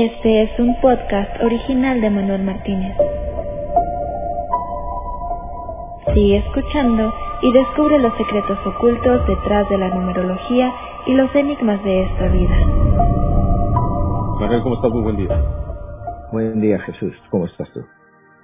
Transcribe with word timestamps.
Este 0.00 0.42
es 0.44 0.60
un 0.60 0.80
podcast 0.80 1.42
original 1.42 2.00
de 2.00 2.08
Manuel 2.08 2.44
Martínez. 2.44 2.96
Sigue 6.14 6.36
escuchando 6.36 7.12
y 7.42 7.52
descubre 7.52 7.98
los 7.98 8.16
secretos 8.16 8.58
ocultos 8.64 9.26
detrás 9.26 9.68
de 9.68 9.76
la 9.76 9.88
numerología 9.88 10.72
y 11.04 11.14
los 11.14 11.34
enigmas 11.34 11.82
de 11.82 12.04
esta 12.04 12.28
vida. 12.28 12.56
Manuel, 14.38 14.62
¿cómo 14.62 14.76
estás? 14.76 14.92
Muy 14.92 15.02
buen 15.02 15.16
día. 15.16 15.44
Buen 16.30 16.60
día, 16.60 16.78
Jesús. 16.78 17.14
¿Cómo 17.30 17.46
estás 17.46 17.68
tú? 17.72 17.80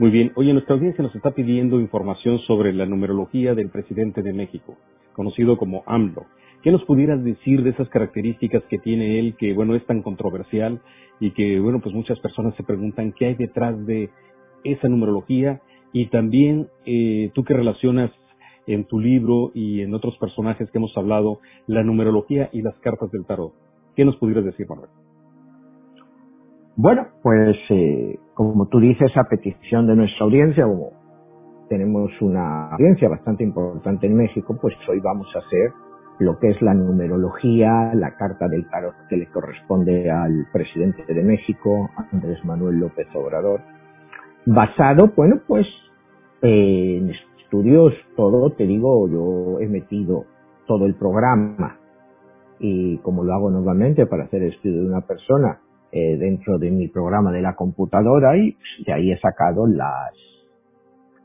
Muy 0.00 0.10
bien. 0.10 0.32
Oye, 0.34 0.52
nuestra 0.52 0.74
audiencia 0.74 1.04
nos 1.04 1.14
está 1.14 1.30
pidiendo 1.30 1.78
información 1.78 2.40
sobre 2.48 2.72
la 2.72 2.84
numerología 2.84 3.54
del 3.54 3.70
presidente 3.70 4.22
de 4.22 4.32
México, 4.32 4.74
conocido 5.12 5.56
como 5.56 5.84
AMLO. 5.86 6.26
¿Qué 6.64 6.72
nos 6.72 6.82
pudieras 6.84 7.22
decir 7.22 7.62
de 7.62 7.70
esas 7.70 7.90
características 7.90 8.62
que 8.70 8.78
tiene 8.78 9.18
él 9.18 9.36
que, 9.38 9.52
bueno, 9.52 9.74
es 9.74 9.84
tan 9.84 10.00
controversial 10.00 10.80
y 11.20 11.32
que, 11.32 11.60
bueno, 11.60 11.80
pues 11.82 11.94
muchas 11.94 12.18
personas 12.20 12.54
se 12.56 12.62
preguntan 12.62 13.12
qué 13.12 13.26
hay 13.26 13.34
detrás 13.34 13.84
de 13.84 14.08
esa 14.64 14.88
numerología 14.88 15.60
y 15.92 16.08
también 16.08 16.68
eh, 16.86 17.30
tú 17.34 17.44
que 17.44 17.52
relacionas 17.52 18.10
en 18.66 18.86
tu 18.86 18.98
libro 18.98 19.50
y 19.52 19.82
en 19.82 19.92
otros 19.92 20.16
personajes 20.16 20.70
que 20.70 20.78
hemos 20.78 20.96
hablado 20.96 21.40
la 21.66 21.82
numerología 21.82 22.48
y 22.50 22.62
las 22.62 22.78
cartas 22.78 23.10
del 23.10 23.26
tarot. 23.26 23.52
¿Qué 23.94 24.06
nos 24.06 24.16
pudieras 24.16 24.46
decir, 24.46 24.66
Manuel? 24.66 24.88
Bueno, 26.76 27.08
pues 27.22 27.58
eh, 27.68 28.18
como 28.32 28.68
tú 28.68 28.80
dices, 28.80 29.14
a 29.18 29.24
petición 29.24 29.86
de 29.86 29.96
nuestra 29.96 30.24
audiencia, 30.24 30.64
como 30.64 30.92
tenemos 31.68 32.10
una 32.22 32.70
audiencia 32.70 33.10
bastante 33.10 33.44
importante 33.44 34.06
en 34.06 34.16
México, 34.16 34.56
pues 34.58 34.74
hoy 34.88 35.00
vamos 35.00 35.26
a 35.34 35.40
hacer 35.40 35.84
lo 36.18 36.38
que 36.38 36.50
es 36.50 36.62
la 36.62 36.74
numerología, 36.74 37.92
la 37.94 38.16
carta 38.16 38.48
del 38.48 38.68
tarot 38.68 38.94
que 39.08 39.16
le 39.16 39.26
corresponde 39.26 40.10
al 40.10 40.46
presidente 40.52 41.04
de 41.12 41.22
México, 41.22 41.90
Andrés 42.12 42.44
Manuel 42.44 42.78
López 42.78 43.08
Obrador, 43.14 43.60
basado, 44.46 45.12
bueno, 45.16 45.40
pues 45.46 45.66
en 46.42 47.10
estudios, 47.10 47.94
todo, 48.16 48.50
te 48.50 48.66
digo, 48.66 49.08
yo 49.08 49.60
he 49.60 49.68
metido 49.68 50.24
todo 50.66 50.86
el 50.86 50.94
programa 50.94 51.78
y 52.58 52.98
como 52.98 53.24
lo 53.24 53.34
hago 53.34 53.50
normalmente 53.50 54.06
para 54.06 54.24
hacer 54.24 54.42
estudio 54.42 54.82
de 54.82 54.88
una 54.88 55.00
persona 55.00 55.60
eh, 55.90 56.16
dentro 56.16 56.58
de 56.58 56.70
mi 56.70 56.88
programa 56.88 57.32
de 57.32 57.42
la 57.42 57.54
computadora 57.54 58.36
y 58.36 58.56
de 58.86 58.92
ahí 58.92 59.12
he 59.12 59.18
sacado 59.18 59.66
las, 59.66 60.12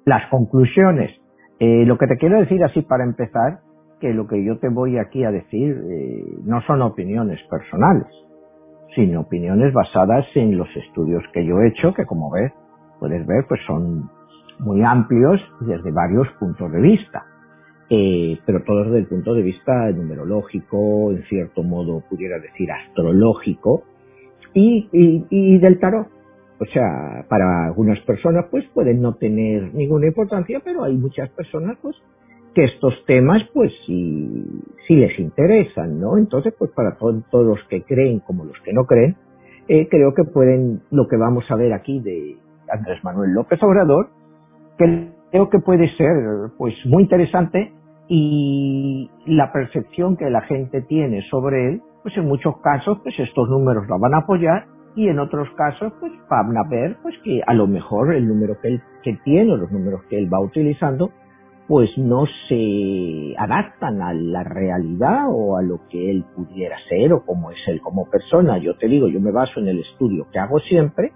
las 0.06 0.30
conclusiones. 0.30 1.12
Eh, 1.60 1.86
lo 1.86 1.98
que 1.98 2.08
te 2.08 2.18
quiero 2.18 2.40
decir 2.40 2.64
así 2.64 2.82
para 2.82 3.04
empezar 3.04 3.60
que 4.00 4.14
lo 4.14 4.28
que 4.28 4.44
yo 4.44 4.58
te 4.60 4.70
voy 4.70 4.98
aquí 4.98 5.24
a 5.24 5.32
decir 5.32 5.78
eh, 5.90 6.24
no 6.44 6.62
son 6.62 6.82
opiniones 6.82 7.40
personales, 7.50 8.08
sino 8.96 9.22
opiniones 9.22 9.74
basadas 9.74 10.26
en 10.36 10.58
los 10.58 10.68
estudios 10.76 11.24
que 11.34 11.46
yo 11.46 11.60
he 11.60 11.68
hecho, 11.68 11.94
que 11.94 12.06
como 12.06 12.32
ves, 12.32 12.52
puedes 13.00 13.26
ver, 13.28 13.46
pues 13.48 13.62
son 13.68 14.10
muy 14.60 14.82
amplios 14.84 15.42
desde 15.62 15.92
varios 15.92 16.28
puntos 16.40 16.72
de 16.72 16.82
vista, 16.82 17.26
eh, 17.90 18.38
pero 18.46 18.64
todos 18.64 18.88
desde 18.88 19.00
el 19.00 19.08
punto 19.08 19.34
de 19.34 19.42
vista 19.42 19.92
numerológico, 19.92 21.12
en 21.12 21.24
cierto 21.24 21.64
modo 21.64 22.04
pudiera 22.10 22.40
decir 22.40 22.72
astrológico, 22.72 23.84
y, 24.54 24.90
y, 24.92 25.26
y 25.30 25.58
del 25.60 25.80
tarot. 25.80 26.08
O 26.62 26.66
sea, 26.66 27.26
para 27.30 27.68
algunas 27.68 28.00
personas 28.02 28.46
pues 28.52 28.66
pueden 28.74 29.02
no 29.02 29.16
tener 29.16 29.74
ninguna 29.74 30.08
importancia, 30.08 30.60
pero 30.64 30.84
hay 30.84 30.98
muchas 30.98 31.30
personas 31.30 31.78
pues 31.82 31.96
que 32.60 32.66
estos 32.66 32.94
temas 33.06 33.42
pues 33.54 33.72
sí, 33.86 34.44
sí 34.86 34.96
les 34.96 35.18
interesan, 35.18 35.98
¿no? 36.00 36.18
Entonces 36.18 36.54
pues 36.58 36.72
para 36.72 36.98
todos 36.98 37.46
los 37.46 37.60
que 37.70 37.84
creen 37.84 38.20
como 38.20 38.44
los 38.44 38.60
que 38.66 38.74
no 38.74 38.84
creen, 38.86 39.16
eh, 39.70 39.88
creo 39.90 40.14
que 40.14 40.26
pueden, 40.26 40.82
lo 40.92 41.08
que 41.08 41.16
vamos 41.16 41.46
a 41.50 41.56
ver 41.56 41.72
aquí 41.72 42.02
de 42.02 42.36
Andrés 42.70 43.02
Manuel 43.04 43.32
López 43.32 43.62
Obrador, 43.64 44.10
que 44.78 45.10
creo 45.32 45.50
que 45.50 45.60
puede 45.60 45.90
ser 45.96 46.52
pues 46.58 46.74
muy 46.86 47.04
interesante 47.04 47.72
y 48.10 49.10
la 49.26 49.54
percepción 49.54 50.18
que 50.18 50.30
la 50.30 50.42
gente 50.42 50.82
tiene 50.82 51.22
sobre 51.30 51.70
él, 51.70 51.82
pues 52.04 52.18
en 52.18 52.26
muchos 52.26 52.58
casos 52.62 53.00
pues 53.04 53.18
estos 53.20 53.48
números 53.48 53.88
la 53.88 53.98
van 53.98 54.16
a 54.16 54.20
apoyar 54.20 54.66
y 54.96 55.08
en 55.08 55.20
otros 55.20 55.48
casos 55.56 55.94
pues 56.02 56.12
van 56.30 56.58
a 56.58 56.68
ver 56.70 56.98
pues 57.04 57.16
que 57.24 57.42
a 57.46 57.54
lo 57.54 57.68
mejor 57.68 58.14
el 58.14 58.28
número 58.28 58.60
que 58.60 58.68
él 58.68 58.82
que 59.04 59.18
tiene 59.24 59.56
los 59.56 59.72
números 59.72 60.02
que 60.10 60.18
él 60.18 60.34
va 60.34 60.42
utilizando 60.42 61.12
pues 61.70 61.96
no 62.00 62.26
se 62.48 63.36
adaptan 63.38 64.02
a 64.02 64.12
la 64.12 64.44
realidad 64.44 65.28
o 65.30 65.56
a 65.56 65.62
lo 65.62 65.82
que 65.88 66.10
él 66.10 66.26
pudiera 66.36 66.76
ser 66.90 67.14
o 67.14 67.24
como 67.24 67.52
es 67.52 67.60
él 67.68 67.80
como 67.80 68.10
persona. 68.10 68.58
Yo 68.58 68.76
te 68.76 68.88
digo, 68.88 69.08
yo 69.08 69.22
me 69.22 69.32
baso 69.32 69.60
en 69.60 69.68
el 69.68 69.80
estudio 69.80 70.26
que 70.34 70.40
hago 70.40 70.58
siempre, 70.62 71.12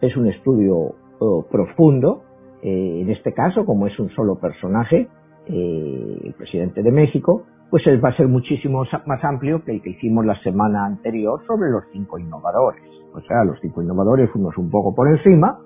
es 0.00 0.16
un 0.16 0.26
estudio 0.26 0.96
oh, 1.20 1.46
profundo, 1.48 2.24
eh, 2.60 3.02
en 3.02 3.10
este 3.10 3.32
caso, 3.32 3.64
como 3.64 3.86
es 3.86 3.96
un 4.00 4.10
solo 4.10 4.34
personaje, 4.40 5.06
eh, 5.46 6.20
el 6.24 6.34
presidente 6.34 6.82
de 6.82 6.90
México, 6.90 7.44
pues 7.70 7.86
él 7.86 8.04
va 8.04 8.08
a 8.08 8.16
ser 8.16 8.26
muchísimo 8.26 8.82
más 9.06 9.22
amplio 9.22 9.62
que 9.62 9.74
el 9.76 9.80
que 9.80 9.90
hicimos 9.90 10.26
la 10.26 10.42
semana 10.42 10.86
anterior 10.86 11.40
sobre 11.46 11.70
los 11.70 11.84
cinco 11.92 12.18
innovadores. 12.18 12.82
O 13.14 13.20
sea, 13.20 13.44
los 13.44 13.60
cinco 13.60 13.80
innovadores 13.80 14.28
fuimos 14.32 14.58
un 14.58 14.70
poco 14.70 14.92
por 14.92 15.06
encima, 15.06 15.60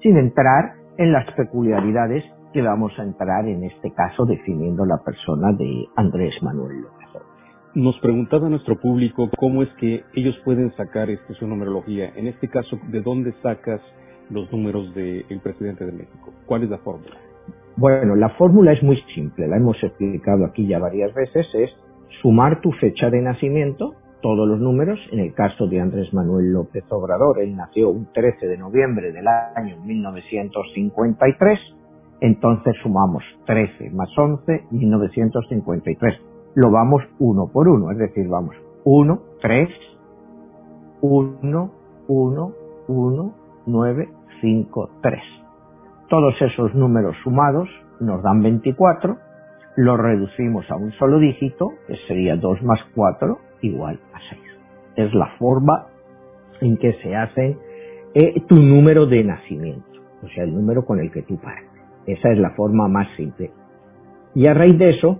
sin 0.00 0.16
entrar 0.16 0.74
en 0.96 1.12
las 1.12 1.28
peculiaridades 1.32 2.22
que 2.54 2.62
vamos 2.62 2.92
a 2.98 3.02
entrar 3.02 3.46
en 3.48 3.64
este 3.64 3.90
caso 3.90 4.24
definiendo 4.24 4.86
la 4.86 4.98
persona 5.04 5.52
de 5.52 5.86
Andrés 5.96 6.34
Manuel 6.40 6.82
López. 6.82 7.04
Nos 7.74 7.98
preguntaba 7.98 8.48
nuestro 8.48 8.80
público 8.80 9.28
cómo 9.36 9.64
es 9.64 9.68
que 9.80 10.04
ellos 10.14 10.36
pueden 10.44 10.72
sacar 10.76 11.10
este, 11.10 11.34
su 11.34 11.48
numerología. 11.48 12.12
En 12.14 12.28
este 12.28 12.46
caso, 12.46 12.78
¿de 12.86 13.00
dónde 13.02 13.34
sacas 13.42 13.80
los 14.30 14.50
números 14.52 14.94
del 14.94 15.40
presidente 15.42 15.84
de 15.84 15.90
México? 15.90 16.32
¿Cuál 16.46 16.62
es 16.62 16.70
la 16.70 16.78
fórmula? 16.78 17.16
Bueno, 17.76 18.14
la 18.14 18.28
fórmula 18.30 18.72
es 18.72 18.80
muy 18.84 18.96
simple, 19.16 19.48
la 19.48 19.56
hemos 19.56 19.82
explicado 19.82 20.44
aquí 20.44 20.68
ya 20.68 20.78
varias 20.78 21.12
veces, 21.12 21.48
es 21.54 21.70
sumar 22.22 22.60
tu 22.60 22.70
fecha 22.70 23.10
de 23.10 23.20
nacimiento, 23.20 23.94
todos 24.22 24.46
los 24.46 24.60
números, 24.60 25.00
en 25.10 25.18
el 25.18 25.34
caso 25.34 25.66
de 25.66 25.80
Andrés 25.80 26.14
Manuel 26.14 26.52
López 26.52 26.84
Obrador, 26.90 27.40
él 27.40 27.56
nació 27.56 27.90
un 27.90 28.12
13 28.12 28.46
de 28.46 28.56
noviembre 28.56 29.10
del 29.10 29.26
año 29.26 29.82
1953, 29.84 31.58
entonces 32.20 32.74
sumamos 32.82 33.22
13 33.46 33.90
más 33.90 34.08
11, 34.16 34.66
1953. 34.70 36.20
Lo 36.54 36.70
vamos 36.70 37.02
uno 37.18 37.48
por 37.52 37.68
uno, 37.68 37.90
es 37.90 37.98
decir, 37.98 38.28
vamos 38.28 38.54
1, 38.84 39.20
3, 39.40 39.68
1, 41.00 41.70
1, 42.08 42.52
1, 42.88 43.34
9, 43.66 44.08
5, 44.40 44.90
3. 45.02 45.20
Todos 46.08 46.34
esos 46.40 46.74
números 46.74 47.16
sumados 47.24 47.68
nos 48.00 48.22
dan 48.22 48.42
24, 48.42 49.16
lo 49.76 49.96
reducimos 49.96 50.70
a 50.70 50.76
un 50.76 50.92
solo 50.92 51.18
dígito, 51.18 51.72
que 51.86 51.96
sería 52.06 52.36
2 52.36 52.62
más 52.62 52.80
4 52.94 53.38
igual 53.62 53.98
a 54.12 54.18
6. 54.30 54.42
Es 54.96 55.14
la 55.14 55.28
forma 55.38 55.86
en 56.60 56.76
que 56.76 56.92
se 57.02 57.16
hace 57.16 57.56
eh, 58.14 58.40
tu 58.46 58.56
número 58.56 59.06
de 59.06 59.24
nacimiento, 59.24 60.00
o 60.22 60.28
sea, 60.28 60.44
el 60.44 60.54
número 60.54 60.84
con 60.84 61.00
el 61.00 61.10
que 61.10 61.22
tú 61.22 61.36
paras. 61.36 61.73
Esa 62.06 62.30
es 62.30 62.38
la 62.38 62.50
forma 62.50 62.88
más 62.88 63.08
simple. 63.16 63.50
Y 64.34 64.46
a 64.46 64.54
raíz 64.54 64.78
de 64.78 64.90
eso, 64.90 65.18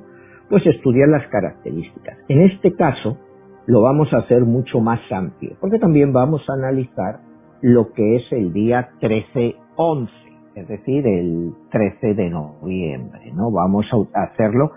pues 0.49 0.67
estudiar 0.67 1.09
las 1.09 1.27
características. 1.28 2.19
En 2.28 2.43
este 2.43 2.75
caso, 2.75 3.19
lo 3.67 3.83
vamos 3.83 4.12
a 4.12 4.19
hacer 4.19 4.43
mucho 4.43 4.81
más 4.81 5.00
amplio, 5.11 5.56
porque 5.61 5.78
también 5.78 6.12
vamos 6.12 6.43
a 6.49 6.55
analizar 6.55 7.21
lo 7.62 7.93
que 7.93 8.17
es 8.17 8.33
el 8.33 8.53
día 8.53 8.91
13-11, 9.00 10.09
es 10.55 10.69
decir, 10.69 11.06
el 11.06 11.55
13 11.71 12.15
de 12.15 12.31
noviembre, 12.31 13.33
¿no? 13.33 13.50
Vamos 13.50 13.87
a 14.15 14.23
hacerlo 14.25 14.73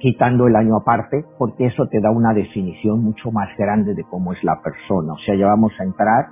quitando 0.00 0.46
el 0.46 0.56
año 0.56 0.76
aparte, 0.76 1.24
porque 1.38 1.66
eso 1.66 1.86
te 1.86 2.00
da 2.00 2.10
una 2.10 2.34
definición 2.34 3.02
mucho 3.02 3.30
más 3.30 3.48
grande 3.56 3.94
de 3.94 4.04
cómo 4.04 4.32
es 4.32 4.42
la 4.44 4.60
persona. 4.62 5.12
O 5.14 5.18
sea, 5.18 5.34
ya 5.36 5.46
vamos 5.46 5.72
a 5.78 5.84
entrar 5.84 6.26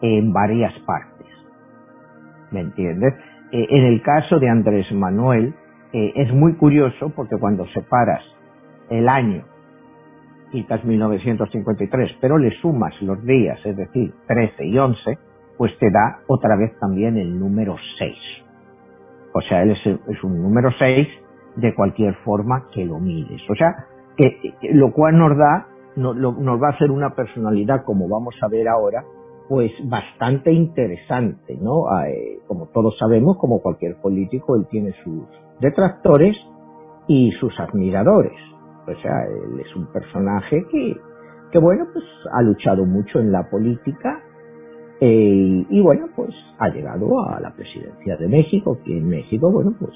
en 0.00 0.32
varias 0.32 0.72
partes. 0.80 1.26
¿Me 2.50 2.60
entiendes? 2.60 3.14
Eh, 3.54 3.68
en 3.70 3.84
el 3.84 4.02
caso 4.02 4.40
de 4.40 4.48
Andrés 4.48 4.90
Manuel, 4.90 5.54
eh, 5.92 6.12
es 6.16 6.32
muy 6.34 6.54
curioso 6.56 7.10
porque 7.14 7.36
cuando 7.38 7.64
separas 7.68 8.20
el 8.90 9.08
año, 9.08 9.44
quitas 10.50 10.84
1953, 10.84 12.16
pero 12.20 12.36
le 12.36 12.50
sumas 12.60 13.00
los 13.00 13.24
días, 13.24 13.64
es 13.64 13.76
decir, 13.76 14.12
13 14.26 14.66
y 14.66 14.76
11, 14.76 15.18
pues 15.56 15.70
te 15.78 15.88
da 15.92 16.18
otra 16.26 16.56
vez 16.56 16.76
también 16.80 17.16
el 17.16 17.38
número 17.38 17.76
6. 17.96 18.16
O 19.34 19.40
sea, 19.42 19.62
él 19.62 19.70
es, 19.70 20.24
un 20.24 20.42
número 20.42 20.70
6 20.76 21.06
de 21.54 21.74
cualquier 21.76 22.14
forma 22.24 22.66
que 22.74 22.84
lo 22.84 22.98
mires. 22.98 23.40
O 23.48 23.54
sea, 23.54 23.86
que, 24.16 24.36
lo 24.72 24.90
cual 24.90 25.16
nos 25.16 25.38
da, 25.38 25.68
nos 25.94 26.60
va 26.60 26.70
a 26.70 26.72
hacer 26.72 26.90
una 26.90 27.14
personalidad, 27.14 27.84
como 27.84 28.08
vamos 28.08 28.34
a 28.42 28.48
ver 28.48 28.66
ahora, 28.66 29.04
pues 29.48 29.72
bastante 29.84 30.52
interesante, 30.52 31.56
¿no? 31.60 31.88
Ah, 31.90 32.08
eh, 32.08 32.38
como 32.46 32.66
todos 32.66 32.96
sabemos, 32.98 33.36
como 33.38 33.60
cualquier 33.60 33.96
político, 34.00 34.56
él 34.56 34.66
tiene 34.70 34.92
sus 35.04 35.24
detractores 35.60 36.36
y 37.08 37.30
sus 37.40 37.52
admiradores. 37.60 38.38
O 38.86 38.94
sea, 39.02 39.24
él 39.26 39.60
es 39.60 39.76
un 39.76 39.86
personaje 39.92 40.64
que, 40.70 40.96
que 41.52 41.58
bueno, 41.58 41.86
pues 41.92 42.04
ha 42.32 42.42
luchado 42.42 42.84
mucho 42.86 43.20
en 43.20 43.32
la 43.32 43.48
política 43.50 44.20
Eh, 45.00 45.66
y 45.68 45.80
bueno, 45.82 46.06
pues 46.14 46.30
ha 46.58 46.68
llegado 46.68 47.06
a 47.28 47.40
la 47.40 47.52
presidencia 47.52 48.16
de 48.16 48.28
México, 48.28 48.78
que 48.84 48.96
en 48.96 49.08
México, 49.08 49.50
bueno, 49.50 49.74
pues 49.78 49.92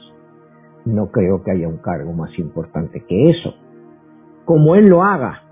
no 0.85 1.06
creo 1.11 1.43
que 1.43 1.53
haya 1.53 1.69
un 1.69 1.79
cargo 1.79 2.12
más 2.12 2.37
importante 2.39 3.05
que 3.06 3.31
eso. 3.31 3.55
Como 4.44 4.75
él 4.75 4.87
lo 4.89 5.03
haga, 5.03 5.43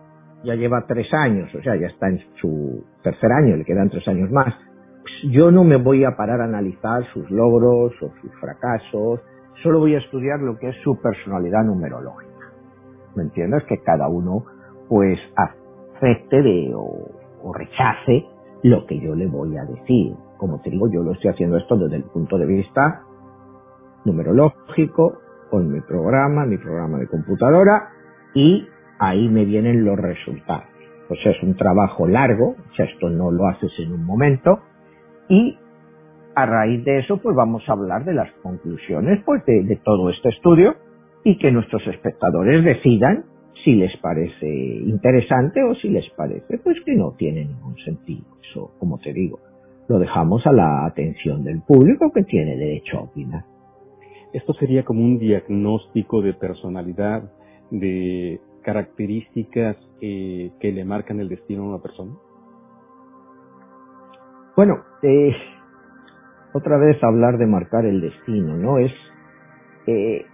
ya 0.44 0.54
lleva 0.54 0.86
tres 0.86 1.12
años, 1.12 1.52
o 1.54 1.62
sea, 1.62 1.76
ya 1.76 1.86
está 1.86 2.08
en 2.08 2.20
su 2.40 2.84
tercer 3.02 3.32
año, 3.32 3.56
le 3.56 3.64
quedan 3.64 3.90
tres 3.90 4.06
años 4.08 4.30
más, 4.30 4.54
pues 5.02 5.32
yo 5.32 5.50
no 5.50 5.64
me 5.64 5.76
voy 5.76 6.04
a 6.04 6.16
parar 6.16 6.40
a 6.40 6.44
analizar 6.44 7.04
sus 7.12 7.30
logros 7.30 7.92
o 8.02 8.10
sus 8.20 8.32
fracasos, 8.40 9.20
solo 9.62 9.80
voy 9.80 9.94
a 9.94 9.98
estudiar 9.98 10.40
lo 10.40 10.58
que 10.58 10.68
es 10.68 10.76
su 10.82 11.00
personalidad 11.00 11.64
numerológica. 11.64 12.32
¿Me 13.14 13.22
entiendes? 13.22 13.64
Que 13.64 13.78
cada 13.82 14.08
uno 14.08 14.44
pues 14.88 15.18
acepte 15.36 16.42
de, 16.42 16.72
o, 16.74 17.52
rechace 17.52 18.26
lo 18.62 18.84
que 18.86 18.98
yo 19.00 19.14
le 19.14 19.26
voy 19.26 19.56
a 19.56 19.64
decir. 19.64 20.14
Como 20.36 20.60
te 20.60 20.70
digo, 20.70 20.88
yo 20.90 21.02
lo 21.02 21.12
estoy 21.12 21.30
haciendo 21.30 21.56
esto 21.56 21.76
desde 21.76 21.96
el 21.96 22.04
punto 22.04 22.36
de 22.36 22.46
vista 22.46 23.02
numerológico, 24.04 25.20
con 25.50 25.72
mi 25.72 25.80
programa, 25.80 26.44
mi 26.44 26.58
programa 26.58 26.98
de 26.98 27.06
computadora, 27.08 27.90
y 28.34 28.66
ahí 28.98 29.28
me 29.28 29.44
vienen 29.44 29.84
los 29.84 29.98
resultados. 29.98 30.66
Sea, 31.22 31.32
es 31.32 31.42
un 31.42 31.54
trabajo 31.54 32.06
largo, 32.06 32.56
o 32.70 32.74
sea, 32.74 32.86
esto 32.86 33.08
no 33.08 33.30
lo 33.30 33.46
haces 33.46 33.70
en 33.78 33.92
un 33.92 34.04
momento, 34.04 34.60
y 35.28 35.56
a 36.34 36.46
raíz 36.46 36.84
de 36.84 36.98
eso, 36.98 37.18
pues 37.18 37.34
vamos 37.34 37.62
a 37.68 37.72
hablar 37.72 38.04
de 38.04 38.12
las 38.12 38.30
conclusiones 38.42 39.22
pues, 39.24 39.44
de, 39.46 39.62
de 39.62 39.76
todo 39.76 40.10
este 40.10 40.28
estudio 40.30 40.74
y 41.24 41.38
que 41.38 41.50
nuestros 41.50 41.86
espectadores 41.86 42.64
decidan 42.64 43.24
si 43.64 43.74
les 43.74 43.96
parece 43.96 44.46
interesante 44.46 45.62
o 45.64 45.74
si 45.74 45.88
les 45.88 46.08
parece 46.10 46.58
pues 46.58 46.76
que 46.84 46.94
no 46.94 47.12
tiene 47.16 47.44
ningún 47.46 47.76
sentido. 47.78 48.24
Eso, 48.48 48.72
como 48.78 48.98
te 48.98 49.12
digo, 49.12 49.40
lo 49.88 49.98
dejamos 49.98 50.46
a 50.46 50.52
la 50.52 50.86
atención 50.86 51.42
del 51.42 51.62
público 51.62 52.12
que 52.14 52.22
tiene 52.22 52.56
derecho 52.56 52.98
a 52.98 53.02
opinar. 53.02 53.44
Esto 54.32 54.52
sería 54.54 54.84
como 54.84 55.00
un 55.02 55.18
diagnóstico 55.18 56.20
de 56.20 56.34
personalidad, 56.34 57.30
de 57.70 58.40
características 58.66 59.76
eh, 60.00 60.50
que 60.58 60.72
le 60.72 60.84
marcan 60.84 61.20
el 61.20 61.28
destino 61.28 61.62
a 61.62 61.68
una 61.68 61.78
persona. 61.78 62.12
Bueno, 64.56 64.80
eh, 65.02 65.32
otra 66.52 66.76
vez 66.76 67.02
hablar 67.04 67.38
de 67.38 67.46
marcar 67.46 67.86
el 67.86 68.00
destino, 68.00 68.56
¿no? 68.56 68.78
Es 68.78 68.90
eh, 69.86 70.26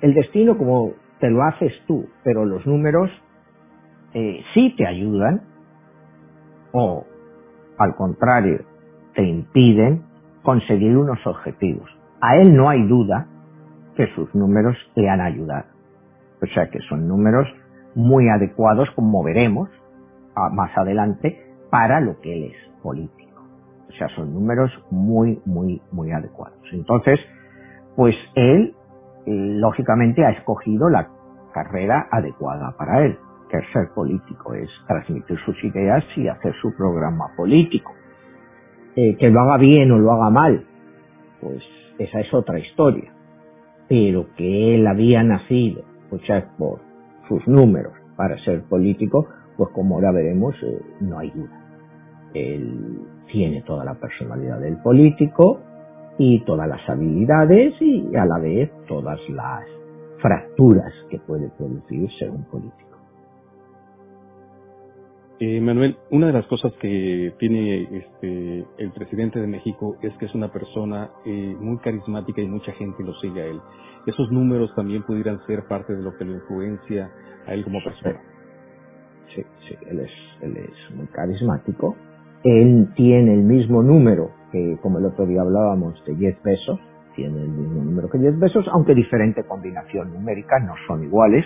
el 0.00 0.14
destino 0.14 0.58
como 0.58 0.94
te 1.20 1.30
lo 1.30 1.44
haces 1.44 1.72
tú, 1.86 2.08
pero 2.24 2.44
los 2.44 2.66
números 2.66 3.08
sí 4.54 4.74
te 4.78 4.86
ayudan 4.86 5.42
o 6.72 7.04
al 7.76 7.94
contrario 7.96 8.64
te 9.14 9.22
impiden 9.22 10.04
conseguir 10.42 10.96
unos 10.96 11.24
objetivos. 11.26 11.88
A 12.22 12.36
él 12.38 12.56
no 12.56 12.70
hay 12.70 12.82
duda 12.88 13.26
que 13.94 14.06
sus 14.14 14.34
números 14.34 14.74
le 14.94 15.10
han 15.10 15.20
ayudado. 15.20 15.66
O 16.42 16.46
sea 16.46 16.70
que 16.70 16.80
son 16.88 17.06
números 17.06 17.46
muy 17.96 18.28
adecuados, 18.28 18.88
como 18.94 19.24
veremos 19.24 19.68
más 20.52 20.70
adelante, 20.76 21.42
para 21.70 22.00
lo 22.00 22.20
que 22.20 22.32
él 22.32 22.52
es 22.52 22.82
político. 22.82 23.42
O 23.88 23.92
sea, 23.92 24.08
son 24.14 24.34
números 24.34 24.70
muy, 24.90 25.40
muy, 25.46 25.80
muy 25.90 26.12
adecuados. 26.12 26.60
Entonces, 26.72 27.18
pues 27.96 28.14
él 28.34 28.74
lógicamente 29.26 30.24
ha 30.24 30.30
escogido 30.30 30.88
la 30.90 31.08
carrera 31.52 32.06
adecuada 32.10 32.76
para 32.76 33.04
él, 33.04 33.18
que 33.50 33.56
es 33.56 33.64
ser 33.72 33.88
político, 33.94 34.54
es 34.54 34.68
transmitir 34.86 35.38
sus 35.46 35.64
ideas 35.64 36.04
y 36.16 36.28
hacer 36.28 36.54
su 36.60 36.76
programa 36.76 37.28
político. 37.34 37.92
Eh, 38.94 39.16
que 39.18 39.30
lo 39.30 39.40
haga 39.40 39.58
bien 39.58 39.90
o 39.90 39.98
lo 39.98 40.12
haga 40.12 40.30
mal, 40.30 40.66
pues 41.40 41.62
esa 41.98 42.20
es 42.20 42.32
otra 42.32 42.58
historia. 42.58 43.12
Pero 43.88 44.26
que 44.36 44.74
él 44.74 44.86
había 44.86 45.22
nacido, 45.22 45.82
o 46.10 46.18
sea, 46.18 46.46
por 46.58 46.80
sus 47.28 47.46
números 47.46 47.92
para 48.16 48.38
ser 48.44 48.62
político, 48.62 49.26
pues 49.56 49.70
como 49.70 49.96
ahora 49.96 50.12
veremos, 50.12 50.54
eh, 50.62 50.80
no 51.00 51.18
hay 51.18 51.30
duda. 51.30 51.60
Él 52.34 53.00
tiene 53.30 53.62
toda 53.62 53.84
la 53.84 53.94
personalidad 53.94 54.60
del 54.60 54.76
político, 54.78 55.60
y 56.18 56.40
todas 56.44 56.68
las 56.68 56.88
habilidades 56.88 57.74
y 57.80 58.14
a 58.16 58.24
la 58.24 58.38
vez 58.38 58.70
todas 58.86 59.18
las 59.28 59.60
fracturas 60.20 60.92
que 61.10 61.18
puede 61.18 61.50
producir 61.50 62.08
ser 62.18 62.30
un 62.30 62.44
político. 62.44 62.85
Eh, 65.38 65.60
Manuel, 65.60 65.96
una 66.10 66.28
de 66.28 66.32
las 66.32 66.46
cosas 66.46 66.72
que 66.80 67.34
tiene 67.38 67.82
este, 67.82 68.64
el 68.78 68.90
presidente 68.92 69.38
de 69.38 69.46
México 69.46 69.96
es 70.00 70.14
que 70.14 70.24
es 70.24 70.34
una 70.34 70.50
persona 70.50 71.10
eh, 71.26 71.54
muy 71.60 71.76
carismática 71.78 72.40
y 72.40 72.48
mucha 72.48 72.72
gente 72.72 73.04
lo 73.04 73.12
sigue 73.20 73.42
a 73.42 73.46
él. 73.46 73.60
¿Esos 74.06 74.30
números 74.30 74.74
también 74.74 75.02
pudieran 75.02 75.38
ser 75.46 75.64
parte 75.68 75.94
de 75.94 76.02
lo 76.02 76.16
que 76.16 76.24
lo 76.24 76.32
influencia 76.32 77.10
a 77.46 77.52
él 77.52 77.64
como 77.64 77.84
persona? 77.84 78.18
Sí, 79.34 79.42
sí, 79.68 79.74
él 79.90 80.00
es, 80.00 80.10
él 80.40 80.56
es 80.56 80.96
muy 80.96 81.06
carismático. 81.08 81.96
Él 82.42 82.88
tiene 82.96 83.34
el 83.34 83.42
mismo 83.42 83.82
número 83.82 84.30
que 84.52 84.78
como 84.80 84.98
el 84.98 85.04
otro 85.04 85.26
día 85.26 85.42
hablábamos 85.42 86.02
de 86.06 86.14
10 86.14 86.42
besos, 86.42 86.80
tiene 87.14 87.42
el 87.42 87.48
mismo 87.48 87.82
número 87.82 88.08
que 88.08 88.18
10 88.18 88.38
besos, 88.38 88.64
aunque 88.72 88.94
diferente 88.94 89.44
combinación 89.44 90.14
numérica, 90.14 90.60
no 90.60 90.74
son 90.86 91.04
iguales, 91.04 91.44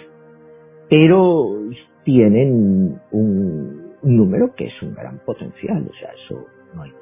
pero 0.88 1.56
tienen 2.04 3.00
un, 3.12 3.79
número 4.02 4.54
que 4.54 4.66
es 4.66 4.82
un 4.82 4.94
gran 4.94 5.18
potencial, 5.24 5.86
o 5.88 5.94
sea, 5.94 6.10
eso 6.12 6.46
no 6.74 6.82
hay 6.82 6.92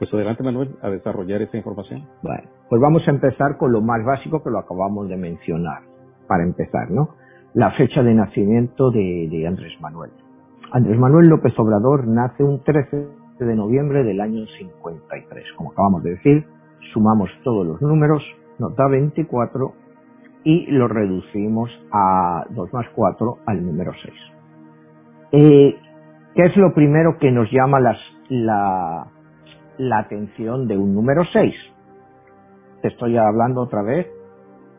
pues 0.00 0.14
adelante, 0.14 0.42
Manuel, 0.42 0.76
a 0.80 0.88
desarrollar 0.88 1.42
esta 1.42 1.58
información. 1.58 2.06
Bueno, 2.22 2.44
pues 2.70 2.80
vamos 2.80 3.06
a 3.06 3.10
empezar 3.10 3.58
con 3.58 3.70
lo 3.70 3.82
más 3.82 4.02
básico 4.02 4.42
que 4.42 4.48
lo 4.48 4.58
acabamos 4.58 5.10
de 5.10 5.18
mencionar, 5.18 5.82
para 6.26 6.42
empezar, 6.42 6.90
¿no? 6.90 7.10
La 7.52 7.70
fecha 7.72 8.02
de 8.02 8.14
nacimiento 8.14 8.90
de, 8.90 9.28
de 9.30 9.46
Andrés 9.46 9.78
Manuel. 9.78 10.10
Andrés 10.72 10.98
Manuel 10.98 11.28
López 11.28 11.52
Obrador 11.58 12.08
nace 12.08 12.42
un 12.42 12.64
13 12.64 13.08
de 13.40 13.54
noviembre 13.54 14.02
del 14.02 14.22
año 14.22 14.46
53. 14.46 15.44
Como 15.58 15.72
acabamos 15.72 16.02
de 16.02 16.12
decir, 16.12 16.46
sumamos 16.94 17.28
todos 17.44 17.66
los 17.66 17.82
números, 17.82 18.22
nos 18.58 18.74
da 18.76 18.88
24 18.88 19.74
y 20.44 20.64
lo 20.70 20.88
reducimos 20.88 21.70
a 21.92 22.46
2 22.48 22.72
más 22.72 22.86
4 22.94 23.38
al 23.44 23.66
número 23.66 23.92
6. 24.02 24.14
Eh, 25.32 25.78
¿Qué 26.34 26.42
es 26.42 26.56
lo 26.56 26.72
primero 26.74 27.18
que 27.18 27.30
nos 27.30 27.50
llama 27.50 27.80
la, 28.28 29.06
atención 29.98 30.66
de 30.66 30.76
un 30.76 30.94
número 30.94 31.22
6? 31.32 31.54
Te 32.82 32.88
estoy 32.88 33.16
hablando 33.16 33.62
otra 33.62 33.82
vez 33.82 34.06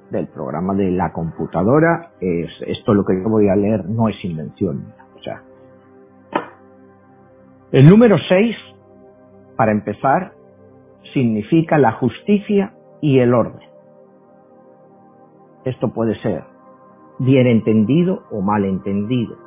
del 0.10 0.28
programa 0.28 0.74
de 0.74 0.92
la 0.92 1.12
computadora. 1.14 2.12
Es, 2.20 2.50
esto 2.68 2.94
lo 2.94 3.06
que 3.06 3.22
yo 3.22 3.30
voy 3.30 3.50
a 3.50 3.56
leer 3.56 3.86
no 3.86 4.10
es 4.10 4.24
invención. 4.24 4.94
El 7.72 7.88
número 7.88 8.18
6, 8.28 8.56
para 9.56 9.72
empezar, 9.72 10.34
significa 11.14 11.78
la 11.78 11.94
justicia 11.94 12.74
y 13.00 13.20
el 13.20 13.34
orden. 13.34 13.62
Esto 15.64 15.94
puede 15.94 16.20
ser 16.22 16.44
bien 17.20 17.48
entendido 17.48 18.24
o 18.30 18.42
mal 18.42 18.66
entendido, 18.66 19.38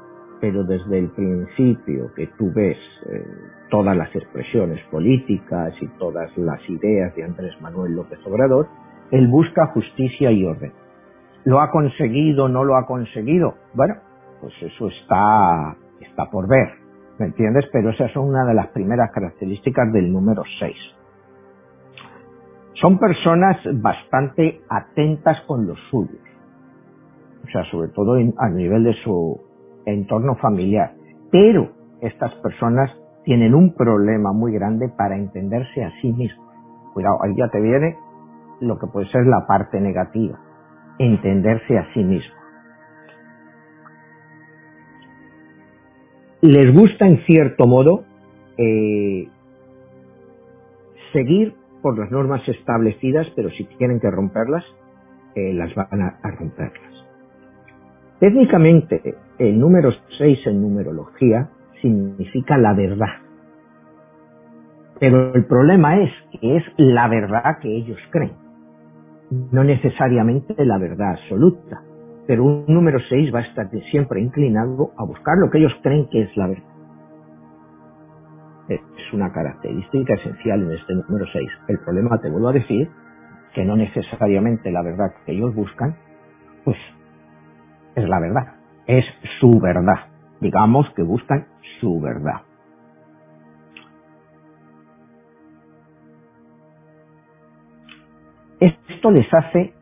pero 0.44 0.62
desde 0.62 0.98
el 0.98 1.08
principio 1.08 2.12
que 2.14 2.26
tú 2.36 2.52
ves 2.52 2.76
eh, 3.06 3.24
todas 3.70 3.96
las 3.96 4.14
expresiones 4.14 4.78
políticas 4.90 5.72
y 5.80 5.88
todas 5.98 6.36
las 6.36 6.60
ideas 6.68 7.14
de 7.16 7.24
Andrés 7.24 7.58
Manuel 7.62 7.94
López 7.94 8.18
Obrador, 8.26 8.68
él 9.10 9.26
busca 9.28 9.68
justicia 9.68 10.30
y 10.30 10.44
orden. 10.44 10.74
¿Lo 11.46 11.62
ha 11.62 11.70
conseguido 11.70 12.50
no 12.50 12.62
lo 12.62 12.76
ha 12.76 12.84
conseguido? 12.84 13.54
Bueno, 13.72 13.94
pues 14.42 14.52
eso 14.60 14.88
está, 14.88 15.78
está 16.02 16.30
por 16.30 16.46
ver. 16.46 16.74
¿Me 17.18 17.24
entiendes? 17.24 17.64
Pero 17.72 17.88
esa 17.88 18.04
es 18.04 18.14
una 18.14 18.44
de 18.44 18.52
las 18.52 18.66
primeras 18.66 19.12
características 19.12 19.90
del 19.94 20.12
número 20.12 20.42
6. 20.58 20.76
Son 22.82 22.98
personas 22.98 23.56
bastante 23.80 24.60
atentas 24.68 25.40
con 25.46 25.66
los 25.66 25.78
suyos. 25.90 26.20
O 27.44 27.50
sea, 27.50 27.64
sobre 27.70 27.88
todo 27.88 28.18
a 28.36 28.48
nivel 28.50 28.84
de 28.84 28.92
su 29.02 29.53
entorno 29.86 30.36
familiar. 30.36 30.92
Pero 31.30 31.70
estas 32.00 32.32
personas 32.36 32.90
tienen 33.24 33.54
un 33.54 33.74
problema 33.74 34.32
muy 34.32 34.52
grande 34.52 34.88
para 34.88 35.16
entenderse 35.16 35.84
a 35.84 35.92
sí 36.00 36.12
mismos. 36.12 36.46
Cuidado, 36.92 37.18
ahí 37.22 37.34
ya 37.36 37.48
te 37.48 37.60
viene 37.60 37.96
lo 38.60 38.78
que 38.78 38.86
puede 38.86 39.08
ser 39.08 39.26
la 39.26 39.46
parte 39.46 39.80
negativa. 39.80 40.38
Entenderse 40.98 41.78
a 41.78 41.92
sí 41.92 42.04
mismos. 42.04 42.44
les 46.44 46.74
gusta 46.74 47.06
en 47.06 47.24
cierto 47.24 47.66
modo 47.66 48.04
eh, 48.58 49.28
seguir 51.14 51.54
por 51.80 51.98
las 51.98 52.10
normas 52.10 52.46
establecidas, 52.46 53.26
pero 53.34 53.48
si 53.50 53.64
tienen 53.78 53.98
que 53.98 54.10
romperlas, 54.10 54.62
eh, 55.34 55.54
las 55.54 55.74
van 55.74 56.02
a, 56.02 56.18
romperlas. 56.38 57.06
Técnicamente, 58.20 59.14
el 59.38 59.58
número 59.58 59.90
6 60.18 60.46
en 60.46 60.62
numerología 60.62 61.48
significa 61.80 62.56
la 62.56 62.74
verdad. 62.74 63.20
Pero 65.00 65.34
el 65.34 65.44
problema 65.46 66.00
es 66.00 66.10
que 66.32 66.56
es 66.56 66.64
la 66.78 67.08
verdad 67.08 67.58
que 67.60 67.68
ellos 67.68 67.98
creen, 68.10 68.32
no 69.50 69.64
necesariamente 69.64 70.54
la 70.64 70.78
verdad 70.78 71.12
absoluta. 71.12 71.82
Pero 72.26 72.44
un 72.44 72.64
número 72.68 72.98
6 73.08 73.34
va 73.34 73.40
a 73.40 73.42
estar 73.42 73.68
siempre 73.90 74.20
inclinado 74.20 74.92
a 74.96 75.04
buscar 75.04 75.36
lo 75.36 75.50
que 75.50 75.58
ellos 75.58 75.74
creen 75.82 76.08
que 76.10 76.22
es 76.22 76.36
la 76.36 76.46
verdad. 76.46 76.74
Es 78.68 78.80
una 79.12 79.30
característica 79.30 80.14
esencial 80.14 80.62
en 80.62 80.72
este 80.72 80.94
número 80.94 81.26
6. 81.30 81.48
El 81.68 81.78
problema, 81.80 82.18
te 82.18 82.30
vuelvo 82.30 82.48
a 82.48 82.52
decir, 82.52 82.88
que 83.54 83.64
no 83.64 83.76
necesariamente 83.76 84.70
la 84.70 84.82
verdad 84.82 85.12
que 85.26 85.32
ellos 85.32 85.54
buscan, 85.54 85.96
pues 86.64 86.78
es 87.94 88.08
la 88.08 88.20
verdad, 88.20 88.53
es 88.86 89.04
su 89.40 89.58
verdad. 89.60 90.08
Digamos 90.40 90.86
que 90.94 91.02
buscan 91.02 91.46
su 91.80 92.00
verdad. 92.00 92.42
Esto 98.60 99.10
les 99.10 99.32
hace 99.32 99.74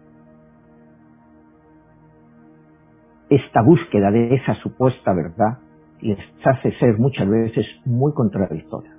esta 3.30 3.62
búsqueda 3.62 4.10
de 4.10 4.34
esa 4.34 4.54
supuesta 4.56 5.12
verdad 5.14 5.58
les 6.02 6.18
hace 6.44 6.72
ser 6.78 6.98
muchas 6.98 7.28
veces 7.28 7.64
muy 7.84 8.12
contradictorias. 8.12 8.96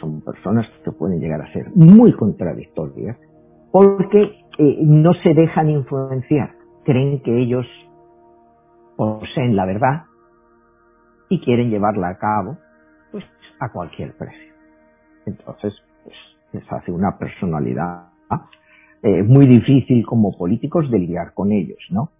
Son 0.00 0.20
personas 0.20 0.66
que 0.84 0.90
pueden 0.90 1.20
llegar 1.20 1.40
a 1.40 1.52
ser 1.52 1.70
muy 1.74 2.12
contradictorias 2.12 3.16
porque 3.72 4.22
eh, 4.58 4.78
no 4.82 5.14
se 5.14 5.32
dejan 5.34 5.70
influenciar, 5.70 6.50
creen 6.84 7.22
que 7.22 7.38
ellos 7.38 7.66
poseen 8.96 9.54
la 9.56 9.66
verdad 9.66 10.04
y 11.28 11.40
quieren 11.40 11.70
llevarla 11.70 12.08
a 12.08 12.18
cabo 12.18 12.56
pues 13.12 13.24
a 13.60 13.70
cualquier 13.70 14.16
precio. 14.16 14.54
Entonces, 15.26 15.74
pues 16.04 16.16
les 16.52 16.72
hace 16.72 16.90
una 16.90 17.18
personalidad 17.18 18.08
eh, 19.02 19.22
muy 19.22 19.46
difícil 19.46 20.04
como 20.06 20.36
políticos 20.36 20.90
de 20.90 20.98
lidiar 20.98 21.34
con 21.34 21.52
ellos, 21.52 21.78
¿no? 21.90 22.10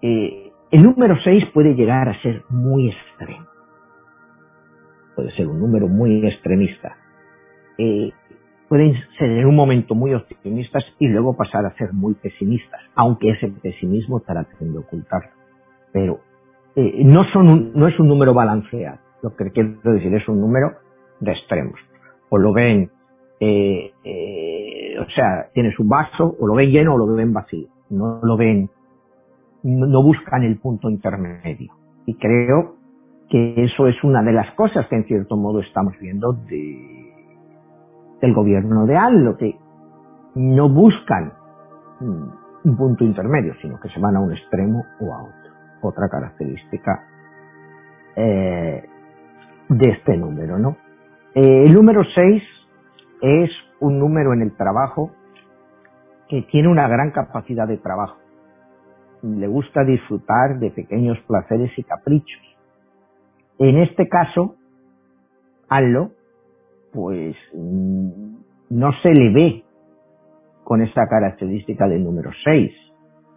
Eh, 0.00 0.52
el 0.70 0.82
número 0.82 1.16
6 1.22 1.50
puede 1.52 1.74
llegar 1.74 2.08
a 2.08 2.20
ser 2.22 2.44
muy 2.48 2.90
extremo. 2.90 3.46
Puede 5.14 5.30
ser 5.32 5.48
un 5.48 5.60
número 5.60 5.88
muy 5.88 6.26
extremista. 6.26 6.96
Eh, 7.76 8.10
pueden 8.72 8.94
ser 9.18 9.28
en 9.28 9.44
un 9.44 9.54
momento 9.54 9.94
muy 9.94 10.14
optimistas 10.14 10.82
y 10.98 11.06
luego 11.06 11.36
pasar 11.36 11.66
a 11.66 11.76
ser 11.76 11.92
muy 11.92 12.14
pesimistas, 12.14 12.80
aunque 12.94 13.28
ese 13.28 13.48
pesimismo 13.48 14.20
traten 14.20 14.72
de 14.72 14.78
ocultarlo. 14.78 15.28
Pero 15.92 16.20
eh, 16.74 17.04
no, 17.04 17.22
son 17.34 17.74
no 17.74 17.86
es 17.86 18.00
un 18.00 18.08
número 18.08 18.32
balanceado. 18.32 18.96
Lo 19.22 19.36
que 19.36 19.50
quiero 19.50 19.78
decir 19.82 20.14
es 20.14 20.26
un 20.26 20.40
número 20.40 20.70
de 21.20 21.32
extremos. 21.32 21.78
O 22.30 22.38
lo 22.38 22.54
ven, 22.54 22.90
eh, 23.40 23.92
eh, 24.04 24.98
o 24.98 25.10
sea, 25.10 25.50
tiene 25.52 25.70
su 25.72 25.84
vaso, 25.84 26.34
o 26.40 26.46
lo 26.46 26.54
ven 26.54 26.70
lleno 26.70 26.94
o 26.94 26.96
lo 26.96 27.14
ven 27.14 27.30
vacío. 27.30 27.68
No 27.90 28.20
lo 28.22 28.38
ven 28.38 28.70
no 29.64 30.02
buscan 30.02 30.44
el 30.44 30.58
punto 30.58 30.88
intermedio. 30.88 31.74
Y 32.06 32.14
creo 32.14 32.76
que 33.28 33.64
eso 33.64 33.86
es 33.86 34.02
una 34.02 34.22
de 34.22 34.32
las 34.32 34.50
cosas 34.54 34.86
que 34.88 34.96
en 34.96 35.04
cierto 35.04 35.36
modo 35.36 35.60
estamos 35.60 35.92
viendo 36.00 36.32
de, 36.32 37.01
del 38.22 38.32
gobierno 38.32 38.86
de 38.86 38.96
ALLO, 38.96 39.36
que 39.36 39.58
no 40.34 40.70
buscan 40.70 41.34
un 42.00 42.76
punto 42.76 43.04
intermedio, 43.04 43.54
sino 43.60 43.78
que 43.78 43.90
se 43.90 44.00
van 44.00 44.16
a 44.16 44.20
un 44.20 44.32
extremo 44.32 44.82
o 45.00 45.12
a 45.12 45.22
otro. 45.22 45.52
Otra 45.82 46.08
característica 46.08 47.04
eh, 48.16 48.88
de 49.68 49.90
este 49.90 50.16
número, 50.16 50.58
¿no? 50.58 50.78
Eh, 51.34 51.64
el 51.66 51.74
número 51.74 52.02
6 52.04 52.42
es 53.20 53.50
un 53.80 53.98
número 53.98 54.32
en 54.32 54.40
el 54.40 54.56
trabajo 54.56 55.10
que 56.28 56.42
tiene 56.50 56.68
una 56.68 56.88
gran 56.88 57.10
capacidad 57.10 57.68
de 57.68 57.76
trabajo 57.76 58.22
le 59.22 59.46
gusta 59.46 59.84
disfrutar 59.84 60.58
de 60.58 60.70
pequeños 60.70 61.18
placeres 61.26 61.70
y 61.78 61.84
caprichos. 61.84 62.42
En 63.58 63.78
este 63.78 64.08
caso, 64.08 64.56
Allo, 65.68 66.10
pues 66.92 67.34
mm, 67.54 68.08
no 68.70 68.92
se 69.02 69.10
le 69.10 69.32
ve 69.32 69.64
con 70.64 70.82
esta 70.82 71.08
característica 71.08 71.88
del 71.88 72.04
número 72.04 72.30
6. 72.44 72.72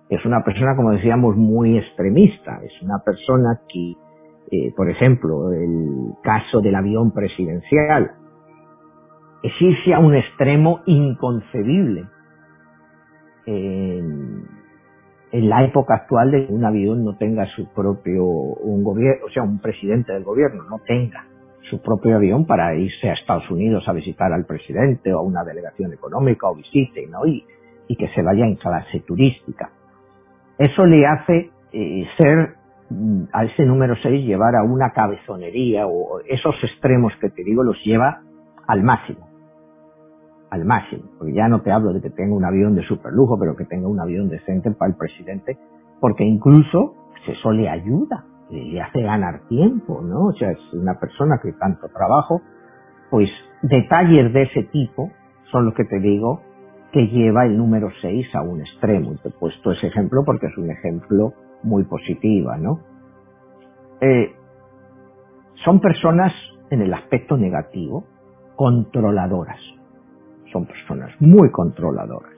Es 0.09 0.25
una 0.25 0.43
persona, 0.43 0.75
como 0.75 0.91
decíamos, 0.91 1.35
muy 1.35 1.77
extremista. 1.77 2.59
Es 2.63 2.81
una 2.81 2.99
persona 3.03 3.61
que, 3.67 3.93
eh, 4.51 4.73
por 4.75 4.89
ejemplo, 4.89 5.51
el 5.51 6.13
caso 6.21 6.61
del 6.61 6.75
avión 6.75 7.11
presidencial, 7.11 8.11
exige 9.41 9.93
a 9.93 9.99
un 9.99 10.15
extremo 10.15 10.81
inconcebible. 10.85 12.05
En, 13.47 14.43
en 15.31 15.49
la 15.49 15.63
época 15.63 15.95
actual 15.95 16.31
de 16.31 16.47
que 16.47 16.53
un 16.53 16.65
avión 16.65 17.03
no 17.03 17.17
tenga 17.17 17.45
su 17.47 17.71
propio, 17.73 18.25
un 18.25 18.83
gobierno, 18.83 19.25
o 19.25 19.29
sea, 19.29 19.43
un 19.43 19.59
presidente 19.59 20.13
del 20.13 20.23
gobierno 20.23 20.63
no 20.69 20.79
tenga 20.87 21.25
su 21.69 21.81
propio 21.81 22.17
avión 22.17 22.45
para 22.45 22.75
irse 22.75 23.09
a 23.09 23.13
Estados 23.13 23.49
Unidos 23.49 23.83
a 23.87 23.93
visitar 23.93 24.31
al 24.31 24.45
presidente 24.45 25.13
o 25.13 25.19
a 25.19 25.21
una 25.21 25.43
delegación 25.43 25.93
económica 25.93 26.47
o 26.47 26.55
visite, 26.55 27.07
¿no? 27.07 27.25
Y, 27.25 27.43
y 27.87 27.95
que 27.95 28.07
se 28.09 28.21
vaya 28.21 28.45
en 28.45 28.55
clase 28.55 28.99
turística. 29.01 29.71
Eso 30.57 30.85
le 30.85 31.05
hace 31.05 31.51
eh, 31.73 32.05
ser 32.17 32.55
mm, 32.89 33.23
a 33.33 33.45
ese 33.45 33.63
número 33.63 33.95
6 34.01 34.25
llevar 34.25 34.55
a 34.55 34.63
una 34.63 34.91
cabezonería 34.91 35.87
o 35.87 36.19
esos 36.27 36.55
extremos 36.63 37.13
que 37.19 37.29
te 37.29 37.43
digo 37.43 37.63
los 37.63 37.77
lleva 37.83 38.21
al 38.67 38.83
máximo 38.83 39.35
al 40.55 40.65
máximo, 40.65 41.03
porque 41.17 41.33
ya 41.33 41.47
no 41.47 41.61
te 41.61 41.71
hablo 41.71 41.93
de 41.93 42.01
que 42.01 42.09
tenga 42.09 42.33
un 42.33 42.45
avión 42.45 42.75
de 42.75 42.83
superlujo, 42.83 43.37
pero 43.39 43.55
que 43.55 43.65
tenga 43.65 43.87
un 43.87 43.99
avión 43.99 44.29
decente 44.29 44.71
para 44.71 44.91
el 44.91 44.97
presidente, 44.97 45.57
porque 45.99 46.23
incluso 46.23 46.95
eso 47.27 47.51
le 47.51 47.69
ayuda, 47.69 48.25
le 48.49 48.81
hace 48.81 49.01
ganar 49.01 49.41
tiempo, 49.47 50.01
¿no? 50.01 50.27
O 50.27 50.33
sea, 50.33 50.51
es 50.51 50.73
una 50.73 50.99
persona 50.99 51.39
que 51.41 51.51
tanto 51.53 51.87
trabajo, 51.89 52.41
pues 53.09 53.29
detalles 53.61 54.31
de 54.33 54.43
ese 54.43 54.63
tipo 54.63 55.11
son 55.51 55.65
los 55.65 55.73
que 55.73 55.85
te 55.85 55.99
digo 55.99 56.41
que 56.91 57.07
lleva 57.07 57.45
el 57.45 57.57
número 57.57 57.89
6 58.01 58.35
a 58.35 58.41
un 58.41 58.61
extremo. 58.61 59.13
Y 59.13 59.17
te 59.17 59.29
he 59.29 59.31
puesto 59.31 59.71
ese 59.71 59.87
ejemplo 59.87 60.21
porque 60.25 60.47
es 60.47 60.57
un 60.57 60.69
ejemplo 60.69 61.33
muy 61.63 61.83
positiva, 61.83 62.57
¿no? 62.57 62.79
Eh, 64.01 64.35
son 65.63 65.79
personas 65.79 66.31
en 66.69 66.81
el 66.81 66.93
aspecto 66.93 67.37
negativo 67.37 68.05
controladoras 68.55 69.59
son 70.55 70.65
personas 70.65 71.11
muy 71.19 71.51
controladoras. 71.51 72.31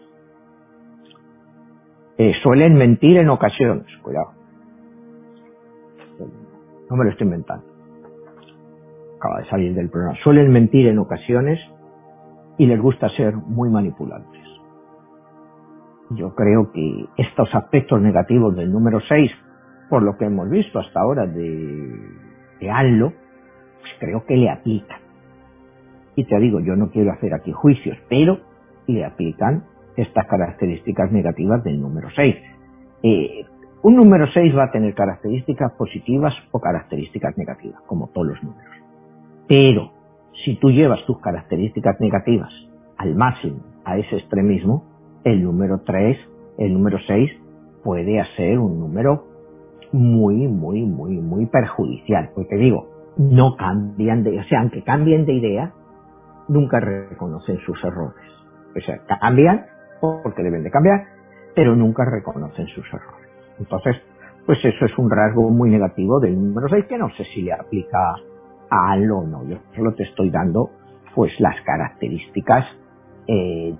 Eh, 2.18 2.34
suelen 2.42 2.74
mentir 2.74 3.18
en 3.18 3.30
ocasiones, 3.30 3.86
cuidado. 4.02 4.32
No 6.90 6.96
me 6.96 7.06
lo 7.06 7.12
estoy 7.12 7.26
inventando. 7.26 7.66
Acaba 9.18 9.40
de 9.40 9.50
salir 9.50 9.74
del 9.74 9.90
programa. 9.90 10.18
Suelen 10.24 10.52
mentir 10.52 10.88
en 10.88 11.00
ocasiones 11.00 11.60
y 12.58 12.66
les 12.66 12.80
gusta 12.80 13.10
ser 13.10 13.36
muy 13.36 13.70
manipulantes. 13.70 14.44
Yo 16.12 16.34
creo 16.36 16.72
que 16.72 17.06
estos 17.18 17.54
aspectos 17.54 18.02
negativos 18.02 18.56
del 18.56 18.72
número 18.72 19.00
6, 19.02 19.32
por 19.90 20.04
lo 20.04 20.18
que 20.18 20.26
hemos 20.26 20.50
visto 20.50 20.80
hasta 20.80 21.02
ahora 21.02 21.26
de, 21.26 21.44
de 22.62 23.12
pues 23.80 23.92
creo 24.00 24.26
que 24.26 24.38
le 24.38 24.50
aplican. 24.50 25.00
Y 26.16 26.24
te 26.24 26.40
digo, 26.40 26.60
yo 26.62 26.76
no 26.76 26.90
quiero 26.90 27.12
hacer 27.12 27.34
aquí 27.34 27.52
juicios, 27.52 27.98
pero 28.10 28.40
le 28.88 29.06
aplican 29.06 29.66
estas 29.98 30.26
características 30.28 31.12
negativas 31.12 31.64
del 31.64 31.82
número 31.82 32.10
6. 32.16 32.36
Eh, 33.04 33.46
un 33.88 33.96
número 33.96 34.28
6 34.28 34.54
va 34.54 34.66
a 34.66 34.72
tener 34.72 34.94
características 34.94 35.72
positivas 35.78 36.34
o 36.52 36.60
características 36.60 37.38
negativas, 37.38 37.80
como 37.88 38.10
todos 38.10 38.28
los 38.28 38.44
números. 38.44 38.76
Pero 39.48 39.94
si 40.44 40.60
tú 40.60 40.72
llevas 40.72 41.06
tus 41.06 41.22
características 41.22 41.96
negativas 42.02 42.52
al 42.98 43.16
máximo, 43.16 43.60
a 43.86 43.98
ese 43.98 44.18
extremismo, 44.18 44.84
el 45.24 45.42
número 45.42 45.84
3, 45.86 46.18
el 46.58 46.74
número 46.74 46.98
6 47.08 47.32
puede 47.82 48.22
ser 48.36 48.60
un 48.60 48.78
número 48.78 49.24
muy, 49.94 50.50
muy, 50.50 50.84
muy, 50.84 51.22
muy 51.22 51.46
perjudicial. 51.46 52.32
Porque 52.36 52.58
digo, 52.58 52.90
no 53.16 53.56
cambian 53.56 54.22
de, 54.22 54.38
o 54.38 54.44
sea, 54.50 54.64
aunque 54.64 54.84
cambien 54.84 55.26
de 55.26 55.32
idea, 55.32 55.72
nunca 56.50 56.82
reconocen 56.82 57.60
sus 57.60 57.82
errores. 57.86 58.26
O 58.76 58.82
sea, 58.82 59.00
cambian 59.22 59.66
porque 60.02 60.44
deben 60.44 60.64
de 60.64 60.72
cambiar, 60.72 61.06
pero 61.56 61.74
nunca 61.74 62.04
reconocen 62.04 62.68
sus 62.68 62.86
errores. 62.88 63.27
Entonces, 63.60 63.96
pues 64.46 64.60
eso 64.64 64.86
es 64.86 64.98
un 64.98 65.10
rasgo 65.10 65.50
muy 65.50 65.70
negativo 65.70 66.20
del 66.20 66.36
número 66.36 66.68
6 66.70 66.86
que 66.86 66.98
no 66.98 67.10
sé 67.18 67.24
si 67.34 67.42
le 67.42 67.54
aplica 67.54 68.16
a 68.70 68.92
algo 68.92 69.20
o 69.20 69.28
no. 69.28 69.44
Yo 69.48 69.58
solo 69.76 69.94
te 69.94 70.04
estoy 70.04 70.30
dando 70.30 70.70
pues 71.16 71.32
las 71.40 71.60
características 71.66 72.66
eh, 73.28 73.76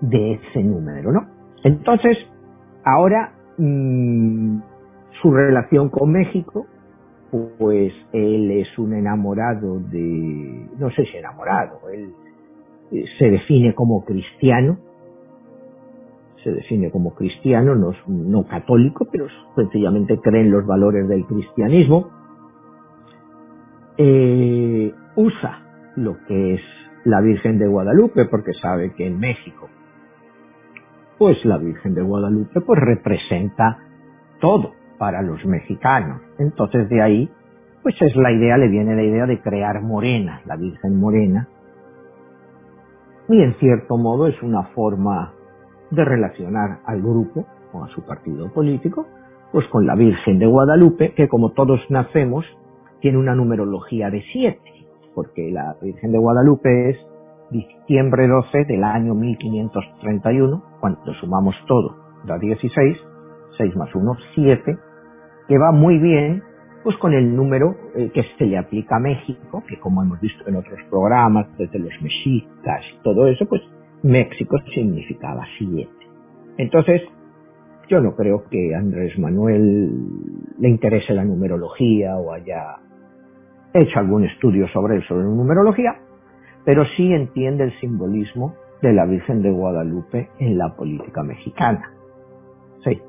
de 0.00 0.32
ese 0.32 0.62
número, 0.62 1.12
¿no? 1.12 1.26
Entonces, 1.62 2.16
ahora 2.84 3.32
mm, 3.58 4.58
su 5.22 5.32
relación 5.32 5.90
con 5.90 6.12
México, 6.12 6.66
pues 7.58 7.92
él 8.12 8.50
es 8.50 8.78
un 8.78 8.94
enamorado 8.94 9.80
de, 9.80 10.68
no 10.78 10.90
sé 10.90 11.04
si 11.04 11.16
enamorado, 11.16 11.88
él 11.92 12.12
eh, 12.92 13.04
se 13.18 13.30
define 13.30 13.74
como 13.74 14.04
cristiano, 14.04 14.78
se 16.46 16.52
define 16.52 16.92
como 16.92 17.12
cristiano, 17.12 17.74
no, 17.74 17.92
no 18.06 18.46
católico, 18.46 19.08
pero 19.10 19.26
sencillamente 19.56 20.20
cree 20.20 20.42
en 20.42 20.52
los 20.52 20.64
valores 20.64 21.08
del 21.08 21.26
cristianismo, 21.26 22.08
eh, 23.98 24.94
usa 25.16 25.92
lo 25.96 26.16
que 26.28 26.54
es 26.54 26.60
la 27.04 27.20
Virgen 27.20 27.58
de 27.58 27.66
Guadalupe, 27.66 28.26
porque 28.26 28.52
sabe 28.62 28.94
que 28.94 29.08
en 29.08 29.18
México, 29.18 29.68
pues 31.18 31.44
la 31.44 31.58
Virgen 31.58 31.94
de 31.94 32.02
Guadalupe 32.02 32.60
pues 32.60 32.78
representa 32.78 33.78
todo 34.40 34.72
para 34.98 35.22
los 35.22 35.44
mexicanos. 35.46 36.20
Entonces 36.38 36.88
de 36.88 37.02
ahí, 37.02 37.28
pues 37.82 37.96
es 38.00 38.14
la 38.14 38.30
idea, 38.30 38.56
le 38.56 38.68
viene 38.68 38.94
la 38.94 39.02
idea 39.02 39.26
de 39.26 39.40
crear 39.40 39.82
Morena, 39.82 40.42
la 40.46 40.54
Virgen 40.54 41.00
Morena, 41.00 41.48
y 43.28 43.42
en 43.42 43.54
cierto 43.54 43.96
modo 43.96 44.28
es 44.28 44.40
una 44.44 44.62
forma 44.74 45.32
de 45.90 46.04
relacionar 46.04 46.80
al 46.84 47.00
grupo 47.00 47.46
o 47.72 47.84
a 47.84 47.88
su 47.88 48.04
partido 48.04 48.52
político, 48.52 49.06
pues 49.52 49.66
con 49.68 49.86
la 49.86 49.94
Virgen 49.94 50.38
de 50.38 50.46
Guadalupe, 50.46 51.14
que 51.14 51.28
como 51.28 51.52
todos 51.52 51.80
nacemos, 51.88 52.44
tiene 53.00 53.18
una 53.18 53.34
numerología 53.34 54.10
de 54.10 54.22
siete, 54.32 54.86
porque 55.14 55.50
la 55.50 55.76
Virgen 55.80 56.12
de 56.12 56.18
Guadalupe 56.18 56.90
es 56.90 56.96
diciembre 57.50 58.26
12 58.26 58.64
del 58.64 58.84
año 58.84 59.14
1531, 59.14 60.62
cuando 60.80 61.14
sumamos 61.14 61.54
todo, 61.66 61.96
da 62.24 62.38
16, 62.38 62.96
6 63.56 63.76
más 63.76 63.94
1, 63.94 64.16
7, 64.34 64.78
que 65.48 65.58
va 65.58 65.72
muy 65.72 65.98
bien 65.98 66.42
pues 66.82 66.96
con 66.98 67.14
el 67.14 67.34
número 67.34 67.74
eh, 67.96 68.12
que 68.14 68.22
se 68.38 68.44
le 68.46 68.56
aplica 68.56 68.94
a 68.94 69.00
México, 69.00 69.64
que 69.68 69.76
como 69.80 70.04
hemos 70.04 70.20
visto 70.20 70.46
en 70.46 70.54
otros 70.54 70.78
programas, 70.88 71.48
desde 71.58 71.80
los 71.80 71.90
mexicas, 72.00 72.80
todo 73.02 73.26
eso, 73.26 73.44
pues 73.48 73.60
México 74.02 74.56
significaba 74.74 75.44
7. 75.58 75.88
Entonces, 76.58 77.02
yo 77.88 78.00
no 78.00 78.14
creo 78.16 78.44
que 78.50 78.74
Andrés 78.74 79.18
Manuel 79.18 79.90
le 80.58 80.68
interese 80.68 81.14
la 81.14 81.24
numerología 81.24 82.16
o 82.16 82.32
haya 82.32 82.78
hecho 83.72 83.98
algún 83.98 84.24
estudio 84.24 84.66
sobre 84.68 84.98
eso, 84.98 85.08
sobre 85.08 85.24
numerología, 85.24 85.96
pero 86.64 86.84
sí 86.96 87.12
entiende 87.12 87.64
el 87.64 87.80
simbolismo 87.80 88.54
de 88.82 88.92
la 88.92 89.06
Virgen 89.06 89.42
de 89.42 89.50
Guadalupe 89.50 90.30
en 90.38 90.58
la 90.58 90.74
política 90.74 91.22
mexicana. 91.22 91.92
Sí. 92.84 93.00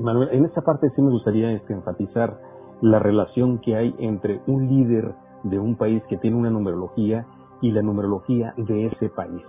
Manuel, 0.00 0.30
en 0.32 0.44
esta 0.44 0.62
parte 0.62 0.88
sí 0.96 1.02
me 1.02 1.10
gustaría 1.10 1.52
este, 1.52 1.72
enfatizar 1.72 2.38
la 2.80 2.98
relación 2.98 3.60
que 3.60 3.76
hay 3.76 3.94
entre 3.98 4.40
un 4.46 4.68
líder 4.68 5.12
de 5.44 5.58
un 5.58 5.76
país 5.76 6.02
que 6.08 6.16
tiene 6.16 6.36
una 6.36 6.50
numerología 6.50 7.26
y 7.60 7.70
la 7.70 7.82
numerología 7.82 8.54
de 8.56 8.86
ese 8.86 9.08
país. 9.10 9.42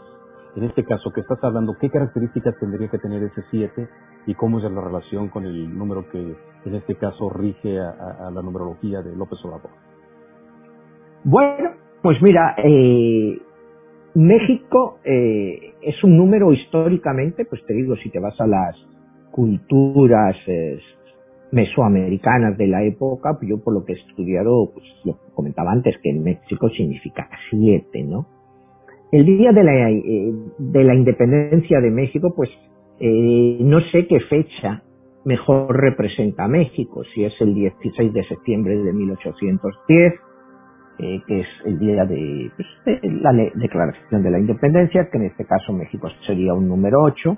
En 0.56 0.64
este 0.64 0.84
caso 0.84 1.12
que 1.12 1.22
estás 1.22 1.44
hablando, 1.44 1.76
¿qué 1.80 1.90
características 1.90 2.56
tendría 2.60 2.90
que 2.90 2.98
tener 2.98 3.22
ese 3.24 3.44
7 3.52 3.88
y 4.26 4.34
cómo 4.34 4.58
es 4.58 4.72
la 4.72 4.82
relación 4.82 5.30
con 5.30 5.46
el 5.46 5.78
número 5.78 6.10
que 6.10 6.36
en 6.66 6.76
este 6.76 6.96
caso 6.96 7.30
rige 7.30 7.80
a, 7.80 8.30
la 8.32 8.42
numerología 8.42 9.02
de 9.02 9.16
López 9.16 9.40
Obrador? 9.46 9.72
Bueno, 11.24 11.72
pues 12.02 12.22
mira, 12.22 12.56
eh, 12.58 13.38
México 14.16 15.00
eh, 15.04 15.76
es 15.82 16.04
un 16.04 16.18
número 16.18 16.52
históricamente, 16.52 17.46
pues 17.46 17.64
te 17.66 17.74
digo, 17.74 17.96
si 17.98 18.10
te 18.10 18.20
vas 18.20 18.40
a 18.42 18.48
las 18.48 18.76
culturas 19.32 20.36
mesoamericanas 21.52 22.58
de 22.58 22.68
la 22.68 22.84
época, 22.84 23.38
yo 23.42 23.64
por 23.64 23.74
lo 23.74 23.86
que 23.86 23.94
he 23.94 23.96
estudiado, 23.96 24.72
pues 24.74 24.86
lo 25.04 25.18
comentaba 25.34 25.72
antes, 25.72 25.96
que 26.02 26.10
en 26.10 26.24
México 26.24 26.70
significa 26.70 27.30
siete, 27.50 28.04
¿no? 28.04 28.39
El 29.12 29.26
día 29.26 29.52
de 29.52 29.64
la, 29.64 29.90
eh, 29.90 30.34
de 30.60 30.84
la 30.84 30.94
independencia 30.94 31.82
de 31.82 31.90
México, 31.90 32.32
pues 32.36 32.50
eh, 33.00 33.58
no 33.62 33.80
sé 33.92 34.06
qué 34.08 34.20
fecha 34.20 34.84
mejor 35.26 35.76
representa 35.76 36.46
a 36.46 36.48
México, 36.48 37.04
si 37.14 37.24
es 37.24 37.34
el 37.42 37.56
16 37.56 38.14
de 38.14 38.24
septiembre 38.26 38.78
de 38.78 38.94
1810, 38.94 40.14
eh, 41.00 41.22
que 41.28 41.40
es 41.40 41.48
el 41.66 41.80
día 41.80 42.06
de, 42.06 42.52
pues, 42.56 42.68
la 43.04 43.34
declaración 43.56 44.22
de 44.22 44.32
la 44.32 44.40
independencia, 44.40 45.10
que 45.10 45.18
en 45.18 45.26
este 45.26 45.46
caso 45.46 45.74
México 45.74 46.08
sería 46.28 46.54
un 46.54 46.68
número 46.68 47.02
8, 47.02 47.38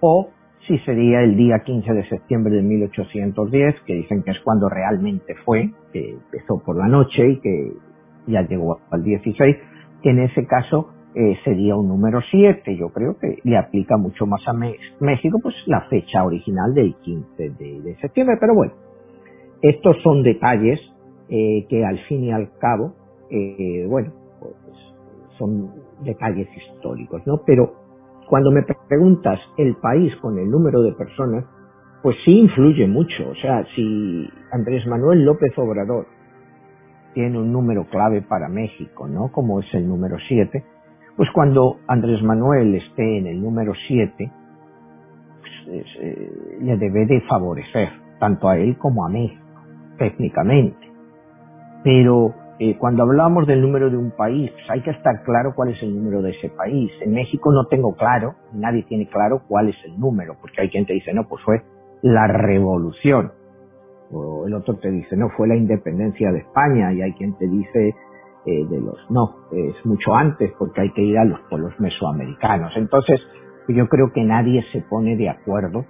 o 0.00 0.30
si 0.66 0.78
sería 0.80 1.22
el 1.22 1.36
día 1.36 1.58
15 1.64 1.92
de 1.92 2.08
septiembre 2.08 2.54
de 2.54 2.62
1810, 2.62 3.74
que 3.84 3.94
dicen 3.94 4.22
que 4.22 4.30
es 4.30 4.40
cuando 4.40 4.68
realmente 4.68 5.34
fue, 5.44 5.70
que 5.92 6.10
empezó 6.10 6.62
por 6.64 6.76
la 6.76 6.86
noche 6.86 7.30
y 7.30 7.40
que 7.40 7.72
ya 8.28 8.42
llegó 8.42 8.78
al 8.90 9.02
16, 9.02 9.56
en 10.02 10.20
ese 10.20 10.46
caso 10.46 10.88
eh, 11.14 11.36
sería 11.44 11.76
un 11.76 11.88
número 11.88 12.20
7. 12.30 12.76
Yo 12.76 12.88
creo 12.90 13.16
que 13.18 13.38
le 13.42 13.56
aplica 13.56 13.96
mucho 13.96 14.26
más 14.26 14.40
a 14.46 14.52
México, 14.52 15.38
pues 15.42 15.54
la 15.66 15.82
fecha 15.88 16.24
original 16.24 16.72
del 16.74 16.94
15 16.96 17.50
de, 17.50 17.96
septiembre. 18.00 18.36
Pero 18.40 18.54
bueno, 18.54 18.72
estos 19.62 19.96
son 20.02 20.22
detalles 20.22 20.80
eh, 21.28 21.66
que 21.68 21.84
al 21.84 21.98
fin 22.06 22.24
y 22.24 22.32
al 22.32 22.50
cabo, 22.58 22.94
eh, 23.30 23.86
bueno, 23.88 24.12
pues 24.40 24.54
son 25.38 25.70
detalles 26.04 26.48
históricos, 26.56 27.22
¿no? 27.26 27.40
Pero 27.44 27.74
cuando 28.28 28.52
me 28.52 28.62
preguntas 28.88 29.40
el 29.58 29.74
país 29.76 30.14
con 30.16 30.38
el 30.38 30.48
número 30.48 30.82
de 30.82 30.92
personas, 30.92 31.44
pues 32.02 32.16
sí 32.24 32.38
influye 32.38 32.86
mucho. 32.86 33.28
O 33.30 33.34
sea, 33.34 33.64
si 33.74 34.28
Andrés 34.52 34.86
Manuel 34.86 35.24
López 35.24 35.52
Obrador 35.56 36.06
tiene 37.14 37.38
un 37.38 37.52
número 37.52 37.84
clave 37.88 38.22
para 38.22 38.48
México, 38.48 39.08
¿no? 39.08 39.30
Como 39.32 39.60
es 39.60 39.74
el 39.74 39.88
número 39.88 40.16
7, 40.28 40.64
pues 41.16 41.28
cuando 41.32 41.76
Andrés 41.86 42.22
Manuel 42.22 42.74
esté 42.74 43.18
en 43.18 43.26
el 43.26 43.42
número 43.42 43.72
7, 43.86 44.32
pues, 45.40 45.86
eh, 46.00 46.58
le 46.60 46.76
debe 46.76 47.06
de 47.06 47.20
favorecer 47.22 47.90
tanto 48.18 48.48
a 48.48 48.58
él 48.58 48.76
como 48.78 49.06
a 49.06 49.08
México, 49.08 49.42
técnicamente. 49.98 50.90
Pero 51.82 52.34
eh, 52.58 52.76
cuando 52.78 53.04
hablamos 53.04 53.46
del 53.46 53.62
número 53.62 53.88
de 53.90 53.96
un 53.96 54.10
país, 54.10 54.50
pues 54.50 54.70
hay 54.70 54.82
que 54.82 54.90
estar 54.90 55.22
claro 55.22 55.54
cuál 55.54 55.70
es 55.70 55.82
el 55.82 55.96
número 55.96 56.20
de 56.22 56.30
ese 56.32 56.50
país. 56.50 56.90
En 57.00 57.14
México 57.14 57.52
no 57.52 57.64
tengo 57.66 57.94
claro, 57.94 58.34
nadie 58.52 58.82
tiene 58.82 59.08
claro 59.08 59.42
cuál 59.48 59.70
es 59.70 59.76
el 59.86 59.98
número, 59.98 60.36
porque 60.40 60.60
hay 60.60 60.68
quien 60.68 60.84
te 60.86 60.92
dice, 60.92 61.14
no, 61.14 61.26
pues 61.26 61.42
fue 61.42 61.62
la 62.02 62.26
revolución. 62.26 63.32
O 64.12 64.46
el 64.46 64.54
otro 64.54 64.76
te 64.76 64.90
dice, 64.90 65.16
no, 65.16 65.30
fue 65.30 65.46
la 65.48 65.56
independencia 65.56 66.32
de 66.32 66.38
España, 66.38 66.92
y 66.92 67.02
hay 67.02 67.12
quien 67.12 67.36
te 67.38 67.46
dice 67.46 67.94
eh, 68.46 68.66
de 68.68 68.80
los, 68.80 68.98
no, 69.10 69.48
es 69.52 69.86
mucho 69.86 70.14
antes, 70.14 70.52
porque 70.58 70.80
hay 70.80 70.92
que 70.92 71.02
ir 71.02 71.18
a 71.18 71.24
los 71.24 71.40
pueblos 71.48 71.72
mesoamericanos. 71.78 72.72
Entonces, 72.76 73.20
yo 73.74 73.88
creo 73.88 74.12
que 74.12 74.22
nadie 74.24 74.64
se 74.72 74.82
pone 74.82 75.16
de 75.16 75.28
acuerdo. 75.28 75.84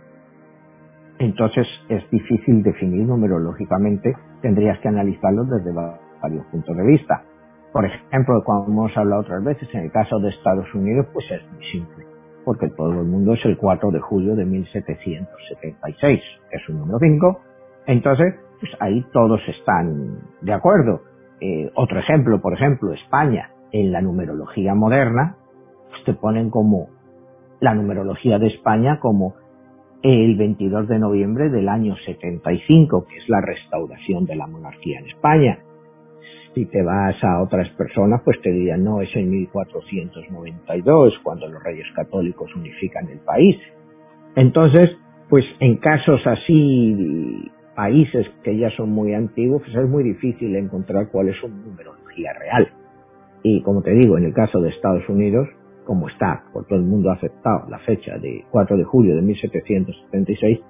Entonces 1.18 1.66
es 1.88 2.09
difícil 2.11 2.62
definir 2.62 3.06
numerológicamente, 3.06 4.14
tendrías 4.40 4.78
que 4.80 4.88
analizarlo 4.88 5.44
desde 5.44 5.72
varios 5.72 6.46
puntos 6.46 6.76
de 6.76 6.83
vista. 6.87 7.22
Por 7.72 7.85
ejemplo, 7.85 8.42
como 8.44 8.66
hemos 8.66 8.96
hablado 8.96 9.22
otras 9.22 9.44
veces, 9.44 9.68
en 9.74 9.85
el 9.85 9.92
caso 9.92 10.18
de 10.18 10.30
Estados 10.30 10.74
Unidos, 10.74 11.06
pues 11.12 11.26
es 11.30 11.52
muy 11.52 11.64
simple, 11.70 12.06
porque 12.44 12.68
todo 12.70 13.00
el 13.00 13.06
mundo 13.06 13.35
es 13.35 13.44
el 13.44 13.59
4 13.59 13.90
de 13.90 14.00
julio 14.00 14.35
de 14.35 14.44
1776, 14.46 16.20
que 16.50 16.56
es 16.56 16.68
un 16.68 16.78
número 16.78 16.98
5. 16.98 17.40
Entonces, 17.90 18.37
pues 18.61 18.70
ahí 18.79 19.05
todos 19.12 19.40
están 19.48 20.20
de 20.42 20.53
acuerdo. 20.53 21.00
Eh, 21.40 21.72
otro 21.74 21.98
ejemplo, 21.98 22.40
por 22.40 22.55
ejemplo, 22.55 22.92
España, 22.92 23.50
en 23.72 23.90
la 23.90 24.00
numerología 24.00 24.76
moderna, 24.76 25.35
pues 25.88 26.05
te 26.05 26.14
ponen 26.14 26.50
como 26.50 26.87
la 27.59 27.74
numerología 27.74 28.38
de 28.38 28.46
España 28.46 29.00
como 29.00 29.35
el 30.03 30.37
22 30.37 30.87
de 30.87 31.00
noviembre 31.00 31.48
del 31.50 31.68
año 31.68 31.96
75, 32.07 33.07
que 33.09 33.16
es 33.16 33.29
la 33.29 33.40
restauración 33.40 34.24
de 34.24 34.37
la 34.37 34.46
monarquía 34.46 35.00
en 35.00 35.09
España. 35.09 35.59
Si 36.55 36.66
te 36.66 36.83
vas 36.83 37.16
a 37.24 37.42
otras 37.42 37.68
personas, 37.70 38.22
pues 38.24 38.40
te 38.40 38.53
dirían, 38.53 38.85
no, 38.85 39.00
es 39.00 39.11
en 39.16 39.31
1492, 39.31 41.14
cuando 41.24 41.48
los 41.48 41.61
reyes 41.61 41.88
católicos 41.96 42.55
unifican 42.55 43.09
el 43.09 43.18
país. 43.18 43.57
Entonces, 44.37 44.90
pues 45.29 45.44
en 45.59 45.76
casos 45.79 46.20
así, 46.24 47.50
países 47.74 48.26
que 48.42 48.56
ya 48.56 48.70
son 48.70 48.90
muy 48.90 49.14
antiguos, 49.14 49.62
pues 49.62 49.74
es 49.76 49.88
muy 49.88 50.04
difícil 50.04 50.54
encontrar 50.56 51.09
cuál 51.11 51.28
es 51.28 51.37
su 51.37 51.48
numerología 51.48 52.33
real. 52.35 52.68
Y 53.42 53.62
como 53.62 53.83
te 53.83 53.92
digo, 53.92 54.18
en 54.18 54.24
el 54.24 54.35
caso 54.35 54.61
de 54.61 54.70
Estados 54.70 55.09
Unidos, 55.09 55.48
como 55.85 56.09
está, 56.09 56.44
por 56.52 56.66
todo 56.66 56.78
el 56.78 56.85
mundo 56.85 57.11
aceptado 57.11 57.68
la 57.68 57.78
fecha 57.80 58.18
de 58.18 58.44
4 58.50 58.76
de 58.76 58.85
julio 58.85 59.16
de 59.16 59.22
1776, 59.22 60.61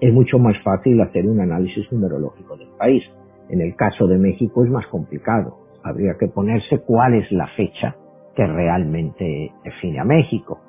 es 0.00 0.12
mucho 0.12 0.38
más 0.38 0.56
fácil 0.62 1.00
hacer 1.00 1.26
un 1.26 1.40
análisis 1.40 1.90
numerológico 1.90 2.56
del 2.56 2.68
país. 2.78 3.02
En 3.48 3.60
el 3.60 3.74
caso 3.76 4.06
de 4.06 4.18
México 4.18 4.64
es 4.64 4.70
más 4.70 4.86
complicado. 4.88 5.56
Habría 5.82 6.16
que 6.18 6.26
ponerse 6.26 6.80
cuál 6.80 7.14
es 7.14 7.30
la 7.30 7.46
fecha 7.56 7.96
que 8.34 8.46
realmente 8.46 9.52
define 9.64 10.00
a 10.00 10.04
México. 10.04 10.60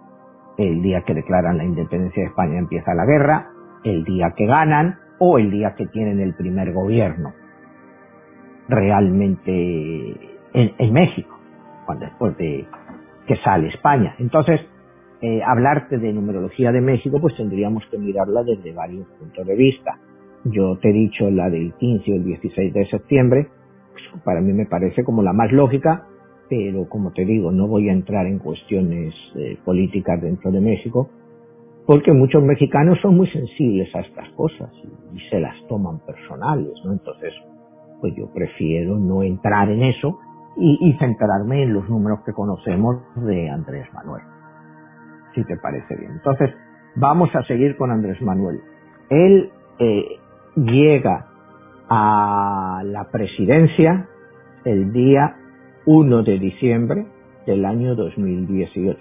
El 0.57 0.81
día 0.81 1.01
que 1.01 1.13
declaran 1.13 1.57
la 1.57 1.65
independencia 1.65 2.23
de 2.23 2.29
España 2.29 2.59
empieza 2.59 2.93
la 2.93 3.05
guerra, 3.05 3.49
el 3.83 4.03
día 4.05 4.33
que 4.37 4.45
ganan 4.45 4.99
o 5.19 5.37
el 5.37 5.51
día 5.51 5.75
que 5.75 5.87
tienen 5.87 6.19
el 6.19 6.33
primer 6.33 6.73
gobierno. 6.73 7.33
realmente 8.69 10.17
en, 10.53 10.93
México, 10.93 11.39
cuando 11.85 12.05
después 12.05 12.35
de 12.37 12.65
que 13.25 13.35
sale 13.37 13.69
España. 13.69 14.15
Entonces, 14.19 14.59
eh, 15.21 15.41
hablarte 15.45 15.97
de 15.97 16.11
numerología 16.11 16.71
de 16.71 16.81
México, 16.81 17.19
pues 17.21 17.35
tendríamos 17.37 17.85
que 17.89 17.97
mirarla 17.97 18.43
desde 18.43 18.73
varios 18.73 19.07
puntos 19.19 19.45
de 19.45 19.55
vista. 19.55 19.97
Yo 20.43 20.77
te 20.77 20.89
he 20.89 20.93
dicho 20.93 21.29
la 21.29 21.49
del 21.49 21.73
15 21.73 22.11
o 22.11 22.15
el 22.15 22.23
16 22.23 22.73
de 22.73 22.85
septiembre, 22.87 23.47
pues 23.93 24.23
para 24.23 24.41
mí 24.41 24.53
me 24.53 24.65
parece 24.65 25.03
como 25.03 25.23
la 25.23 25.33
más 25.33 25.51
lógica, 25.51 26.05
pero 26.49 26.87
como 26.87 27.11
te 27.11 27.25
digo, 27.25 27.51
no 27.51 27.67
voy 27.67 27.89
a 27.89 27.93
entrar 27.93 28.25
en 28.25 28.39
cuestiones 28.39 29.13
eh, 29.35 29.57
políticas 29.65 30.21
dentro 30.21 30.51
de 30.51 30.61
México, 30.61 31.09
porque 31.87 32.11
muchos 32.11 32.43
mexicanos 32.43 32.99
son 33.01 33.15
muy 33.15 33.27
sensibles 33.27 33.95
a 33.95 34.01
estas 34.01 34.29
cosas 34.31 34.69
y, 34.83 35.19
se 35.31 35.39
las 35.39 35.55
toman 35.67 35.99
personales, 36.05 36.73
¿no? 36.85 36.91
Entonces, 36.91 37.33
pues 38.01 38.13
yo 38.15 38.31
prefiero 38.31 38.99
no 38.99 39.23
entrar 39.23 39.69
en 39.69 39.81
eso 39.81 40.19
y, 40.57 40.93
centrarme 40.99 41.63
en 41.63 41.73
los 41.73 41.89
números 41.89 42.19
que 42.25 42.33
conocemos 42.33 42.97
de 43.15 43.49
Andrés 43.49 43.87
Manuel, 43.93 44.21
si 45.33 45.43
te 45.45 45.55
parece 45.57 45.95
bien. 45.95 46.11
Entonces, 46.11 46.53
vamos 46.95 47.33
a 47.33 47.43
seguir 47.43 47.77
con 47.77 47.89
Andrés 47.89 48.21
Manuel. 48.21 48.59
Él 49.09 49.49
eh, 49.79 50.19
llega 50.55 51.25
a 51.89 52.81
la 52.83 53.09
presidencia 53.09 54.07
el 54.65 54.91
día 54.91 55.37
1 55.85 56.23
de 56.23 56.37
diciembre 56.37 57.07
del 57.45 57.63
año 57.65 57.95
2018. 57.95 58.99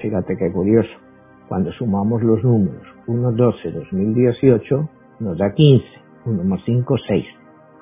Fíjate 0.00 0.36
qué 0.36 0.52
curioso. 0.52 1.09
Cuando 1.50 1.72
sumamos 1.72 2.22
los 2.22 2.44
números 2.44 2.86
1, 3.08 3.32
12, 3.32 3.72
2018, 3.72 4.88
nos 5.18 5.36
da 5.36 5.52
15. 5.52 5.84
1 6.26 6.44
más 6.44 6.60
5, 6.64 6.96
6. 7.08 7.26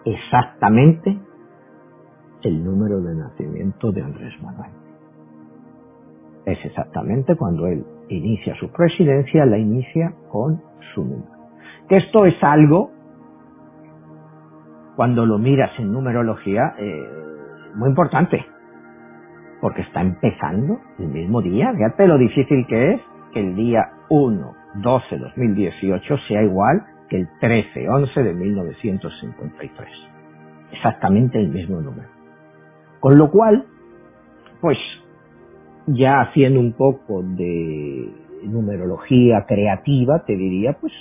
Exactamente 0.06 1.18
el 2.44 2.64
número 2.64 3.02
de 3.02 3.14
nacimiento 3.14 3.92
de 3.92 4.00
Andrés 4.00 4.32
Manuel. 4.42 4.70
Es 6.46 6.64
exactamente 6.64 7.36
cuando 7.36 7.66
él 7.66 7.84
inicia 8.08 8.54
su 8.54 8.72
presidencia, 8.72 9.44
la 9.44 9.58
inicia 9.58 10.14
con 10.30 10.62
su 10.94 11.04
número. 11.04 11.50
Que 11.90 11.98
esto 11.98 12.24
es 12.24 12.42
algo, 12.42 12.90
cuando 14.96 15.26
lo 15.26 15.36
miras 15.36 15.78
en 15.78 15.92
numerología, 15.92 16.72
eh, 16.78 17.06
muy 17.74 17.90
importante, 17.90 18.46
porque 19.60 19.82
está 19.82 20.00
empezando 20.00 20.80
el 20.98 21.08
mismo 21.08 21.42
día. 21.42 21.70
Fíjate 21.74 22.06
lo 22.06 22.16
difícil 22.16 22.66
que 22.66 22.94
es 22.94 23.00
el 23.38 23.54
día 23.56 23.90
1, 24.08 24.54
12, 24.74 25.18
2018 25.18 26.16
sea 26.28 26.42
igual 26.42 26.82
que 27.08 27.16
el 27.16 27.28
13, 27.40 27.88
11 27.88 28.22
de 28.22 28.34
1953. 28.34 29.88
Exactamente 30.72 31.38
el 31.38 31.48
mismo 31.48 31.80
número. 31.80 32.08
Con 33.00 33.16
lo 33.16 33.30
cual, 33.30 33.64
pues 34.60 34.78
ya 35.86 36.20
haciendo 36.20 36.60
un 36.60 36.72
poco 36.72 37.22
de 37.22 38.12
numerología 38.44 39.46
creativa, 39.46 40.24
te 40.26 40.36
diría 40.36 40.74
pues 40.74 40.92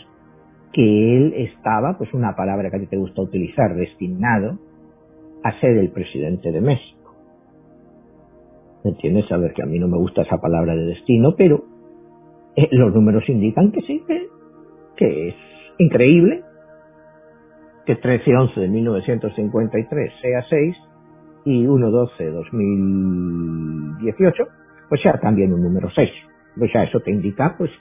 que 0.73 1.17
él 1.17 1.33
estaba, 1.35 1.97
pues 1.97 2.13
una 2.13 2.35
palabra 2.35 2.69
que 2.69 2.77
a 2.77 2.79
ti 2.79 2.87
te 2.87 2.97
gusta 2.97 3.21
utilizar, 3.21 3.75
destinado 3.75 4.57
a 5.43 5.59
ser 5.59 5.77
el 5.77 5.89
presidente 5.89 6.51
de 6.51 6.61
México. 6.61 7.15
¿Me 8.83 8.91
entiendes? 8.91 9.27
Saber 9.27 9.53
que 9.53 9.63
a 9.63 9.65
mí 9.65 9.79
no 9.79 9.87
me 9.87 9.97
gusta 9.97 10.21
esa 10.21 10.37
palabra 10.37 10.75
de 10.75 10.85
destino, 10.85 11.35
pero 11.35 11.65
eh, 12.57 12.67
los 12.71 12.93
números 12.93 13.23
indican 13.29 13.71
que 13.71 13.81
sí, 13.81 14.03
que, 14.97 15.29
es 15.29 15.35
increíble 15.77 16.43
que 17.85 18.01
13-11 18.01 18.55
de 18.55 18.67
1953 18.67 20.13
sea 20.21 20.43
6 20.49 20.75
y 21.45 21.65
1-12 21.65 22.17
de 22.17 22.31
2018 22.31 24.43
pues 24.89 25.01
sea 25.01 25.19
también 25.19 25.53
un 25.53 25.61
número 25.61 25.89
6. 25.93 26.09
O 26.59 26.67
sea, 26.67 26.83
eso 26.83 26.99
te 27.01 27.11
indica 27.11 27.55
pues 27.57 27.71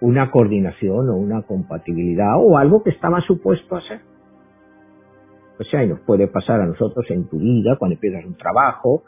una 0.00 0.30
coordinación 0.30 1.08
o 1.10 1.16
una 1.16 1.42
compatibilidad 1.42 2.36
o 2.38 2.58
algo 2.58 2.82
que 2.82 2.90
estaba 2.90 3.20
supuesto 3.22 3.76
a 3.76 3.82
ser. 3.82 4.00
O 5.58 5.64
sea, 5.64 5.84
y 5.84 5.88
nos 5.88 6.00
puede 6.00 6.28
pasar 6.28 6.60
a 6.60 6.66
nosotros 6.66 7.04
en 7.10 7.28
tu 7.28 7.38
vida 7.38 7.76
cuando 7.76 7.94
empiezas 7.94 8.24
un 8.24 8.36
trabajo 8.36 9.02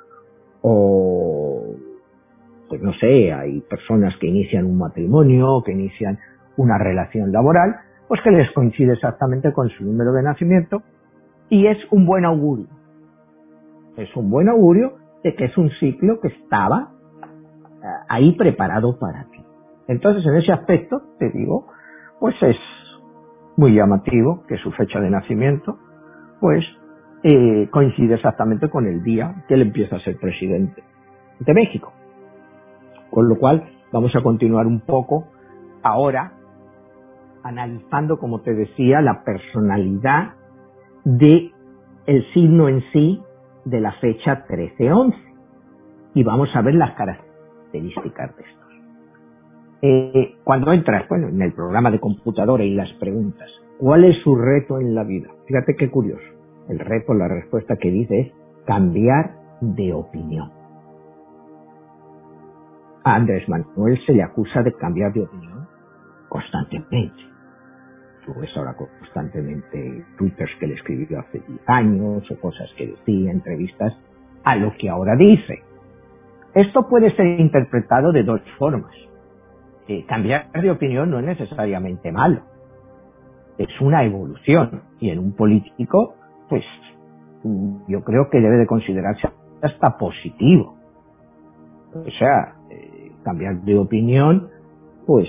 o, 0.63 1.54
pues 2.69 2.81
no 2.83 2.93
sé, 2.95 3.33
hay 3.33 3.61
personas 3.63 4.17
que 4.19 4.27
inician 4.27 4.65
un 4.65 4.79
matrimonio, 4.79 5.63
que 5.65 5.73
inician 5.73 6.19
una 6.57 6.79
relación 6.79 7.33
laboral, 7.33 7.77
pues 8.09 8.21
que 8.23 8.31
les 8.31 8.51
coincide 8.53 8.93
exactamente 8.93 9.53
con 9.53 9.69
su 9.71 9.85
número 9.85 10.13
de 10.13 10.23
nacimiento 10.23 10.83
y 11.49 11.67
es 11.67 11.79
un 11.91 12.07
buen 12.07 12.25
augurio. 12.25 12.67
Es 13.97 14.15
un 14.17 14.31
buen 14.31 14.49
augurio 14.49 14.95
de 15.23 15.35
que 15.35 15.47
es 15.47 15.57
un 15.57 15.71
ciclo 15.81 16.21
que 16.21 16.29
estaba 16.29 16.91
eh, 17.23 17.87
ahí 18.09 18.33
preparado 18.33 18.99
para 18.99 19.25
ti. 19.31 19.41
Entonces, 19.89 20.25
en 20.27 20.37
ese 20.37 20.53
aspecto, 20.53 21.03
te 21.19 21.31
digo, 21.31 21.67
pues 22.19 22.35
es 22.43 22.57
muy 23.57 23.75
llamativo 23.75 24.45
que 24.49 24.57
su 24.59 24.73
fecha 24.73 25.01
de 25.01 25.11
nacimiento 25.11 25.79
pues 26.41 26.65
eh, 27.23 27.69
coincide 27.71 28.15
exactamente 28.15 28.69
con 28.69 28.87
el 28.87 29.03
día 29.03 29.45
que 29.49 29.55
él 29.55 29.63
empieza 29.63 29.97
a 29.97 30.01
ser 30.01 30.17
presidente 30.19 30.83
de 31.41 31.55
México. 31.55 31.93
Con 33.15 33.29
lo 33.29 33.39
cual, 33.39 33.63
vamos 33.93 34.11
a 34.17 34.23
continuar 34.23 34.67
un 34.67 34.81
poco 34.81 35.29
ahora 35.85 36.33
analizando, 37.45 38.19
como 38.19 38.41
te 38.41 38.55
decía, 38.55 39.01
la 39.01 39.23
personalidad 39.23 40.33
de 41.05 41.53
el 42.07 42.33
signo 42.33 42.69
en 42.69 42.83
sí 42.93 43.23
de 43.67 43.81
la 43.81 43.93
fecha 44.01 44.45
13-11. 44.49 45.15
Y 46.15 46.25
vamos 46.25 46.49
a 46.55 46.63
ver 46.63 46.75
las 46.75 46.97
características 46.97 48.37
de 48.37 48.43
estos. 48.43 48.65
Eh, 49.83 50.35
cuando 50.43 50.73
entras 50.73 51.09
bueno, 51.09 51.29
en 51.29 51.41
el 51.41 51.53
programa 51.53 51.93
de 51.93 52.01
computadora 52.01 52.65
y 52.65 52.75
las 52.75 52.93
preguntas, 52.95 53.49
¿cuál 53.79 54.03
es 54.03 54.17
su 54.25 54.35
reto 54.35 54.81
en 54.81 54.93
la 54.93 55.05
vida? 55.05 55.29
Fíjate 55.47 55.77
qué 55.77 55.89
curioso. 55.89 56.25
El 56.69 56.81
reto, 56.81 57.15
la 57.15 57.29
respuesta 57.29 57.77
que 57.77 57.93
dice 57.93 58.19
es 58.19 58.33
cambiar 58.67 59.37
de 59.61 59.93
opinión. 59.93 60.64
A 63.05 63.15
Andrés 63.17 63.49
Manuel 63.49 64.01
se 64.07 64.13
le 64.13 64.23
acusa 64.23 64.63
de 64.63 64.73
cambiar 64.73 65.13
de 65.13 65.23
opinión 65.23 65.69
constantemente. 66.29 67.23
Tú 68.25 68.33
ves 68.41 68.51
ahora 68.57 68.75
constantemente 68.75 70.05
twitters 70.17 70.51
que 70.59 70.67
le 70.67 70.75
escribió 70.75 71.21
hace 71.21 71.41
10 71.47 71.61
años 71.67 72.31
o 72.31 72.41
cosas 72.41 72.69
que 72.77 72.87
decía, 72.87 73.31
entrevistas, 73.31 73.93
a 74.43 74.57
lo 74.57 74.73
que 74.79 74.89
ahora 74.89 75.15
dice. 75.17 75.63
Esto 76.55 76.89
puede 76.89 77.15
ser 77.15 77.39
interpretado 77.39 78.13
de 78.13 78.23
dos 78.23 78.41
formas. 78.59 78.95
Eh, 79.87 80.07
cambiar 80.07 80.51
de 80.53 80.71
opinión 80.71 81.11
no 81.11 81.19
es 81.19 81.27
necesariamente 81.27 82.11
malo. 82.11 82.41
Es 83.59 83.69
una 83.81 84.03
evolución. 84.05 84.83
Y 84.99 85.11
en 85.11 85.19
un 85.19 85.37
político 85.37 86.15
pues 86.49 86.65
yo 87.89 88.03
creo 88.05 88.31
que 88.31 88.41
debe 88.41 88.57
de 88.57 88.67
considerarse 88.67 89.29
hasta 89.63 89.99
positivo. 89.99 90.77
O 91.95 92.11
sea, 92.19 92.55
cambiar 93.25 93.63
de 93.63 93.77
opinión, 93.77 94.49
pues 95.07 95.27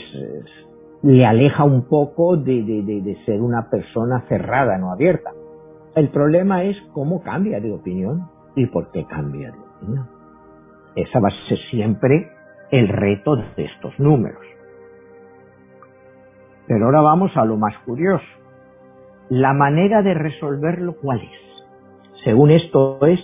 le 1.01 1.25
aleja 1.25 1.63
un 1.63 1.87
poco 1.87 2.37
de, 2.37 2.63
de, 2.63 3.17
ser 3.25 3.41
una 3.41 3.69
persona 3.69 4.25
cerrada, 4.27 4.77
no 4.77 4.91
abierta. 4.91 5.31
El 5.95 6.09
problema 6.09 6.63
es 6.63 6.75
cómo 6.93 7.21
cambia 7.21 7.59
de 7.59 7.71
opinión 7.71 8.27
y 8.55 8.65
por 8.67 8.91
qué 8.91 9.05
cambia 9.05 9.51
de 9.51 9.57
opinión. 9.57 10.07
Esa 10.95 11.19
va 11.19 11.29
a 11.29 11.47
ser 11.47 11.57
siempre 11.69 12.31
el 12.71 12.87
reto 12.87 13.35
de 13.35 13.65
estos 13.65 13.97
números. 13.99 14.41
Pero 16.67 16.85
ahora 16.85 17.01
vamos 17.01 17.31
a 17.35 17.45
lo 17.45 17.57
más 17.57 17.77
curioso. 17.85 18.25
La 19.29 19.53
manera 19.53 20.01
de 20.01 20.13
resolverlo, 20.13 20.95
¿cuál 21.01 21.21
es? 21.21 22.23
Según 22.23 22.51
esto 22.51 23.05
es 23.05 23.19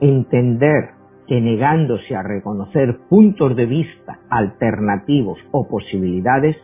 entender 0.00 0.97
que 1.28 1.40
negándose 1.40 2.16
a 2.16 2.22
reconocer 2.22 2.98
puntos 3.08 3.54
de 3.54 3.66
vista 3.66 4.18
alternativos 4.30 5.38
o 5.52 5.68
posibilidades, 5.68 6.56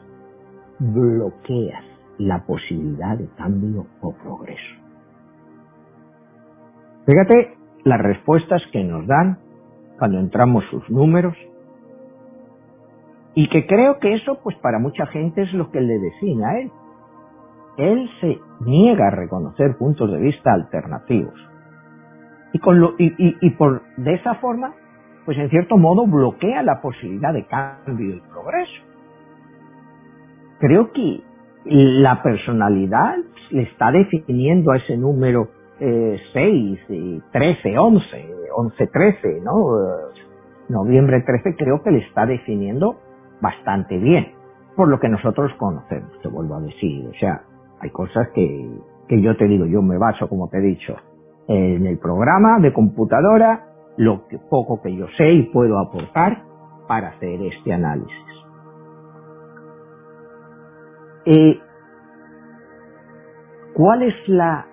bloqueas 0.78 1.84
la 2.18 2.44
posibilidad 2.46 3.18
de 3.18 3.28
cambio 3.36 3.86
o 4.00 4.14
progreso. 4.14 4.74
Fíjate 7.06 7.54
las 7.84 8.00
respuestas 8.00 8.62
que 8.72 8.82
nos 8.82 9.06
dan 9.06 9.38
cuando 9.98 10.18
entramos 10.18 10.64
sus 10.70 10.88
números 10.88 11.36
y 13.34 13.48
que 13.50 13.66
creo 13.66 13.98
que 13.98 14.14
eso 14.14 14.38
pues 14.42 14.56
para 14.58 14.78
mucha 14.78 15.06
gente 15.06 15.42
es 15.42 15.52
lo 15.52 15.70
que 15.70 15.80
le 15.80 15.98
define 15.98 16.44
a 16.44 16.58
él 16.60 16.70
él 17.76 18.08
se 18.20 18.38
niega 18.60 19.08
a 19.08 19.10
reconocer 19.10 19.76
puntos 19.76 20.10
de 20.10 20.18
vista 20.18 20.52
alternativos. 20.52 21.34
Y, 22.54 22.60
con 22.60 22.80
lo, 22.80 22.94
y, 22.98 23.50
por 23.50 23.82
de 23.96 24.14
esa 24.14 24.36
forma, 24.36 24.74
pues 25.24 25.36
en 25.38 25.50
cierto 25.50 25.76
modo 25.76 26.06
bloquea 26.06 26.62
la 26.62 26.80
posibilidad 26.80 27.32
de 27.32 27.44
cambio 27.46 28.14
y 28.14 28.20
progreso. 28.20 28.82
Creo 30.60 30.92
que 30.92 31.20
la 31.64 32.22
personalidad 32.22 33.16
le 33.50 33.62
está 33.62 33.90
definiendo 33.90 34.70
a 34.70 34.76
ese 34.76 34.96
número 34.96 35.48
6, 35.80 36.80
13, 37.32 37.76
11, 37.76 38.34
11, 38.56 38.86
13, 38.86 39.40
¿no? 39.42 39.64
Noviembre 40.68 41.22
13 41.22 41.56
creo 41.56 41.82
que 41.82 41.90
le 41.90 41.98
está 42.06 42.24
definiendo 42.24 43.00
bastante 43.40 43.98
bien, 43.98 44.32
por 44.76 44.86
lo 44.86 45.00
que 45.00 45.08
nosotros 45.08 45.52
conocemos, 45.58 46.12
te 46.22 46.28
vuelvo 46.28 46.54
a 46.54 46.60
decir. 46.60 47.08
O 47.08 47.18
sea, 47.18 47.42
hay 47.80 47.90
cosas 47.90 48.28
que, 48.32 48.78
que 49.08 49.20
yo 49.20 49.36
te 49.36 49.48
digo, 49.48 49.66
yo 49.66 49.82
me 49.82 49.98
baso, 49.98 50.28
como 50.28 50.48
te 50.48 50.58
he 50.58 50.62
dicho, 50.62 50.94
en 51.48 51.86
el 51.86 51.98
programa 51.98 52.58
de 52.60 52.72
computadora, 52.72 53.66
lo 53.96 54.22
poco 54.48 54.80
que 54.82 54.94
yo 54.94 55.06
sé 55.16 55.30
y 55.32 55.42
puedo 55.44 55.78
aportar 55.78 56.42
para 56.88 57.08
hacer 57.08 57.40
este 57.42 57.72
análisis. 57.72 58.16
Eh, 61.26 61.58
¿Cuál 63.74 64.02
es 64.02 64.14
la 64.28 64.66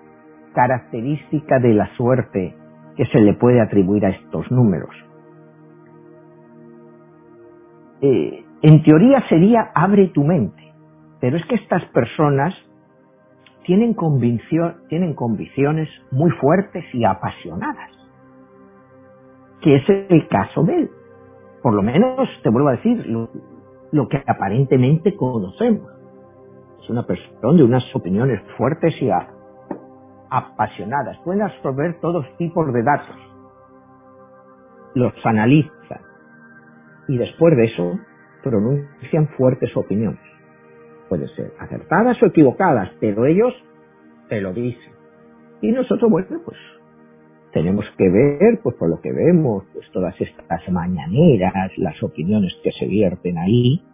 característica 0.54 1.58
de 1.58 1.74
la 1.74 1.94
suerte 1.96 2.54
que 2.96 3.06
se 3.06 3.20
le 3.20 3.34
puede 3.34 3.60
atribuir 3.60 4.04
a 4.06 4.10
estos 4.10 4.50
números? 4.50 4.94
Eh, 8.00 8.44
en 8.62 8.82
teoría 8.82 9.26
sería 9.28 9.70
abre 9.74 10.08
tu 10.08 10.24
mente, 10.24 10.72
pero 11.20 11.36
es 11.36 11.44
que 11.46 11.56
estas 11.56 11.84
personas 11.86 12.54
tienen, 13.64 13.96
tienen 14.88 15.14
convicciones 15.14 15.88
muy 16.10 16.30
fuertes 16.32 16.84
y 16.92 17.04
apasionadas, 17.04 17.90
que 19.60 19.76
es 19.76 19.88
el 19.88 20.28
caso 20.28 20.62
de 20.64 20.80
él. 20.80 20.90
Por 21.62 21.74
lo 21.74 21.82
menos, 21.82 22.28
te 22.42 22.50
vuelvo 22.50 22.68
a 22.68 22.72
decir, 22.72 23.06
lo, 23.06 24.08
que 24.08 24.22
aparentemente 24.26 25.14
conocemos. 25.14 25.88
Es 26.82 26.90
una 26.90 27.06
persona 27.06 27.56
de 27.56 27.62
unas 27.62 27.84
opiniones 27.94 28.40
fuertes 28.56 28.94
y 29.00 29.08
apasionadas. 30.30 31.18
Pueden 31.24 31.42
absorber 31.42 32.00
todos 32.00 32.26
tipos 32.36 32.72
de 32.72 32.82
datos. 32.82 33.16
Los 34.94 35.12
analizan. 35.24 36.00
Y 37.06 37.16
después 37.16 37.56
de 37.56 37.64
eso, 37.66 37.98
pronuncian 38.42 39.28
fuertes 39.36 39.76
opiniones 39.76 40.31
pueden 41.12 41.28
ser 41.36 41.52
acertadas 41.58 42.22
o 42.22 42.26
equivocadas, 42.26 42.88
pero 42.98 43.26
ellos 43.26 43.52
te 44.30 44.40
lo 44.40 44.54
dicen. 44.54 44.94
Y 45.60 45.70
nosotros, 45.70 46.10
bueno, 46.10 46.40
pues 46.42 46.56
tenemos 47.52 47.84
que 47.98 48.08
ver, 48.08 48.60
pues 48.62 48.76
por 48.76 48.88
lo 48.88 48.98
que 49.02 49.12
vemos, 49.12 49.64
pues 49.74 49.90
todas 49.92 50.18
estas 50.18 50.66
mañaneras, 50.70 51.70
las 51.76 52.02
opiniones 52.02 52.54
que 52.64 52.70
se 52.72 52.86
vierten 52.86 53.36
ahí, 53.36 53.84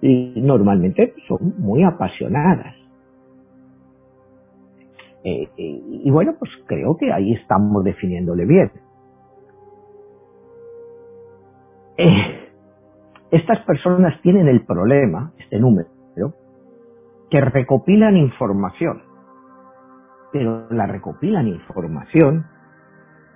y 0.00 0.40
normalmente 0.40 1.14
son 1.26 1.54
muy 1.58 1.82
apasionadas. 1.82 2.76
Eh, 5.24 5.48
eh, 5.56 5.82
y 6.04 6.10
bueno, 6.12 6.36
pues 6.38 6.52
creo 6.68 6.96
que 6.96 7.12
ahí 7.12 7.32
estamos 7.32 7.82
definiéndole 7.82 8.46
bien. 8.46 8.70
Eh, 11.96 12.50
estas 13.32 13.66
personas 13.66 14.22
tienen 14.22 14.46
el 14.46 14.64
problema, 14.64 15.32
este 15.40 15.58
número, 15.58 15.97
que 17.30 17.40
recopilan 17.40 18.16
información, 18.16 19.02
pero 20.32 20.68
la 20.70 20.86
recopilan 20.86 21.46
información 21.48 22.46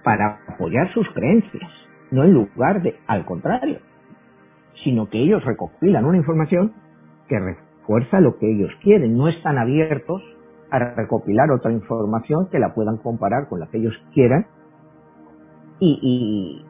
para 0.05 0.40
apoyar 0.48 0.92
sus 0.92 1.09
creencias, 1.11 1.70
no 2.11 2.24
en 2.24 2.33
lugar 2.33 2.83
de, 2.83 2.98
al 3.07 3.24
contrario, 3.24 3.78
sino 4.85 5.09
que 5.09 5.18
ellos 5.18 5.44
recopilan 5.44 6.05
una 6.05 6.18
información 6.18 6.72
que 7.28 7.38
refuerza 7.38 8.20
lo 8.20 8.38
que 8.38 8.50
ellos 8.50 8.70
quieren, 8.83 9.16
no 9.16 9.28
están 9.28 9.59
abiertos 9.59 10.22
a 10.70 10.78
recopilar 10.78 11.50
otra 11.50 11.72
información 11.72 12.48
que 12.50 12.59
la 12.59 12.74
puedan 12.74 12.96
comparar 12.96 13.48
con 13.48 13.61
la 13.61 13.66
que 13.66 13.78
ellos 13.78 13.94
quieran 14.14 14.46
y, 15.78 16.64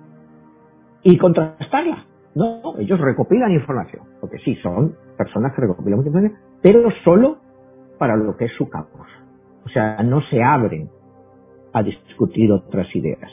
y, 1.03 1.19
contrastarla. 1.19 2.07
No, 2.35 2.79
ellos 2.79 2.99
recopilan 2.99 3.53
información, 3.53 4.05
porque 4.21 4.39
sí, 4.39 4.57
son 4.57 4.97
personas 5.19 5.53
que 5.55 5.63
recopilan 5.63 5.99
información, 5.99 6.33
pero 6.63 6.89
solo 7.05 7.39
para 7.99 8.17
lo 8.17 8.37
que 8.37 8.47
es 8.47 8.53
su 8.55 8.69
campo. 8.69 9.05
O 9.65 9.69
sea, 9.69 10.03
no 10.03 10.21
se 10.23 10.43
abren 10.43 10.89
a 11.73 11.83
discutir 11.83 12.51
otras 12.53 12.87
ideas. 12.95 13.31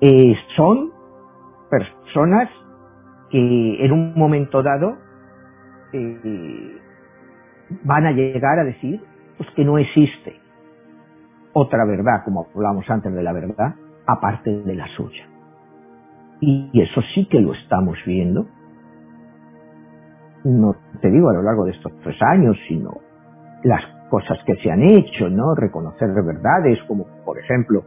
Eh, 0.00 0.34
son 0.56 0.92
personas 1.70 2.50
que 3.30 3.84
en 3.84 3.92
un 3.92 4.14
momento 4.14 4.62
dado 4.62 4.96
eh, 5.92 6.78
van 7.82 8.06
a 8.06 8.12
llegar 8.12 8.58
a 8.58 8.64
decir 8.64 9.00
pues 9.38 9.50
que 9.50 9.64
no 9.64 9.78
existe 9.78 10.38
otra 11.52 11.86
verdad, 11.86 12.22
como 12.24 12.46
hablamos 12.54 12.88
antes 12.90 13.12
de 13.14 13.22
la 13.22 13.32
verdad, 13.32 13.74
aparte 14.06 14.50
de 14.62 14.74
la 14.74 14.86
suya. 14.88 15.26
Y 16.40 16.70
eso 16.74 17.00
sí 17.14 17.26
que 17.30 17.40
lo 17.40 17.54
estamos 17.54 17.96
viendo 18.04 18.46
no 20.46 20.76
te 21.00 21.10
digo 21.10 21.28
a 21.30 21.34
lo 21.34 21.42
largo 21.42 21.64
de 21.64 21.72
estos 21.72 21.92
tres 22.02 22.16
años, 22.22 22.56
sino 22.68 22.90
las 23.64 23.82
cosas 24.08 24.38
que 24.46 24.54
se 24.56 24.70
han 24.70 24.82
hecho, 24.82 25.28
¿no? 25.28 25.54
Reconocer 25.54 26.08
verdades, 26.12 26.78
como 26.86 27.06
por 27.24 27.38
ejemplo 27.38 27.82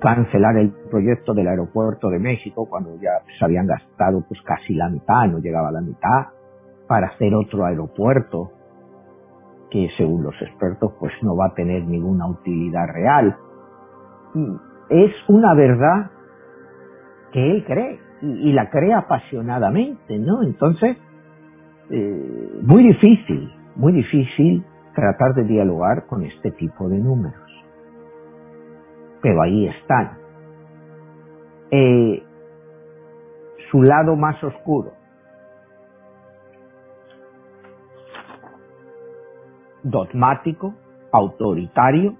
cancelar 0.00 0.56
el 0.58 0.72
proyecto 0.88 1.34
del 1.34 1.48
aeropuerto 1.48 2.08
de 2.08 2.20
México 2.20 2.68
cuando 2.70 2.94
ya 3.00 3.10
se 3.36 3.44
habían 3.44 3.66
gastado 3.66 4.24
pues 4.28 4.40
casi 4.42 4.74
la 4.74 4.88
mitad, 4.88 5.26
no 5.26 5.38
llegaba 5.38 5.68
a 5.68 5.72
la 5.72 5.80
mitad, 5.80 6.26
para 6.86 7.08
hacer 7.08 7.34
otro 7.34 7.64
aeropuerto 7.64 8.52
que 9.70 9.88
según 9.96 10.22
los 10.22 10.40
expertos 10.40 10.92
pues 11.00 11.12
no 11.22 11.36
va 11.36 11.46
a 11.46 11.54
tener 11.54 11.84
ninguna 11.84 12.28
utilidad 12.28 12.86
real. 12.94 13.36
Es 14.88 15.12
una 15.26 15.54
verdad 15.54 16.12
que 17.32 17.50
él 17.50 17.64
cree 17.66 17.98
y, 18.22 18.50
y 18.50 18.52
la 18.52 18.70
cree 18.70 18.94
apasionadamente, 18.94 20.18
¿no? 20.18 20.42
Entonces, 20.42 20.96
eh, 21.90 22.60
muy 22.62 22.82
difícil, 22.82 23.52
muy 23.76 23.92
difícil 23.92 24.64
tratar 24.94 25.34
de 25.34 25.44
dialogar 25.44 26.06
con 26.06 26.24
este 26.24 26.50
tipo 26.52 26.88
de 26.88 26.98
números. 26.98 27.40
Pero 29.22 29.42
ahí 29.42 29.66
están. 29.68 30.18
Eh, 31.70 32.22
su 33.70 33.82
lado 33.82 34.16
más 34.16 34.42
oscuro. 34.42 34.92
Dogmático, 39.82 40.74
autoritario 41.12 42.16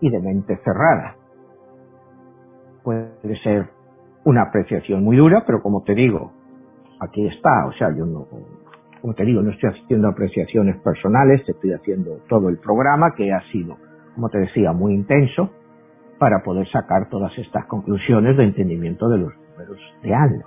y 0.00 0.10
de 0.10 0.20
mente 0.20 0.58
cerrada. 0.64 1.16
Puede 2.82 3.36
ser 3.42 3.68
una 4.24 4.42
apreciación 4.42 5.04
muy 5.04 5.16
dura, 5.16 5.44
pero 5.46 5.62
como 5.62 5.82
te 5.82 5.94
digo, 5.94 6.32
aquí 7.02 7.26
está, 7.26 7.66
o 7.66 7.72
sea, 7.72 7.88
yo 7.96 8.06
no, 8.06 8.26
como 9.00 9.14
te 9.14 9.24
digo, 9.24 9.42
no 9.42 9.50
estoy 9.50 9.70
haciendo 9.70 10.08
apreciaciones 10.08 10.80
personales, 10.80 11.42
estoy 11.46 11.72
haciendo 11.72 12.18
todo 12.28 12.48
el 12.48 12.58
programa 12.58 13.14
que 13.16 13.32
ha 13.32 13.40
sido, 13.50 13.76
como 14.14 14.28
te 14.28 14.38
decía, 14.38 14.72
muy 14.72 14.94
intenso 14.94 15.50
para 16.18 16.42
poder 16.44 16.68
sacar 16.70 17.08
todas 17.10 17.36
estas 17.36 17.66
conclusiones 17.66 18.36
de 18.36 18.44
entendimiento 18.44 19.08
de 19.08 19.18
los 19.18 19.32
números 19.34 19.78
de 20.02 20.14
ANLO. 20.14 20.46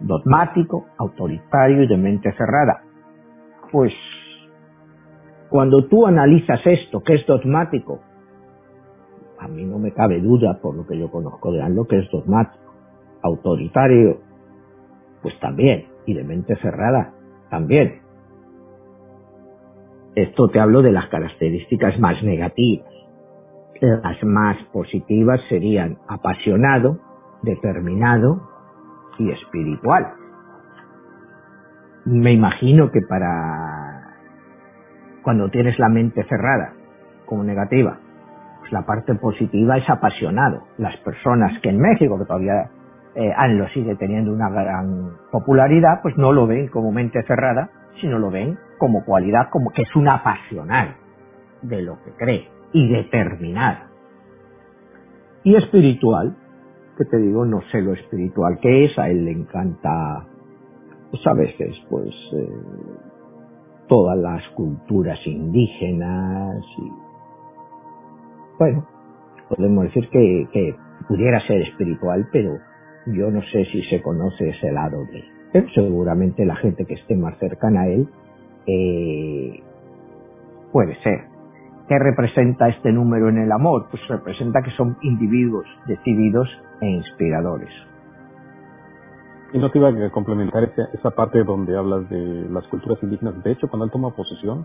Dogmático, 0.00 0.86
autoritario 0.96 1.82
y 1.82 1.86
de 1.86 1.96
mente 1.98 2.32
cerrada. 2.32 2.80
Pues 3.70 3.92
cuando 5.50 5.86
tú 5.88 6.06
analizas 6.06 6.60
esto, 6.64 7.02
que 7.02 7.16
es 7.16 7.26
dogmático, 7.26 8.00
a 9.38 9.46
mí 9.46 9.64
no 9.64 9.78
me 9.78 9.92
cabe 9.92 10.20
duda 10.20 10.58
por 10.62 10.74
lo 10.74 10.86
que 10.86 10.98
yo 10.98 11.10
conozco 11.10 11.52
de 11.52 11.60
ANLO 11.60 11.86
que 11.86 11.98
es 11.98 12.10
dogmático. 12.10 12.64
Autoritario, 13.22 14.20
pues 15.20 15.38
también 15.40 15.89
y 16.06 16.14
de 16.14 16.24
mente 16.24 16.56
cerrada 16.56 17.12
también. 17.50 18.00
Esto 20.14 20.48
te 20.48 20.60
hablo 20.60 20.82
de 20.82 20.92
las 20.92 21.08
características 21.08 21.98
más 21.98 22.22
negativas. 22.22 22.88
Las 23.80 24.22
más 24.24 24.56
positivas 24.72 25.40
serían 25.48 25.98
apasionado, 26.08 26.98
determinado 27.42 28.42
y 29.18 29.30
espiritual. 29.30 30.14
Me 32.04 32.32
imagino 32.32 32.90
que 32.90 33.00
para 33.02 34.16
cuando 35.22 35.48
tienes 35.50 35.78
la 35.78 35.88
mente 35.88 36.24
cerrada 36.24 36.72
como 37.26 37.44
negativa, 37.44 37.98
pues 38.58 38.72
la 38.72 38.84
parte 38.84 39.14
positiva 39.14 39.76
es 39.78 39.88
apasionado. 39.88 40.64
Las 40.76 40.96
personas 40.98 41.58
que 41.62 41.70
en 41.70 41.78
México, 41.78 42.18
que 42.18 42.24
todavía 42.24 42.70
eh, 43.14 43.32
ANLO 43.36 43.68
sigue 43.68 43.96
teniendo 43.96 44.32
una 44.32 44.50
gran 44.50 45.12
popularidad, 45.30 46.00
pues 46.02 46.16
no 46.16 46.32
lo 46.32 46.46
ven 46.46 46.68
como 46.68 46.92
mente 46.92 47.22
cerrada, 47.24 47.70
sino 48.00 48.18
lo 48.18 48.30
ven 48.30 48.58
como 48.78 49.04
cualidad, 49.04 49.48
como 49.50 49.70
que 49.70 49.82
es 49.82 49.96
un 49.96 50.08
apasionado 50.08 50.92
de 51.62 51.82
lo 51.82 52.02
que 52.02 52.12
cree 52.12 52.48
y 52.72 52.88
determinado. 52.88 53.90
Y 55.42 55.56
espiritual, 55.56 56.36
que 56.96 57.04
te 57.04 57.18
digo, 57.18 57.44
no 57.44 57.62
sé 57.72 57.80
lo 57.80 57.94
espiritual 57.94 58.58
que 58.60 58.84
es, 58.84 58.98
a 58.98 59.08
él 59.08 59.24
le 59.24 59.32
encanta, 59.32 60.26
pues 61.10 61.26
a 61.26 61.34
veces, 61.34 61.74
pues, 61.88 62.14
eh, 62.34 62.48
todas 63.88 64.16
las 64.18 64.46
culturas 64.50 65.18
indígenas 65.26 66.64
y 66.78 67.10
bueno, 68.60 68.86
podemos 69.48 69.84
decir 69.84 70.08
que, 70.10 70.46
que 70.52 70.76
pudiera 71.08 71.40
ser 71.46 71.62
espiritual, 71.62 72.28
pero 72.30 72.58
yo 73.12 73.30
no 73.30 73.42
sé 73.42 73.64
si 73.66 73.82
se 73.84 74.02
conoce 74.02 74.48
ese 74.48 74.72
lado 74.72 75.04
de 75.06 75.18
él. 75.18 75.24
Pero 75.52 75.68
seguramente 75.74 76.44
la 76.44 76.56
gente 76.56 76.84
que 76.84 76.94
esté 76.94 77.16
más 77.16 77.36
cercana 77.38 77.82
a 77.82 77.88
él 77.88 78.08
eh, 78.66 79.62
puede 80.72 80.94
ser. 81.02 81.24
¿Qué 81.88 81.98
representa 81.98 82.68
este 82.68 82.92
número 82.92 83.28
en 83.28 83.38
el 83.38 83.50
amor? 83.50 83.88
Pues 83.90 84.06
representa 84.08 84.62
que 84.62 84.70
son 84.72 84.96
individuos 85.02 85.66
decididos 85.86 86.48
e 86.80 86.88
inspiradores. 86.88 87.70
Y 89.52 89.58
no 89.58 89.70
te 89.70 89.78
iba 89.78 89.88
a 89.88 90.10
complementar 90.10 90.62
esa, 90.62 90.88
esa 90.92 91.10
parte 91.10 91.42
donde 91.42 91.76
hablas 91.76 92.08
de 92.08 92.46
las 92.48 92.64
culturas 92.68 93.02
indígenas. 93.02 93.42
De 93.42 93.50
hecho, 93.50 93.66
cuando 93.68 93.86
él 93.86 93.90
toma 93.90 94.14
posesión, 94.14 94.64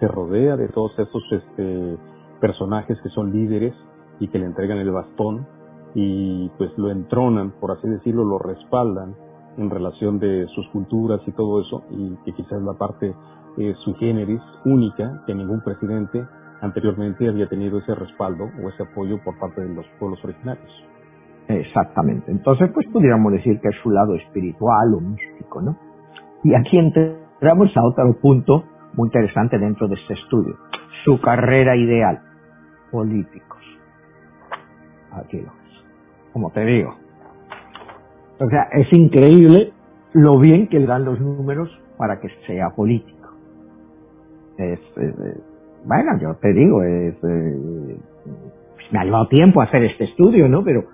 se 0.00 0.08
rodea 0.08 0.56
de 0.56 0.68
todos 0.68 0.98
estos 0.98 1.22
este, 1.30 1.98
personajes 2.40 2.98
que 3.02 3.10
son 3.10 3.30
líderes 3.32 3.74
y 4.18 4.28
que 4.28 4.38
le 4.38 4.46
entregan 4.46 4.78
el 4.78 4.90
bastón 4.90 5.46
y 5.94 6.50
pues 6.58 6.70
lo 6.76 6.90
entronan, 6.90 7.52
por 7.60 7.72
así 7.72 7.88
decirlo, 7.88 8.24
lo 8.24 8.38
respaldan 8.38 9.14
en 9.58 9.70
relación 9.70 10.18
de 10.18 10.46
sus 10.54 10.66
culturas 10.68 11.20
y 11.26 11.32
todo 11.32 11.60
eso, 11.60 11.84
y 11.90 12.16
que 12.24 12.32
quizás 12.32 12.62
la 12.62 12.72
parte 12.74 13.14
eh, 13.58 13.74
su 13.84 13.94
generis 13.96 14.40
única, 14.64 15.22
que 15.26 15.34
ningún 15.34 15.60
presidente 15.62 16.24
anteriormente 16.62 17.28
había 17.28 17.48
tenido 17.48 17.78
ese 17.78 17.94
respaldo 17.94 18.44
o 18.44 18.68
ese 18.68 18.84
apoyo 18.84 19.18
por 19.22 19.38
parte 19.38 19.60
de 19.60 19.74
los 19.74 19.86
pueblos 19.98 20.24
originarios. 20.24 20.70
Exactamente. 21.48 22.30
Entonces, 22.30 22.70
pues 22.72 22.86
pudiéramos 22.92 23.32
decir 23.32 23.60
que 23.60 23.68
es 23.68 23.76
su 23.82 23.90
lado 23.90 24.14
espiritual 24.14 24.94
o 24.94 25.00
místico, 25.00 25.60
¿no? 25.60 25.76
Y 26.44 26.54
aquí 26.54 26.78
entramos 26.78 27.76
a 27.76 27.84
otro 27.84 28.18
punto 28.20 28.64
muy 28.94 29.08
interesante 29.08 29.58
dentro 29.58 29.88
de 29.88 29.96
este 29.96 30.14
estudio. 30.14 30.56
Su 31.04 31.20
carrera 31.20 31.76
ideal, 31.76 32.20
políticos. 32.90 33.60
Aquí 35.10 35.40
lo. 35.40 35.61
Como 36.32 36.50
te 36.50 36.64
digo. 36.64 36.94
O 38.38 38.48
sea, 38.48 38.68
es 38.72 38.92
increíble 38.92 39.72
lo 40.12 40.38
bien 40.38 40.68
que 40.68 40.80
le 40.80 40.86
dan 40.86 41.04
los 41.04 41.20
números 41.20 41.70
para 41.96 42.20
que 42.20 42.28
sea 42.46 42.70
político. 42.70 43.28
Es, 44.58 44.80
bueno, 45.84 46.18
yo 46.20 46.34
te 46.36 46.52
digo, 46.52 46.82
es, 46.82 47.14
eh, 47.22 47.96
me 48.90 48.98
ha 48.98 49.04
llevado 49.04 49.28
tiempo 49.28 49.62
hacer 49.62 49.84
este 49.84 50.04
estudio, 50.04 50.48
¿no? 50.48 50.62
Pero 50.64 50.84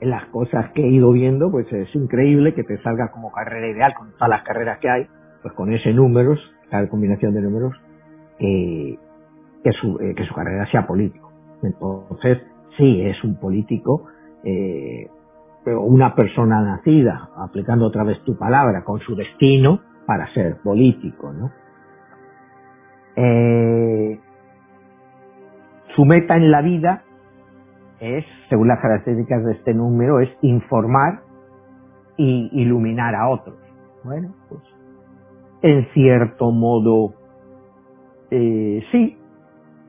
en 0.00 0.10
las 0.10 0.26
cosas 0.26 0.70
que 0.72 0.82
he 0.82 0.88
ido 0.88 1.12
viendo, 1.12 1.50
pues 1.50 1.70
es 1.72 1.92
increíble 1.94 2.54
que 2.54 2.62
te 2.62 2.78
salga 2.82 3.10
como 3.10 3.32
carrera 3.32 3.68
ideal 3.68 3.94
con 3.94 4.12
todas 4.12 4.28
las 4.28 4.42
carreras 4.42 4.78
que 4.78 4.88
hay, 4.88 5.06
pues 5.42 5.54
con 5.54 5.72
ese 5.72 5.92
números, 5.92 6.38
cada 6.70 6.88
combinación 6.88 7.34
de 7.34 7.42
números, 7.42 7.74
que, 8.38 8.98
su, 9.80 9.98
eh, 10.00 10.14
que 10.14 10.24
su 10.24 10.34
carrera 10.34 10.66
sea 10.70 10.86
político. 10.86 11.32
Entonces, 11.62 12.38
sí, 12.76 13.02
es 13.02 13.22
un 13.24 13.38
político, 13.40 14.06
eh, 14.44 15.08
una 15.66 16.14
persona 16.14 16.62
nacida, 16.62 17.30
aplicando 17.36 17.86
otra 17.86 18.04
vez 18.04 18.22
tu 18.24 18.36
palabra, 18.36 18.84
con 18.84 19.00
su 19.00 19.14
destino 19.14 19.80
para 20.06 20.32
ser 20.32 20.58
político, 20.62 21.32
¿no? 21.32 21.50
Eh, 23.16 24.18
su 25.94 26.04
meta 26.04 26.36
en 26.36 26.50
la 26.50 26.62
vida 26.62 27.02
es, 28.00 28.24
según 28.48 28.68
las 28.68 28.80
características 28.80 29.44
de 29.44 29.52
este 29.52 29.74
número, 29.74 30.20
es 30.20 30.30
informar 30.42 31.22
y 32.16 32.48
iluminar 32.52 33.14
a 33.14 33.28
otros. 33.28 33.56
Bueno, 34.04 34.34
pues 34.48 34.62
en 35.62 35.88
cierto 35.92 36.52
modo, 36.52 37.14
eh, 38.30 38.82
sí, 38.92 39.18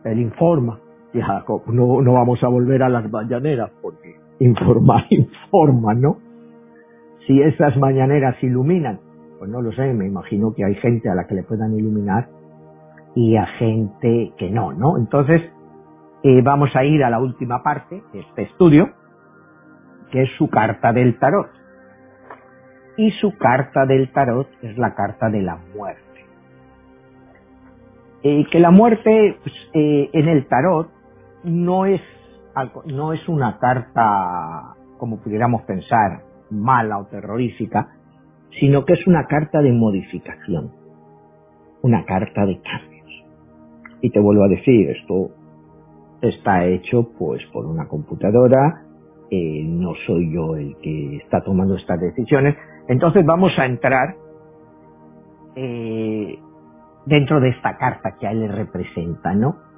él 0.04 0.20
informa. 0.20 0.80
Ya, 1.14 1.44
no, 1.68 2.02
no 2.02 2.14
vamos 2.14 2.44
a 2.44 2.48
volver 2.48 2.84
a 2.84 2.90
las 2.90 3.10
mañaneras 3.10 3.72
porque 3.82 4.16
informar 4.40 5.06
informa, 5.10 5.94
¿no? 5.94 6.18
Si 7.28 7.42
esas 7.42 7.78
mañaneras 7.78 8.42
iluminan, 8.42 9.00
pues 9.38 9.50
no 9.50 9.62
lo 9.62 9.72
sé, 9.72 9.94
me 9.94 10.08
imagino 10.08 10.54
que 10.54 10.66
hay 10.66 10.76
gente 10.76 11.10
a 11.10 11.16
la 11.16 11.28
que 11.28 11.36
le 11.36 11.44
puedan 11.44 11.78
iluminar 11.78 12.28
y 13.16 13.36
a 13.36 13.46
gente 13.46 14.34
que 14.38 14.50
no, 14.50 14.74
¿no? 14.74 14.98
Entonces, 14.98 15.42
eh, 16.24 16.42
vamos 16.42 16.76
a 16.76 16.84
ir 16.84 17.04
a 17.04 17.10
la 17.10 17.20
última 17.20 17.64
parte 17.64 18.04
de 18.14 18.20
este 18.20 18.44
estudio, 18.44 18.90
que 20.12 20.24
es 20.24 20.30
su 20.38 20.50
carta 20.50 20.92
del 20.92 21.18
tarot. 21.18 21.50
Y 22.98 23.12
su 23.12 23.38
carta 23.38 23.86
del 23.86 24.12
tarot 24.12 24.50
es 24.62 24.78
la 24.78 24.94
carta 24.96 25.30
de 25.30 25.42
la 25.42 25.58
muerte. 25.74 26.04
Eh, 28.22 28.46
que 28.52 28.60
la 28.60 28.72
muerte 28.72 29.38
pues, 29.42 29.56
eh, 29.74 30.10
en 30.12 30.28
el 30.28 30.46
tarot 30.48 30.90
no 31.46 31.86
es, 31.86 32.02
no 32.86 33.14
es 33.14 33.28
una 33.28 33.58
carta, 33.60 34.76
como 34.98 35.20
pudiéramos 35.22 35.64
pensar, 35.64 36.22
mala 36.50 36.98
o 36.98 37.06
terrorífica, 37.06 37.90
sino 38.60 38.86
que 38.86 38.94
es 38.94 39.08
una 39.08 39.26
carta 39.26 39.62
de 39.62 39.72
modificación, 39.72 40.72
una 41.82 42.06
carta 42.06 42.46
de 42.46 42.60
cambio. 42.62 43.04
Y 44.02 44.12
te 44.12 44.20
vuelvo 44.20 44.46
a 44.46 44.48
decir, 44.48 44.90
esto 44.90 45.32
está 46.22 46.66
hecho 46.66 47.10
pues 47.18 47.42
por 47.52 47.66
una 47.66 47.88
computadora, 47.88 48.84
eh, 49.32 49.64
no 49.64 49.94
soy 50.08 50.34
yo 50.34 50.56
el 50.56 50.76
que 50.82 51.18
está 51.18 51.42
tomando 51.42 51.76
estas 51.76 52.00
decisiones. 52.00 52.56
Entonces 52.88 53.26
vamos 53.26 53.52
a 53.58 53.66
entrar 53.66 54.16
eh, 55.56 56.40
dentro 57.06 57.40
de 57.40 57.50
esta 57.50 57.78
carta 57.78 58.16
que 58.20 58.28
a 58.28 58.32
él 58.32 58.42
le 58.42 58.48
representa, 58.48 59.34
¿no? 59.34 59.69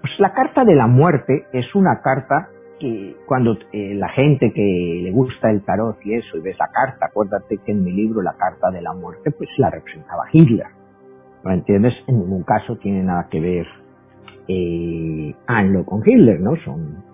Pues 0.00 0.12
la 0.18 0.32
carta 0.32 0.64
de 0.64 0.74
la 0.74 0.86
muerte 0.86 1.46
es 1.52 1.74
una 1.74 2.00
carta 2.02 2.48
que 2.78 3.16
cuando 3.26 3.58
eh, 3.72 3.94
la 3.94 4.08
gente 4.10 4.52
que 4.52 5.00
le 5.02 5.10
gusta 5.10 5.50
el 5.50 5.62
tarot 5.62 5.96
y 6.04 6.14
eso 6.14 6.36
y 6.36 6.40
ves 6.40 6.56
la 6.58 6.68
carta, 6.68 7.06
acuérdate 7.06 7.58
que 7.58 7.72
en 7.72 7.82
mi 7.82 7.92
libro 7.92 8.22
la 8.22 8.34
carta 8.34 8.70
de 8.70 8.80
la 8.80 8.92
muerte 8.92 9.30
pues 9.32 9.48
la 9.58 9.70
representaba 9.70 10.24
Hitler. 10.32 10.66
¿No 11.44 11.52
entiendes? 11.52 11.94
En 12.06 12.18
ningún 12.18 12.44
caso 12.44 12.76
tiene 12.76 13.02
nada 13.02 13.28
que 13.30 13.40
ver 13.40 13.66
eh, 14.48 15.34
Anlo 15.46 15.84
con 15.84 16.02
Hitler, 16.04 16.40
¿no? 16.40 16.56
Son 16.64 17.04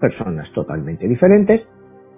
personas 0.00 0.50
totalmente 0.52 1.06
diferentes, 1.06 1.62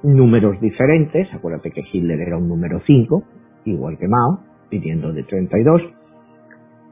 números 0.02 0.60
diferentes. 0.60 1.32
Acuérdate 1.34 1.70
que 1.70 1.82
Hitler 1.92 2.20
era 2.20 2.36
un 2.36 2.48
número 2.48 2.80
5, 2.86 3.22
igual 3.64 3.98
que 3.98 4.08
Mao, 4.08 4.40
pidiendo 4.70 5.12
de 5.12 5.24
32. 5.24 5.82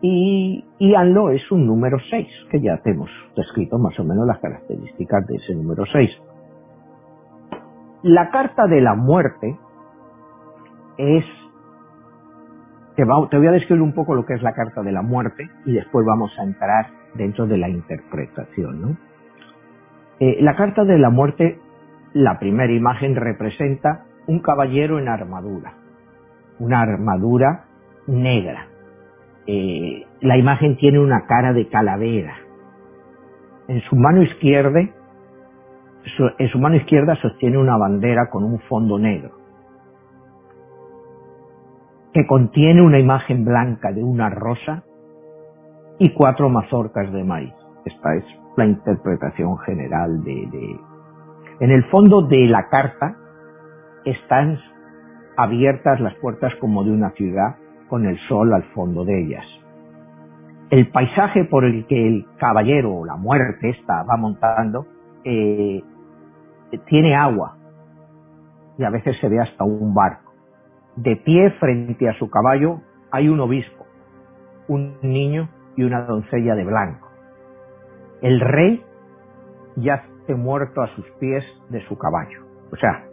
Y, 0.02 0.64
y 0.78 0.94
Anlo 0.94 1.30
es 1.30 1.50
un 1.50 1.66
número 1.66 1.98
6, 2.10 2.26
que 2.50 2.60
ya 2.60 2.80
hemos 2.84 3.10
descrito 3.36 3.78
más 3.78 3.98
o 4.00 4.04
menos 4.04 4.26
las 4.26 4.38
características 4.38 5.26
de 5.26 5.36
ese 5.36 5.54
número 5.54 5.84
6. 5.84 6.10
La 8.02 8.30
carta 8.30 8.66
de 8.66 8.80
la 8.80 8.94
muerte 8.94 9.58
es 10.96 11.24
te, 12.96 13.38
voy 13.38 13.46
a 13.46 13.52
describir 13.52 13.82
un 13.82 13.94
poco 13.94 14.14
lo 14.14 14.26
que 14.26 14.34
es 14.34 14.42
la 14.42 14.52
carta 14.52 14.82
de 14.82 14.92
la 14.92 15.02
muerte 15.02 15.48
y 15.64 15.72
después 15.72 16.04
vamos 16.06 16.32
a 16.38 16.42
entrar 16.42 16.86
dentro 17.14 17.46
de 17.46 17.56
la 17.56 17.68
interpretación. 17.68 18.98
Eh, 20.18 20.38
la 20.42 20.54
carta 20.54 20.84
de 20.84 20.98
la 20.98 21.08
muerte, 21.08 21.58
la 22.12 22.38
primera 22.38 22.72
imagen 22.72 23.16
representa 23.16 24.04
un 24.26 24.40
caballero 24.40 24.98
en 24.98 25.08
armadura, 25.08 25.72
una 26.58 26.82
armadura 26.82 27.64
negra. 28.06 28.66
Eh, 29.52 30.06
la 30.20 30.36
imagen 30.36 30.76
tiene 30.76 31.00
una 31.00 31.26
cara 31.26 31.52
de 31.52 31.66
calavera. 31.68 32.36
En 33.66 33.80
su 33.80 33.96
mano 33.96 34.22
izquierda, 34.22 34.78
en 34.78 36.48
su 36.50 36.58
mano 36.60 36.76
izquierda 36.76 37.16
sostiene 37.16 37.58
una 37.58 37.76
bandera 37.76 38.30
con 38.30 38.44
un 38.44 38.61
fondo 38.68 38.96
negro 38.96 39.32
que 42.12 42.26
contiene 42.28 42.80
una 42.80 43.01
imagen 43.01 43.44
blanca 43.44 43.90
de 43.90 44.05
una 44.05 44.30
rosa 44.30 44.84
y 45.98 46.11
cuatro 46.12 46.48
mazorcas 46.48 47.12
de 47.12 47.24
maíz. 47.24 47.53
Esta 47.84 48.14
es 48.14 48.24
la 48.57 48.66
interpretación 48.66 49.59
general 49.59 50.22
de, 50.22 50.78
En 51.59 51.72
el 51.72 51.84
fondo 51.90 52.22
de 52.22 52.46
la 52.46 52.68
carta 52.68 53.16
están 54.05 54.61
abiertas 55.36 55.98
las 56.01 56.14
puertas 56.16 56.55
como 56.61 56.84
de 56.84 56.92
una 56.92 57.11
ciudad 57.11 57.57
con 57.91 58.07
el 58.07 58.16
sol 58.28 58.55
al 58.55 58.62
fondo 58.72 59.05
de 59.05 59.20
ellas. 59.20 59.45
El 60.70 60.88
paisaje 60.93 61.45
por 61.45 61.64
el 61.64 61.84
que 61.88 62.07
el 62.07 62.24
caballero 62.38 62.95
o 62.95 63.05
la 63.05 63.16
muerte 63.16 63.70
esta 63.70 64.05
va 64.05 64.16
montando 64.16 64.86
eh, 65.24 65.82
tiene 66.86 67.16
agua 67.16 67.57
y 68.78 68.84
a 68.84 68.91
veces 68.91 69.16
se 69.20 69.28
ve 69.28 69.41
hasta 69.41 69.64
un 69.64 69.93
barco. 69.93 70.32
De 70.95 71.16
pie 71.16 71.51
frente 71.59 72.09
a 72.09 72.14
su 72.14 72.30
caballo 72.30 72.80
hay 73.11 73.28
un 73.28 73.41
obispo, 73.41 73.84
un 74.68 74.97
niño 75.03 75.49
y 75.76 75.82
una 75.82 76.03
doncella 76.03 76.55
de 76.55 76.64
blanco. 76.64 77.09
El 78.22 78.38
rey 78.38 78.84
yace 79.74 80.34
muerto 80.36 80.82
a 80.82 80.95
sus 80.95 81.05
pies 81.18 81.45
de 81.70 81.84
su 81.88 81.99
caballo. 81.99 82.45
O 82.72 82.76
sea, 82.76 83.05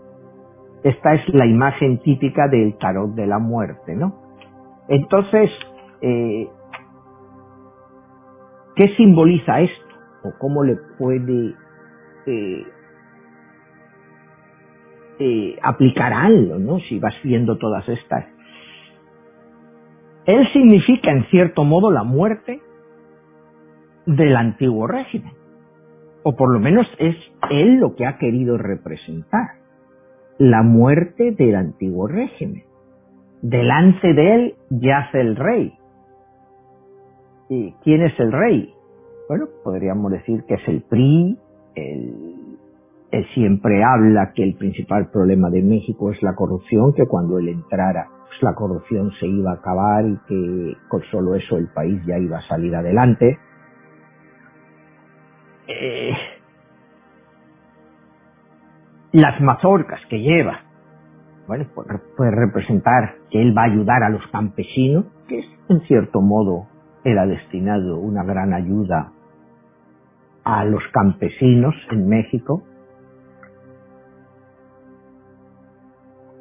esta 0.83 1.15
es 1.15 1.21
la 1.33 1.47
imagen 1.47 1.99
típica 2.03 2.47
del 2.47 2.77
tarot 2.77 3.15
de 3.15 3.25
la 3.25 3.39
muerte, 3.39 3.95
¿no? 3.95 4.26
Entonces, 4.89 5.49
eh, 6.01 6.47
¿Qué 8.77 8.93
simboliza 8.95 9.59
esto? 9.59 9.95
¿O 10.23 10.33
cómo 10.37 10.63
le 10.63 10.75
puede 10.99 11.55
eh, 12.27 12.63
eh, 15.17 15.57
aplicar 15.63 16.13
algo, 16.13 16.59
¿no? 16.59 16.77
Si 16.81 16.99
vas 16.99 17.15
viendo 17.23 17.57
todas 17.57 17.89
estas. 17.89 18.25
Él 20.27 20.47
significa, 20.53 21.11
en 21.11 21.25
cierto 21.31 21.63
modo, 21.63 21.89
la 21.89 22.03
muerte 22.03 22.61
del 24.05 24.35
antiguo 24.35 24.85
régimen. 24.85 25.33
O 26.21 26.35
por 26.35 26.53
lo 26.53 26.59
menos 26.59 26.85
es 26.99 27.15
él 27.49 27.77
lo 27.79 27.95
que 27.95 28.05
ha 28.05 28.19
querido 28.19 28.59
representar. 28.59 29.55
La 30.37 30.61
muerte 30.61 31.31
del 31.31 31.55
antiguo 31.55 32.07
régimen. 32.07 32.63
Delante 33.41 34.13
de 34.13 34.35
él 34.35 34.55
yace 34.69 35.21
el 35.21 35.35
rey. 35.35 35.73
¿Y 37.49 37.71
quién 37.83 38.01
es 38.03 38.19
el 38.19 38.31
rey? 38.31 38.73
Bueno, 39.29 39.45
podríamos 39.63 40.11
decir 40.11 40.43
que 40.47 40.55
es 40.55 40.67
el 40.67 40.81
PRI, 40.83 41.37
él, 41.75 42.57
siempre 43.33 43.83
habla 43.83 44.31
que 44.33 44.43
el 44.43 44.55
principal 44.55 45.09
problema 45.11 45.49
de 45.49 45.61
México 45.61 46.11
es 46.11 46.21
la 46.21 46.35
corrupción, 46.35 46.93
que 46.93 47.05
cuando 47.05 47.39
él 47.39 47.49
entrara 47.49 48.07
pues, 48.27 48.41
la 48.41 48.53
corrupción 48.53 49.11
se 49.19 49.27
iba 49.27 49.51
a 49.51 49.55
acabar 49.55 50.05
y 50.05 50.17
que 50.27 50.77
con 50.87 51.01
solo 51.11 51.35
eso 51.35 51.57
el 51.57 51.67
país 51.67 52.01
ya 52.05 52.17
iba 52.17 52.37
a 52.37 52.47
salir 52.47 52.75
adelante. 52.75 53.37
Eh, 55.67 56.13
las 59.13 59.41
mazorcas 59.41 59.99
que 60.09 60.19
lleva, 60.19 60.61
bueno, 61.47 61.65
puede 62.17 62.31
representar 62.31 63.15
que 63.31 63.41
él 63.41 63.57
va 63.57 63.63
a 63.63 63.71
ayudar 63.71 64.03
a 64.03 64.09
los 64.09 64.25
campesinos, 64.31 65.05
que 65.27 65.39
es 65.39 65.45
en 65.69 65.81
cierto 65.81 66.21
modo 66.21 66.67
era 67.03 67.25
destinado 67.25 67.99
una 67.99 68.23
gran 68.23 68.53
ayuda 68.53 69.13
a 70.43 70.65
los 70.65 70.83
campesinos 70.91 71.73
en 71.91 72.07
México. 72.09 72.63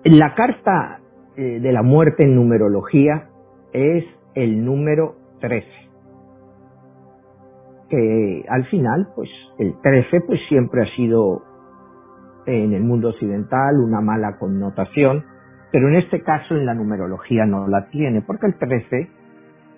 La 0.04 0.34
carta 0.34 1.00
eh, 1.36 1.60
de 1.60 1.72
la 1.72 1.82
muerte 1.82 2.24
en 2.24 2.34
numerología 2.34 3.28
es 3.72 4.04
el 4.34 4.64
número 4.64 5.16
13. 5.40 5.66
Que 7.88 8.44
al 8.48 8.64
final, 8.66 9.08
pues 9.14 9.28
el 9.58 9.80
13 9.80 10.20
pues 10.22 10.40
siempre 10.48 10.82
ha 10.82 10.96
sido 10.96 11.42
en 12.46 12.72
el 12.72 12.82
mundo 12.82 13.10
occidental 13.10 13.78
una 13.80 14.00
mala 14.00 14.38
connotación, 14.38 15.24
pero 15.72 15.88
en 15.88 15.96
este 15.96 16.22
caso 16.22 16.54
en 16.54 16.64
la 16.64 16.74
numerología 16.74 17.44
no 17.44 17.66
la 17.66 17.88
tiene, 17.90 18.22
porque 18.22 18.46
el 18.46 18.56
13 18.56 19.10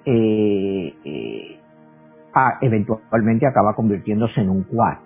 eh, 0.04 0.94
eh, 1.04 1.60
eventualmente 2.60 3.46
acaba 3.46 3.74
convirtiéndose 3.74 4.40
en 4.40 4.50
un 4.50 4.64
4. 4.64 5.02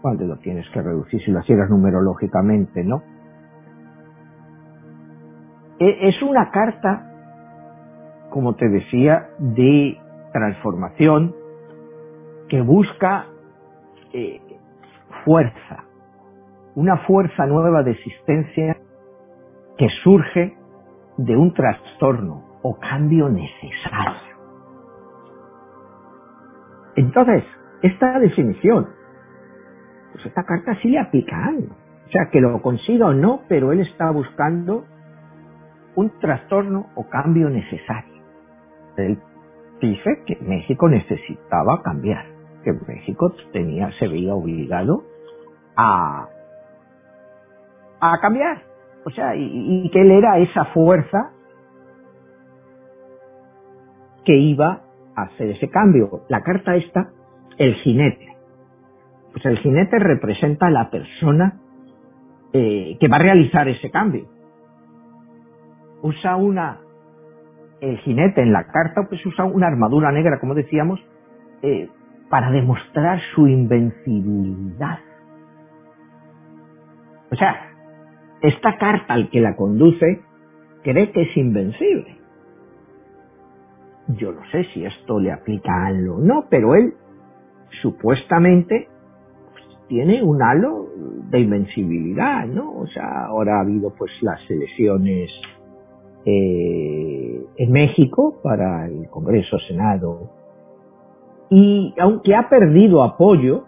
Cuando 0.00 0.26
lo 0.26 0.36
tienes 0.38 0.68
que 0.70 0.82
reducir 0.82 1.20
si 1.22 1.30
lo 1.30 1.40
hicieras 1.40 1.70
numerológicamente, 1.70 2.82
¿no? 2.82 3.02
E, 5.78 6.08
es 6.08 6.22
una 6.22 6.50
carta, 6.50 7.10
como 8.30 8.54
te 8.54 8.68
decía, 8.68 9.28
de 9.38 9.98
transformación 10.32 11.34
que 12.48 12.60
busca 12.60 13.26
eh, 14.12 14.40
fuerza, 15.24 15.84
una 16.74 16.98
fuerza 16.98 17.46
nueva 17.46 17.82
de 17.82 17.92
existencia 17.92 18.78
que 19.76 19.88
surge 20.02 20.56
de 21.18 21.36
un 21.36 21.52
trastorno 21.52 22.58
o 22.62 22.78
cambio 22.78 23.28
necesario. 23.28 24.32
Entonces, 26.96 27.44
esta 27.82 28.18
definición, 28.18 28.88
pues 30.12 30.26
esta 30.26 30.44
carta 30.44 30.76
sí 30.80 30.88
le 30.88 30.98
aplica 30.98 31.46
algo. 31.46 31.74
O 32.06 32.10
sea, 32.10 32.28
que 32.30 32.40
lo 32.40 32.60
consiga 32.60 33.06
o 33.06 33.14
no, 33.14 33.42
pero 33.48 33.72
él 33.72 33.80
está 33.80 34.10
buscando 34.10 34.84
un 35.94 36.10
trastorno 36.20 36.90
o 36.94 37.08
cambio 37.08 37.48
necesario. 37.48 38.22
Él 38.96 39.18
dice 39.80 40.22
que 40.26 40.36
México 40.42 40.88
necesitaba 40.88 41.82
cambiar, 41.82 42.26
que 42.62 42.72
México 42.86 43.34
tenía, 43.52 43.90
se 43.98 44.08
veía 44.08 44.34
obligado 44.34 45.04
a, 45.76 46.28
a 48.02 48.18
cambiar. 48.20 48.62
O 49.04 49.10
sea, 49.10 49.34
y, 49.36 49.88
que 49.90 50.00
él 50.00 50.10
era 50.10 50.38
esa 50.38 50.66
fuerza 50.66 51.30
que 54.24 54.36
iba 54.36 54.82
hacer 55.14 55.50
ese 55.50 55.68
cambio. 55.68 56.22
La 56.28 56.42
carta 56.42 56.74
esta, 56.74 57.10
el 57.58 57.74
jinete. 57.76 58.36
Pues 59.32 59.44
el 59.46 59.58
jinete 59.58 59.98
representa 59.98 60.66
a 60.66 60.70
la 60.70 60.90
persona 60.90 61.60
eh, 62.52 62.96
que 62.98 63.08
va 63.08 63.16
a 63.16 63.20
realizar 63.20 63.68
ese 63.68 63.90
cambio. 63.90 64.26
Usa 66.02 66.36
una, 66.36 66.80
el 67.80 67.98
jinete 67.98 68.42
en 68.42 68.52
la 68.52 68.64
carta, 68.64 69.06
pues 69.08 69.24
usa 69.24 69.44
una 69.44 69.68
armadura 69.68 70.10
negra, 70.10 70.40
como 70.40 70.54
decíamos, 70.54 71.00
eh, 71.62 71.88
para 72.28 72.50
demostrar 72.50 73.20
su 73.34 73.46
invencibilidad. 73.46 74.98
O 77.30 77.36
sea, 77.36 77.71
esta 78.42 78.76
carta 78.78 79.14
al 79.14 79.30
que 79.30 79.40
la 79.40 79.56
conduce 79.56 80.20
cree 80.82 81.12
que 81.12 81.22
es 81.22 81.36
invencible. 81.36 82.16
Yo 84.08 84.32
no 84.32 84.40
sé 84.50 84.64
si 84.74 84.84
esto 84.84 85.20
le 85.20 85.32
aplica 85.32 85.72
a 85.72 85.86
algo 85.86 86.16
o 86.16 86.20
no, 86.20 86.46
pero 86.50 86.74
él 86.74 86.94
supuestamente 87.80 88.88
pues, 89.52 89.64
tiene 89.88 90.22
un 90.22 90.42
halo 90.42 90.88
de 91.30 91.40
invencibilidad, 91.40 92.46
¿no? 92.46 92.78
O 92.78 92.86
sea, 92.88 93.26
ahora 93.26 93.58
ha 93.58 93.60
habido 93.60 93.94
pues 93.96 94.10
las 94.20 94.38
elecciones 94.50 95.30
eh, 96.24 97.46
en 97.56 97.72
México 97.72 98.40
para 98.42 98.86
el 98.86 99.08
Congreso, 99.08 99.56
Senado, 99.68 100.30
y 101.48 101.94
aunque 102.00 102.34
ha 102.34 102.48
perdido 102.48 103.02
apoyo, 103.02 103.64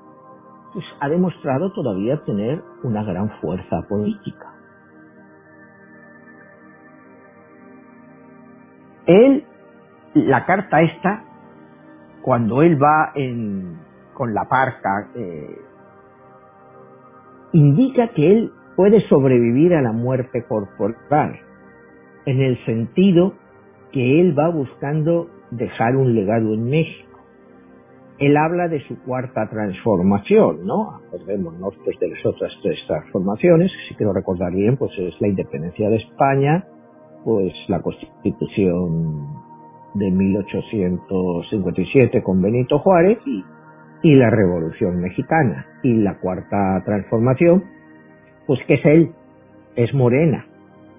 pues 0.72 0.84
ha 1.00 1.08
demostrado 1.08 1.70
todavía 1.72 2.16
tener 2.24 2.62
una 2.82 3.04
gran 3.04 3.28
fuerza 3.40 3.82
política. 3.88 4.53
Él 9.06 9.44
la 10.14 10.46
carta 10.46 10.80
esta, 10.80 11.24
cuando 12.22 12.62
él 12.62 12.80
va 12.82 13.12
en, 13.14 13.78
con 14.14 14.32
la 14.32 14.44
parca, 14.44 15.08
eh, 15.14 15.58
indica 17.52 18.08
que 18.08 18.32
él 18.32 18.52
puede 18.76 19.00
sobrevivir 19.08 19.74
a 19.74 19.82
la 19.82 19.92
muerte 19.92 20.44
corporal, 20.44 21.38
en 22.26 22.40
el 22.40 22.64
sentido 22.64 23.34
que 23.92 24.20
él 24.20 24.38
va 24.38 24.48
buscando 24.48 25.28
dejar 25.50 25.96
un 25.96 26.14
legado 26.14 26.54
en 26.54 26.70
México. 26.70 27.20
Él 28.18 28.36
habla 28.36 28.68
de 28.68 28.80
su 28.86 29.00
cuarta 29.02 29.48
transformación, 29.50 30.64
¿no? 30.64 30.96
Acordémonos 30.96 31.74
pues 31.84 31.98
de 31.98 32.08
las 32.08 32.24
otras 32.24 32.52
tres 32.62 32.78
transformaciones, 32.86 33.70
si 33.88 33.94
quiero 33.96 34.12
recordar 34.12 34.52
bien, 34.52 34.76
pues 34.76 34.92
es 34.98 35.20
la 35.20 35.28
independencia 35.28 35.88
de 35.90 35.96
España, 35.96 36.64
pues 37.24 37.52
la 37.68 37.80
constitución 37.80 39.28
de 39.94 40.10
1857 40.10 42.22
con 42.22 42.42
Benito 42.42 42.80
Juárez 42.80 43.18
y, 43.26 43.42
la 44.14 44.28
Revolución 44.28 45.00
Mexicana. 45.00 45.64
Y 45.82 45.94
la 45.94 46.18
cuarta 46.18 46.82
transformación, 46.84 47.64
pues 48.46 48.60
que 48.66 48.74
es 48.74 48.84
él, 48.84 49.14
es 49.76 49.94
morena. 49.94 50.44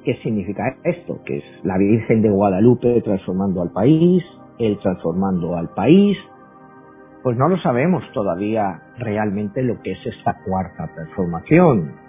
¿Qué 0.04 0.16
significa 0.24 0.76
esto? 0.84 1.22
Que 1.24 1.38
es 1.38 1.44
la 1.64 1.78
Virgen 1.78 2.24
de 2.24 2.30
Guadalupe 2.30 3.00
transformando 3.02 3.62
al 3.62 3.72
país, 3.72 4.24
él 4.58 4.80
transformando 4.82 5.56
al 5.56 5.70
país. 5.70 6.18
Pues 7.22 7.38
no 7.38 7.48
lo 7.48 7.60
sabemos 7.60 8.04
todavía 8.14 8.82
realmente 8.98 9.62
lo 9.64 9.80
que 9.82 9.92
es 9.92 10.04
esta 10.06 10.42
cuarta 10.44 10.88
transformación. 10.96 12.05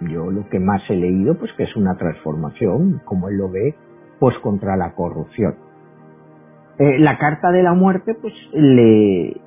Yo 0.00 0.30
lo 0.30 0.48
que 0.48 0.58
más 0.58 0.82
he 0.90 0.96
leído, 0.96 1.38
pues 1.38 1.52
que 1.56 1.64
es 1.64 1.76
una 1.76 1.96
transformación, 1.96 3.00
como 3.04 3.28
él 3.28 3.38
lo 3.38 3.50
ve, 3.50 3.74
pues 4.18 4.38
contra 4.38 4.76
la 4.76 4.92
corrupción. 4.94 5.54
Eh, 6.78 6.98
la 6.98 7.16
carta 7.16 7.50
de 7.50 7.62
la 7.62 7.72
muerte 7.72 8.14
pues 8.14 8.34
le, 8.52 9.40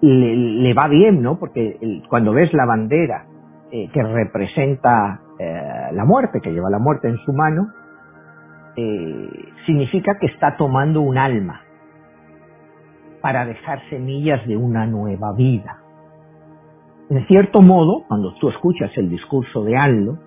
le, 0.00 0.74
va 0.74 0.88
bien, 0.88 1.22
¿no? 1.22 1.38
Porque 1.38 1.78
cuando 2.08 2.32
ves 2.32 2.52
la 2.52 2.66
bandera 2.66 3.26
eh, 3.70 3.88
que 3.92 4.02
representa 4.02 5.20
eh, 5.38 5.90
la 5.92 6.04
muerte, 6.04 6.40
que 6.40 6.52
lleva 6.52 6.70
la 6.70 6.80
muerte 6.80 7.08
en 7.08 7.18
su 7.18 7.32
mano, 7.32 7.68
significa 9.66 10.18
que 10.20 10.26
está 10.26 10.56
tomando 10.56 11.00
un 11.00 11.18
alma 11.18 11.62
para 13.20 13.44
dejar 13.44 13.80
semillas 13.90 14.46
de 14.46 14.56
una 14.56 14.86
nueva 14.86 15.32
vida. 15.32 15.78
En 17.10 17.26
cierto 17.26 17.62
modo, 17.62 18.04
cuando 18.06 18.34
tú 18.34 18.50
escuchas 18.50 18.90
el 18.96 19.08
discurso 19.08 19.64
de 19.64 19.76
Aldo, 19.76 20.18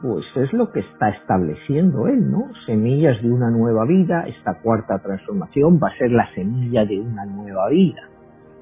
pues 0.00 0.24
es 0.36 0.52
lo 0.52 0.70
que 0.70 0.80
está 0.80 1.10
estableciendo 1.10 2.08
él, 2.08 2.30
¿no? 2.30 2.50
Semillas 2.66 3.20
de 3.22 3.30
una 3.30 3.50
nueva 3.50 3.84
vida, 3.84 4.26
esta 4.26 4.60
cuarta 4.60 4.98
transformación 4.98 5.78
va 5.82 5.88
a 5.88 5.98
ser 5.98 6.10
la 6.10 6.32
semilla 6.34 6.84
de 6.84 7.00
una 7.00 7.24
nueva 7.24 7.68
vida. 7.68 8.02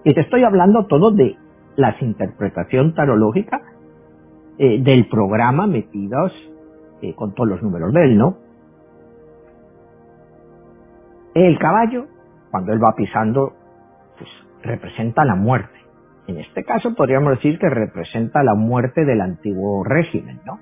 Y 0.04 0.14
te 0.14 0.20
estoy 0.20 0.44
hablando 0.44 0.86
todo 0.86 1.10
de 1.10 1.36
las 1.76 2.00
interpretación 2.02 2.94
tarológica 2.94 3.62
eh, 4.58 4.82
del 4.82 5.08
programa 5.08 5.66
metidos 5.66 6.32
eh, 7.00 7.14
con 7.14 7.34
todos 7.34 7.48
los 7.48 7.62
números 7.62 7.92
de 7.94 8.04
él, 8.04 8.18
¿no? 8.18 8.36
El 11.34 11.58
caballo, 11.58 12.06
cuando 12.50 12.72
él 12.72 12.82
va 12.82 12.94
pisando, 12.96 13.54
pues 14.18 14.28
representa 14.62 15.24
la 15.24 15.36
muerte. 15.36 15.79
En 16.30 16.38
este 16.38 16.62
caso 16.62 16.94
podríamos 16.94 17.32
decir 17.32 17.58
que 17.58 17.68
representa 17.68 18.44
la 18.44 18.54
muerte 18.54 19.04
del 19.04 19.20
antiguo 19.20 19.82
régimen, 19.82 20.40
¿no? 20.46 20.60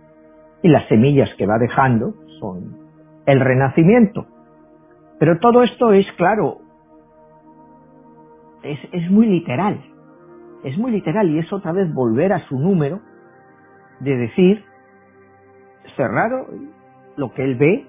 Y 0.63 0.69
las 0.69 0.89
semillas 0.89 1.29
que 1.37 1.47
va 1.47 1.59
dejando 1.59 2.15
son 2.41 2.79
el 3.27 3.39
renacimiento. 3.39 4.27
Pero 5.19 5.39
todo 5.41 5.63
esto 5.63 5.93
es, 5.93 6.07
claro, 6.17 6.61
es, 8.63 8.79
es 8.93 9.11
muy 9.11 9.27
literal. 9.27 9.79
Es 10.65 10.79
muy 10.79 10.91
literal 10.91 11.29
y 11.29 11.39
es 11.39 11.53
otra 11.53 11.73
vez 11.73 11.93
volver 11.93 12.33
a 12.33 12.49
su 12.49 12.59
número 12.59 13.01
de 14.01 14.17
decir, 14.17 14.65
cerrado, 15.97 16.47
lo 17.17 17.35
que 17.35 17.45
él 17.45 17.57
ve 17.57 17.87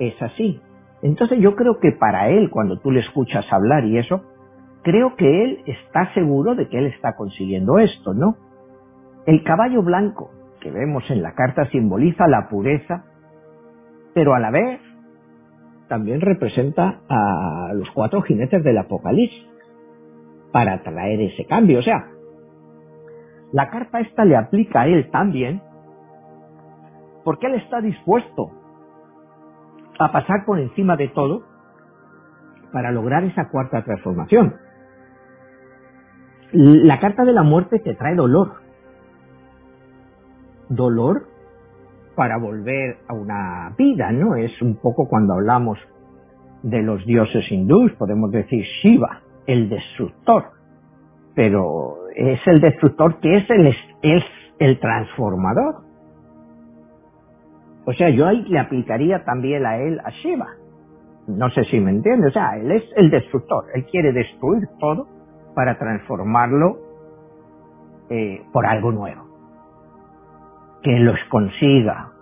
es 0.00 0.20
así. 0.20 0.60
Entonces 1.02 1.38
yo 1.38 1.54
creo 1.54 1.78
que 1.78 1.92
para 1.92 2.30
él, 2.30 2.50
cuando 2.50 2.80
tú 2.80 2.90
le 2.90 2.98
escuchas 2.98 3.44
hablar 3.52 3.84
y 3.84 3.96
eso, 3.96 4.22
creo 4.84 5.16
que 5.16 5.44
él 5.44 5.62
está 5.66 6.12
seguro 6.14 6.54
de 6.54 6.68
que 6.68 6.78
él 6.78 6.86
está 6.86 7.16
consiguiendo 7.16 7.78
esto, 7.78 8.14
¿no? 8.14 8.36
El 9.26 9.42
caballo 9.42 9.82
blanco 9.82 10.30
que 10.60 10.70
vemos 10.70 11.02
en 11.10 11.22
la 11.22 11.34
carta 11.34 11.68
simboliza 11.70 12.28
la 12.28 12.48
pureza, 12.48 13.04
pero 14.14 14.34
a 14.34 14.38
la 14.38 14.50
vez 14.50 14.80
también 15.88 16.20
representa 16.20 17.00
a 17.08 17.72
los 17.74 17.90
cuatro 17.90 18.22
jinetes 18.22 18.62
del 18.62 18.78
Apocalipsis 18.78 19.48
para 20.52 20.82
traer 20.82 21.20
ese 21.20 21.46
cambio. 21.46 21.80
O 21.80 21.82
sea, 21.82 22.06
la 23.52 23.70
carta 23.70 24.00
esta 24.00 24.24
le 24.24 24.36
aplica 24.36 24.82
a 24.82 24.86
él 24.86 25.10
también 25.10 25.62
porque 27.24 27.46
él 27.46 27.54
está 27.54 27.80
dispuesto 27.80 28.50
a 29.98 30.12
pasar 30.12 30.44
por 30.44 30.58
encima 30.58 30.96
de 30.96 31.08
todo 31.08 31.42
para 32.72 32.90
lograr 32.90 33.24
esa 33.24 33.48
cuarta 33.48 33.82
transformación. 33.82 34.54
La 36.56 37.00
carta 37.00 37.24
de 37.24 37.32
la 37.32 37.42
muerte 37.42 37.80
te 37.80 37.94
trae 37.94 38.14
dolor. 38.14 38.52
Dolor 40.68 41.26
para 42.14 42.38
volver 42.38 42.98
a 43.08 43.14
una 43.14 43.74
vida, 43.76 44.12
¿no? 44.12 44.36
Es 44.36 44.62
un 44.62 44.76
poco 44.76 45.08
cuando 45.08 45.34
hablamos 45.34 45.80
de 46.62 46.80
los 46.80 47.04
dioses 47.06 47.44
hindús, 47.50 47.90
podemos 47.94 48.30
decir 48.30 48.64
Shiva, 48.80 49.20
el 49.48 49.68
destructor. 49.68 50.44
Pero 51.34 52.06
es 52.14 52.38
el 52.46 52.60
destructor 52.60 53.18
que 53.18 53.36
es 53.36 53.50
el, 53.50 53.74
es 54.02 54.24
el 54.60 54.78
transformador. 54.78 55.82
O 57.84 57.92
sea, 57.94 58.10
yo 58.10 58.28
ahí 58.28 58.44
le 58.44 58.60
aplicaría 58.60 59.24
también 59.24 59.66
a 59.66 59.76
él 59.78 59.98
a 60.04 60.10
Shiva. 60.22 60.50
No 61.26 61.50
sé 61.50 61.64
si 61.64 61.80
me 61.80 61.90
entiende. 61.90 62.28
O 62.28 62.30
sea, 62.30 62.56
él 62.56 62.70
es 62.70 62.84
el 62.94 63.10
destructor. 63.10 63.64
Él 63.74 63.84
quiere 63.86 64.12
destruir 64.12 64.68
todo 64.78 65.13
para 65.54 65.78
transformarlo 65.78 66.78
eh, 68.10 68.42
por 68.52 68.66
algo 68.66 68.92
nuevo. 68.92 69.22
Que 70.82 70.98
los 70.98 71.18
consiga, 71.30 72.12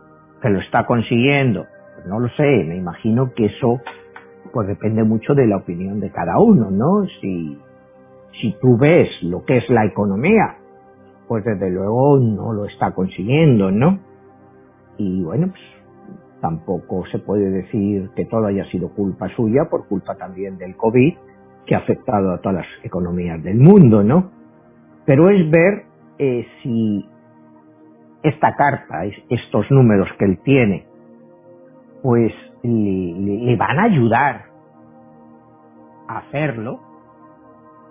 que 0.41 0.51
lo 0.51 0.61
está 0.61 0.87
consiguiendo. 0.87 1.67
No 2.07 2.21
lo 2.21 2.29
sé, 2.31 2.65
me 2.65 2.77
imagino 2.77 3.33
que 3.35 3.47
eso 3.47 3.81
pues 4.53 4.69
depende 4.69 5.03
mucho 5.03 5.35
de 5.35 5.47
la 5.47 5.57
opinión 5.57 6.01
de 6.01 6.11
cada 6.11 6.39
uno, 6.39 6.71
¿no? 6.71 7.07
Si, 7.21 7.59
si 8.41 8.55
tú 8.61 8.77
ves 8.77 9.09
lo 9.23 9.45
que 9.45 9.59
es 9.59 9.71
la 9.71 9.87
economía, 9.87 10.57
pues 11.27 11.45
desde 11.45 11.71
luego 11.71 12.19
no 12.19 12.53
lo 12.53 12.67
está 12.67 12.93
consiguiendo, 12.93 13.71
¿no? 13.71 13.99
y 14.99 15.23
bueno, 15.23 15.49
pues 15.49 15.63
tampoco 16.41 17.05
se 17.11 17.19
puede 17.19 17.51
decir 17.51 18.11
que 18.15 18.25
todo 18.27 18.47
haya 18.47 18.65
sido 18.71 18.91
culpa 18.91 19.29
suya, 19.35 19.69
por 19.71 19.87
culpa 19.87 20.17
también 20.17 20.59
del 20.59 20.77
COVID, 20.77 21.15
que 21.67 21.75
ha 21.75 21.79
afectado 21.79 22.33
a 22.33 22.39
todas 22.39 22.59
las 22.59 22.85
economías 22.85 23.43
del 23.43 23.59
mundo, 23.59 24.03
¿no? 24.03 24.31
Pero 25.07 25.31
es 25.31 25.51
ver 25.51 25.85
eh, 26.19 26.47
si 26.63 27.05
esta 28.23 28.55
carta, 28.55 29.05
estos 29.29 29.71
números 29.71 30.09
que 30.19 30.25
él 30.25 30.39
tiene, 30.45 30.87
pues 32.03 32.33
le, 32.63 33.57
van 33.57 33.79
a 33.79 33.85
ayudar 33.85 34.45
a 36.09 36.19
hacerlo, 36.19 36.81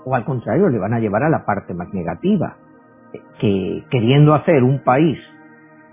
o 0.06 0.16
al 0.16 0.26
contrario, 0.26 0.70
le 0.70 0.80
van 0.80 0.94
a 0.94 1.00
llevar 1.00 1.24
a 1.24 1.30
la 1.30 1.46
parte 1.46 1.74
más 1.74 1.94
negativa, 1.94 2.56
que 3.40 3.84
queriendo 3.90 4.34
hacer 4.34 4.64
un 4.64 4.84
país 4.84 5.20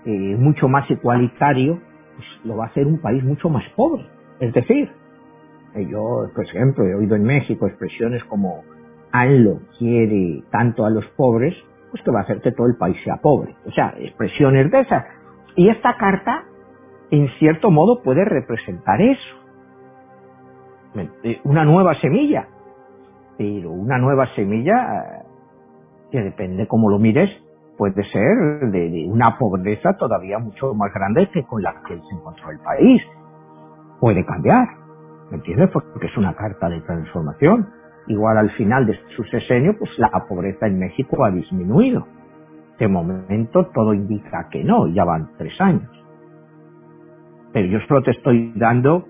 eh, 0.05 0.35
mucho 0.37 0.69
más 0.69 0.89
igualitario, 0.89 1.79
pues 2.15 2.27
lo 2.45 2.57
va 2.57 2.65
a 2.65 2.67
hacer 2.67 2.87
un 2.87 3.01
país 3.01 3.23
mucho 3.23 3.49
más 3.49 3.63
pobre. 3.75 4.05
Es 4.39 4.53
decir, 4.53 4.89
yo, 5.75 6.29
por 6.33 6.45
ejemplo, 6.45 6.85
he 6.85 6.95
oído 6.95 7.15
en 7.15 7.23
México 7.23 7.67
expresiones 7.67 8.23
como 8.25 8.63
ANLO 9.11 9.59
quiere 9.77 10.43
tanto 10.51 10.85
a 10.85 10.89
los 10.89 11.05
pobres, 11.15 11.55
pues 11.91 12.03
que 12.03 12.11
va 12.11 12.19
a 12.19 12.23
hacer 12.23 12.41
que 12.41 12.51
todo 12.51 12.67
el 12.67 12.75
país 12.75 12.97
sea 13.03 13.17
pobre. 13.17 13.55
O 13.65 13.71
sea, 13.71 13.93
expresiones 13.97 14.71
de 14.71 14.81
esas. 14.81 15.05
Y 15.55 15.69
esta 15.69 15.97
carta, 15.97 16.43
en 17.11 17.27
cierto 17.39 17.71
modo, 17.71 18.01
puede 18.03 18.25
representar 18.25 19.01
eso. 19.01 19.35
Eh, 21.23 21.39
una 21.43 21.65
nueva 21.65 21.99
semilla. 22.01 22.47
Pero 23.37 23.71
una 23.71 23.97
nueva 23.97 24.27
semilla 24.35 25.23
que 26.11 26.21
depende 26.21 26.67
cómo 26.67 26.89
lo 26.89 26.99
mires, 26.99 27.29
puede 27.77 28.03
ser 28.11 28.71
de, 28.71 29.07
una 29.09 29.37
pobreza 29.37 29.93
todavía 29.93 30.39
mucho 30.39 30.73
más 30.73 30.93
grande 30.93 31.29
que 31.31 31.43
con 31.43 31.61
la 31.61 31.73
que 31.87 31.97
se 31.97 32.15
encontró 32.15 32.51
el 32.51 32.59
país. 32.59 33.01
Puede 33.99 34.25
cambiar, 34.25 34.67
¿me 35.29 35.37
entiendes? 35.37 35.69
Porque 35.71 36.07
es 36.07 36.17
una 36.17 36.33
carta 36.35 36.69
de 36.69 36.81
transformación. 36.81 37.69
Igual 38.07 38.37
al 38.37 38.51
final 38.51 38.85
de 38.85 38.99
su 39.15 39.23
sesenio, 39.25 39.77
pues 39.77 39.91
la 39.97 40.09
pobreza 40.27 40.67
en 40.67 40.79
México 40.79 41.23
ha 41.23 41.31
disminuido. 41.31 42.07
De 42.79 42.87
momento 42.87 43.67
todo 43.73 43.93
indica 43.93 44.47
que 44.49 44.63
no, 44.63 44.87
ya 44.87 45.03
van 45.03 45.29
tres 45.37 45.59
años. 45.59 45.89
Pero 47.51 47.67
yo 47.67 47.79
solo 47.87 48.01
te 48.03 48.11
estoy 48.11 48.53
dando 48.55 49.05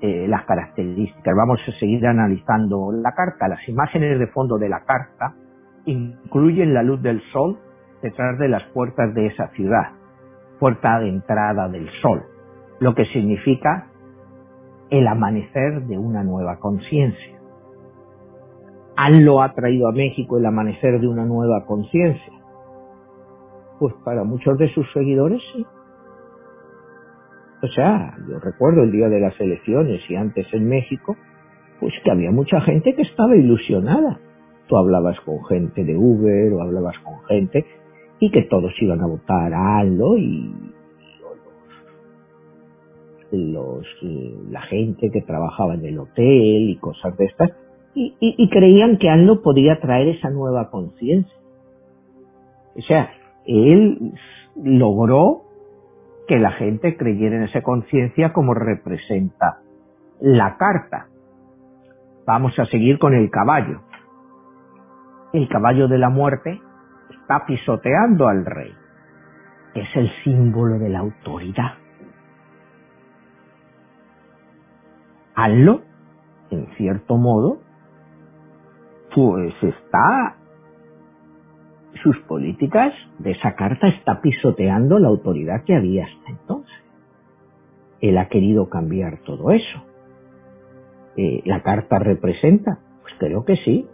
eh, 0.00 0.26
las 0.28 0.44
características. 0.44 1.34
Vamos 1.36 1.60
a 1.66 1.78
seguir 1.78 2.06
analizando 2.06 2.90
la 2.92 3.12
carta. 3.12 3.48
Las 3.48 3.68
imágenes 3.68 4.18
de 4.18 4.26
fondo 4.28 4.58
de 4.58 4.68
la 4.68 4.80
carta 4.84 5.34
incluyen 5.84 6.74
la 6.74 6.82
luz 6.82 7.02
del 7.02 7.20
sol 7.32 7.58
detrás 8.02 8.38
de 8.38 8.48
las 8.48 8.62
puertas 8.72 9.14
de 9.14 9.26
esa 9.26 9.48
ciudad, 9.48 9.92
puerta 10.58 10.98
de 10.98 11.08
entrada 11.08 11.68
del 11.68 11.88
sol, 12.00 12.24
lo 12.80 12.94
que 12.94 13.04
significa 13.06 13.86
el 14.92 15.08
amanecer 15.08 15.86
de 15.86 15.96
una 15.96 16.22
nueva 16.22 16.58
conciencia. 16.58 17.40
¿Han 18.94 19.24
lo 19.24 19.42
ha 19.42 19.54
traído 19.54 19.88
a 19.88 19.92
México 19.92 20.36
el 20.36 20.44
amanecer 20.44 21.00
de 21.00 21.08
una 21.08 21.24
nueva 21.24 21.64
conciencia? 21.64 22.32
Pues 23.78 23.94
para 24.04 24.22
muchos 24.22 24.58
de 24.58 24.68
sus 24.74 24.86
seguidores 24.92 25.40
sí. 25.54 25.66
O 27.62 27.68
sea, 27.68 28.14
yo 28.28 28.38
recuerdo 28.38 28.82
el 28.82 28.92
día 28.92 29.08
de 29.08 29.20
las 29.20 29.40
elecciones 29.40 30.02
y 30.10 30.14
antes 30.14 30.46
en 30.52 30.68
México, 30.68 31.16
pues 31.80 31.94
que 32.04 32.10
había 32.10 32.30
mucha 32.30 32.60
gente 32.60 32.94
que 32.94 33.02
estaba 33.02 33.34
ilusionada. 33.34 34.20
Tú 34.66 34.76
hablabas 34.76 35.18
con 35.20 35.42
gente 35.46 35.84
de 35.84 35.96
Uber 35.96 36.52
o 36.52 36.60
hablabas 36.60 36.98
con 36.98 37.18
gente 37.28 37.64
y 38.18 38.30
que 38.30 38.42
todos 38.42 38.72
iban 38.78 39.00
a 39.00 39.06
votar 39.06 39.54
a 39.54 39.84
y, 39.84 40.71
los, 43.32 43.86
la 44.50 44.62
gente 44.62 45.10
que 45.10 45.22
trabajaba 45.22 45.74
en 45.74 45.84
el 45.84 45.98
hotel 45.98 46.68
y 46.70 46.76
cosas 46.76 47.16
de 47.16 47.24
estas 47.24 47.50
y, 47.94 48.48
creían 48.50 48.96
que 48.96 49.10
Aldo 49.10 49.42
podía 49.42 49.80
traer 49.80 50.08
esa 50.08 50.30
nueva 50.30 50.70
conciencia. 50.70 51.36
O 52.74 52.80
sea, 52.82 53.10
él 53.46 54.14
logró 54.56 55.42
que 56.26 56.38
la 56.38 56.52
gente 56.52 56.96
creyera 56.96 57.36
en 57.36 57.42
esa 57.42 57.62
conciencia 57.62 58.32
como 58.32 58.54
representa 58.54 59.58
la 60.20 60.56
carta. 60.56 61.08
Vamos 62.26 62.58
a 62.58 62.66
seguir 62.66 62.98
con 62.98 63.14
el 63.14 63.30
caballo. 63.30 63.82
El 65.34 65.48
caballo 65.48 65.88
de 65.88 65.98
la 65.98 66.08
muerte 66.08 66.60
está 67.10 67.44
pisoteando 67.46 68.28
al 68.28 68.46
rey. 68.46 68.72
Es 69.74 69.88
el 69.96 70.10
símbolo 70.24 70.78
de 70.78 70.88
la 70.88 71.00
autoridad. 71.00 71.81
Hazlo, 75.34 75.82
en 76.50 76.66
cierto 76.76 77.16
modo, 77.16 77.58
pues 79.14 79.54
está 79.62 80.36
sus 82.02 82.18
políticas 82.20 82.92
de 83.18 83.32
esa 83.32 83.54
carta 83.54 83.86
está 83.88 84.20
pisoteando 84.20 84.98
la 84.98 85.08
autoridad 85.08 85.64
que 85.64 85.74
había 85.76 86.04
hasta 86.04 86.30
entonces. 86.30 86.74
Él 88.00 88.18
ha 88.18 88.28
querido 88.28 88.68
cambiar 88.68 89.18
todo 89.18 89.52
eso. 89.52 89.84
Eh, 91.16 91.42
¿La 91.44 91.62
carta 91.62 91.98
representa? 91.98 92.80
Pues 93.02 93.14
creo 93.18 93.44
que 93.44 93.56
sí. 93.56 93.86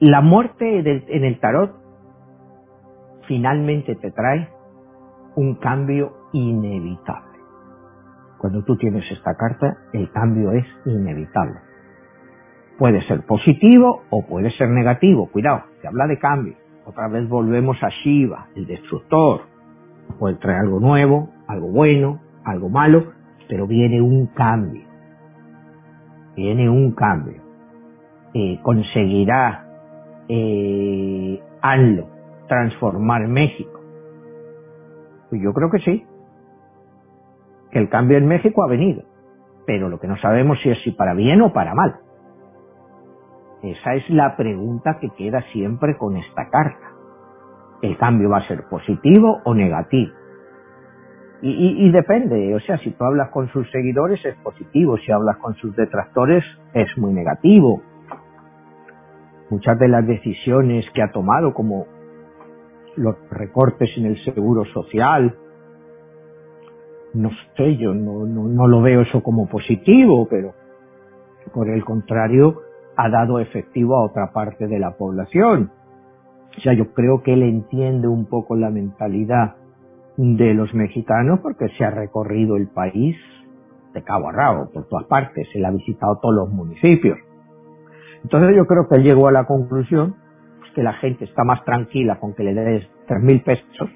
La 0.00 0.20
muerte 0.20 0.78
en 0.78 1.24
el 1.24 1.40
tarot 1.40 1.74
finalmente 3.26 3.96
te 3.96 4.12
trae 4.12 4.48
un 5.34 5.56
cambio 5.56 6.17
inevitable. 6.32 7.38
Cuando 8.38 8.62
tú 8.62 8.76
tienes 8.76 9.04
esta 9.10 9.34
carta, 9.36 9.78
el 9.92 10.10
cambio 10.12 10.52
es 10.52 10.64
inevitable. 10.84 11.58
Puede 12.78 13.02
ser 13.08 13.26
positivo 13.26 14.04
o 14.10 14.24
puede 14.26 14.50
ser 14.52 14.70
negativo. 14.70 15.28
Cuidado, 15.30 15.64
se 15.80 15.88
habla 15.88 16.06
de 16.06 16.18
cambio. 16.18 16.54
Otra 16.86 17.08
vez 17.08 17.28
volvemos 17.28 17.76
a 17.82 17.88
Shiva, 17.88 18.46
el 18.54 18.66
destructor. 18.66 19.42
Puede 20.18 20.36
traer 20.36 20.60
algo 20.60 20.78
nuevo, 20.78 21.30
algo 21.48 21.68
bueno, 21.68 22.20
algo 22.44 22.68
malo, 22.68 23.12
pero 23.48 23.66
viene 23.66 24.00
un 24.00 24.28
cambio. 24.28 24.86
Viene 26.36 26.70
un 26.70 26.92
cambio. 26.92 27.42
Eh, 28.32 28.60
conseguirá 28.62 29.66
eh, 30.28 31.42
transformar 32.46 33.26
México. 33.26 33.80
Pues 35.28 35.42
yo 35.42 35.52
creo 35.52 35.70
que 35.70 35.78
sí. 35.80 36.06
Que 37.70 37.78
el 37.78 37.88
cambio 37.88 38.18
en 38.18 38.26
México 38.26 38.64
ha 38.64 38.68
venido. 38.68 39.02
Pero 39.66 39.88
lo 39.88 40.00
que 40.00 40.08
no 40.08 40.16
sabemos 40.18 40.58
es 40.64 40.78
si 40.82 40.92
para 40.92 41.14
bien 41.14 41.42
o 41.42 41.52
para 41.52 41.74
mal. 41.74 41.96
Esa 43.62 43.94
es 43.94 44.08
la 44.08 44.36
pregunta 44.36 44.98
que 45.00 45.10
queda 45.10 45.42
siempre 45.52 45.96
con 45.96 46.16
esta 46.16 46.48
carta. 46.48 46.92
¿El 47.82 47.96
cambio 47.98 48.30
va 48.30 48.38
a 48.38 48.48
ser 48.48 48.64
positivo 48.68 49.40
o 49.44 49.54
negativo? 49.54 50.12
Y, 51.40 51.92
depende, 51.92 52.52
o 52.56 52.58
sea, 52.58 52.78
si 52.78 52.90
tú 52.90 53.04
hablas 53.04 53.30
con 53.30 53.48
sus 53.52 53.70
seguidores 53.70 54.24
es 54.24 54.34
positivo, 54.42 54.96
si 54.98 55.12
hablas 55.12 55.36
con 55.36 55.54
sus 55.54 55.74
detractores 55.76 56.42
es 56.74 56.88
muy 56.98 57.12
negativo. 57.12 57.80
Muchas 59.48 59.78
de 59.78 59.86
las 59.86 60.04
decisiones 60.04 60.84
que 60.94 61.00
ha 61.00 61.12
tomado, 61.12 61.54
como 61.54 61.86
los 62.96 63.14
recortes 63.30 63.88
en 63.96 64.06
el 64.06 64.24
seguro 64.24 64.64
social, 64.64 65.36
no 67.14 67.30
sé, 67.56 67.76
yo 67.76 67.94
no, 67.94 68.26
no 68.26 68.66
lo 68.66 68.82
veo 68.82 69.02
eso 69.02 69.22
como 69.22 69.48
positivo, 69.48 70.26
pero 70.28 70.52
por 71.52 71.68
el 71.68 71.84
contrario, 71.84 72.62
ha 72.96 73.08
dado 73.08 73.38
efectivo 73.38 73.96
a 73.96 74.04
otra 74.04 74.32
parte 74.32 74.66
de 74.66 74.78
la 74.78 74.96
población. 74.96 75.70
O 76.56 76.60
sea, 76.60 76.72
yo 76.72 76.92
creo 76.92 77.22
que 77.22 77.34
él 77.34 77.42
entiende 77.42 78.08
un 78.08 78.26
poco 78.26 78.56
la 78.56 78.70
mentalidad 78.70 79.56
de 80.16 80.54
los 80.54 80.74
mexicanos 80.74 81.40
porque 81.40 81.68
se 81.76 81.84
ha 81.84 81.90
recorrido 81.90 82.56
el 82.56 82.68
país 82.68 83.16
de 83.94 84.02
cabo 84.02 84.28
a 84.28 84.32
rabo, 84.32 84.70
por 84.72 84.86
todas 84.88 85.06
partes, 85.06 85.48
él 85.54 85.64
ha 85.64 85.70
visitado 85.70 86.18
todos 86.20 86.34
los 86.34 86.50
municipios. 86.50 87.18
Entonces 88.22 88.56
yo 88.56 88.66
creo 88.66 88.88
que 88.88 88.96
él 88.98 89.04
llegó 89.04 89.28
a 89.28 89.32
la 89.32 89.44
conclusión 89.44 90.16
que 90.74 90.82
la 90.82 90.94
gente 90.94 91.24
está 91.24 91.44
más 91.44 91.64
tranquila 91.64 92.18
con 92.18 92.34
que 92.34 92.42
le 92.42 92.52
des 92.52 92.88
tres 93.06 93.22
mil 93.22 93.40
pesos 93.42 93.88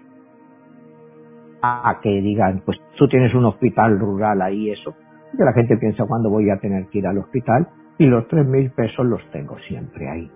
a 1.62 2.00
que 2.02 2.10
digan, 2.20 2.62
pues 2.64 2.78
tú 2.96 3.08
tienes 3.08 3.34
un 3.34 3.44
hospital 3.44 3.98
rural 3.98 4.42
ahí, 4.42 4.70
eso. 4.70 4.94
Que 5.36 5.44
la 5.44 5.52
gente 5.52 5.76
piensa 5.76 6.04
cuándo 6.06 6.28
voy 6.28 6.50
a 6.50 6.58
tener 6.58 6.86
que 6.88 6.98
ir 6.98 7.06
al 7.06 7.18
hospital 7.18 7.68
y 7.98 8.06
los 8.06 8.26
tres 8.28 8.46
mil 8.46 8.70
pesos 8.72 9.06
los 9.06 9.22
tengo 9.30 9.56
siempre 9.60 10.10
ahí. 10.10 10.30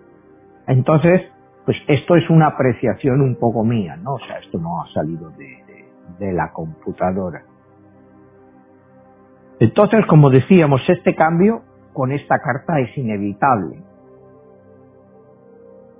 Entonces, 0.67 1.23
pues 1.65 1.77
esto 1.89 2.17
es 2.17 2.31
una 2.31 2.47
apreciación 2.47 3.21
un 3.21 3.37
poco 3.37 3.65
mía, 3.65 3.97
¿no? 3.97 4.15
O 4.15 4.19
sea, 4.21 4.39
esto 4.39 4.59
no 4.59 4.81
ha 4.81 4.87
salido 4.93 5.31
de, 5.31 5.59
de 6.19 6.33
la 6.33 6.53
computadora. 6.53 7.43
Entonces, 9.59 10.07
como 10.07 10.31
decíamos, 10.31 10.81
este 10.89 11.15
cambio 11.15 11.63
con 11.93 12.13
esta 12.13 12.39
carta 12.39 12.79
es 12.79 12.97
inevitable. 12.97 13.79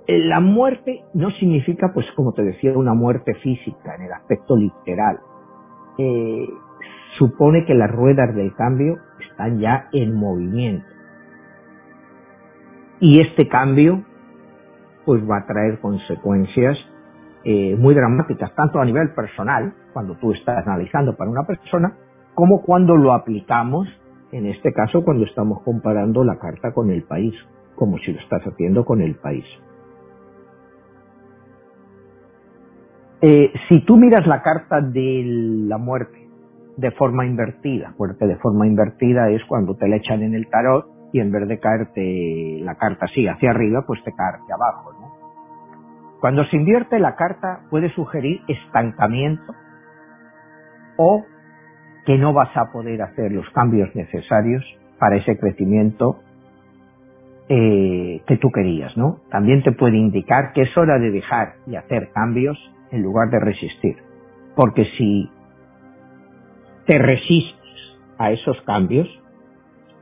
La 0.07 0.39
muerte 0.39 1.03
no 1.13 1.31
significa, 1.31 1.91
pues 1.93 2.05
como 2.15 2.31
te 2.31 2.43
decía, 2.43 2.77
una 2.77 2.93
muerte 2.93 3.33
física 3.35 3.95
en 3.95 4.03
el 4.03 4.13
aspecto 4.13 4.55
literal. 4.55 5.19
Eh, 5.97 6.47
supone 7.17 7.65
que 7.65 7.73
las 7.73 7.91
ruedas 7.91 8.33
del 8.33 8.53
cambio 8.55 8.99
están 9.19 9.59
ya 9.59 9.89
en 9.91 10.13
movimiento. 10.13 10.87
Y 12.99 13.19
este 13.19 13.47
cambio 13.47 14.03
pues 15.05 15.21
va 15.29 15.37
a 15.37 15.45
traer 15.45 15.79
consecuencias 15.79 16.77
eh, 17.43 17.75
muy 17.77 17.93
dramáticas, 17.93 18.53
tanto 18.55 18.79
a 18.79 18.85
nivel 18.85 19.13
personal, 19.13 19.73
cuando 19.93 20.15
tú 20.15 20.33
estás 20.33 20.67
analizando 20.67 21.15
para 21.15 21.29
una 21.31 21.45
persona, 21.45 21.95
como 22.33 22.61
cuando 22.61 22.95
lo 22.95 23.13
aplicamos, 23.13 23.87
en 24.31 24.47
este 24.47 24.73
caso 24.73 25.03
cuando 25.03 25.25
estamos 25.25 25.61
comparando 25.63 26.23
la 26.25 26.37
carta 26.39 26.73
con 26.73 26.91
el 26.91 27.03
país, 27.03 27.33
como 27.75 27.97
si 27.99 28.11
lo 28.11 28.19
estás 28.19 28.41
haciendo 28.43 28.83
con 28.83 29.01
el 29.01 29.15
país. 29.15 29.45
Eh, 33.21 33.51
si 33.67 33.81
tú 33.81 33.97
miras 33.97 34.27
la 34.27 34.43
carta 34.43 34.79
de 34.79 35.23
la 35.67 35.77
muerte 35.77 36.27
de 36.77 36.91
forma 36.91 37.25
invertida, 37.25 37.93
porque 37.97 38.27
de 38.27 38.35
forma 38.37 38.67
invertida 38.67 39.29
es 39.29 39.43
cuando 39.45 39.75
te 39.75 39.87
la 39.87 39.95
echan 39.95 40.21
en 40.21 40.35
el 40.35 40.47
tarot 40.47 40.85
y 41.11 41.19
en 41.19 41.31
vez 41.31 41.47
de 41.47 41.59
caerte 41.59 42.59
la 42.61 42.75
carta 42.75 43.05
así 43.05 43.27
hacia 43.27 43.49
arriba, 43.49 43.83
pues 43.87 44.03
te 44.03 44.11
cae 44.11 44.39
hacia 44.39 44.55
abajo. 44.55 44.93
¿no? 45.01 45.07
Cuando 46.21 46.45
se 46.45 46.57
invierte 46.57 46.99
la 46.99 47.15
carta 47.15 47.61
puede 47.71 47.89
sugerir 47.95 48.41
estancamiento 48.47 49.55
o 50.97 51.25
que 52.05 52.17
no 52.17 52.33
vas 52.33 52.55
a 52.55 52.71
poder 52.71 53.01
hacer 53.01 53.31
los 53.31 53.49
cambios 53.49 53.93
necesarios 53.95 54.63
para 54.99 55.17
ese 55.17 55.37
crecimiento 55.39 56.19
eh, 57.49 58.21
que 58.27 58.37
tú 58.37 58.51
querías, 58.51 58.95
¿no? 58.97 59.19
También 59.29 59.63
te 59.63 59.71
puede 59.71 59.97
indicar 59.97 60.53
que 60.53 60.63
es 60.63 60.77
hora 60.77 60.99
de 60.99 61.11
dejar 61.11 61.55
y 61.65 61.75
hacer 61.75 62.09
cambios 62.13 62.57
en 62.91 63.01
lugar 63.01 63.29
de 63.29 63.39
resistir. 63.39 63.97
Porque 64.55 64.85
si 64.97 65.29
te 66.85 66.97
resistes 66.97 67.55
a 68.17 68.31
esos 68.31 68.59
cambios, 68.61 69.07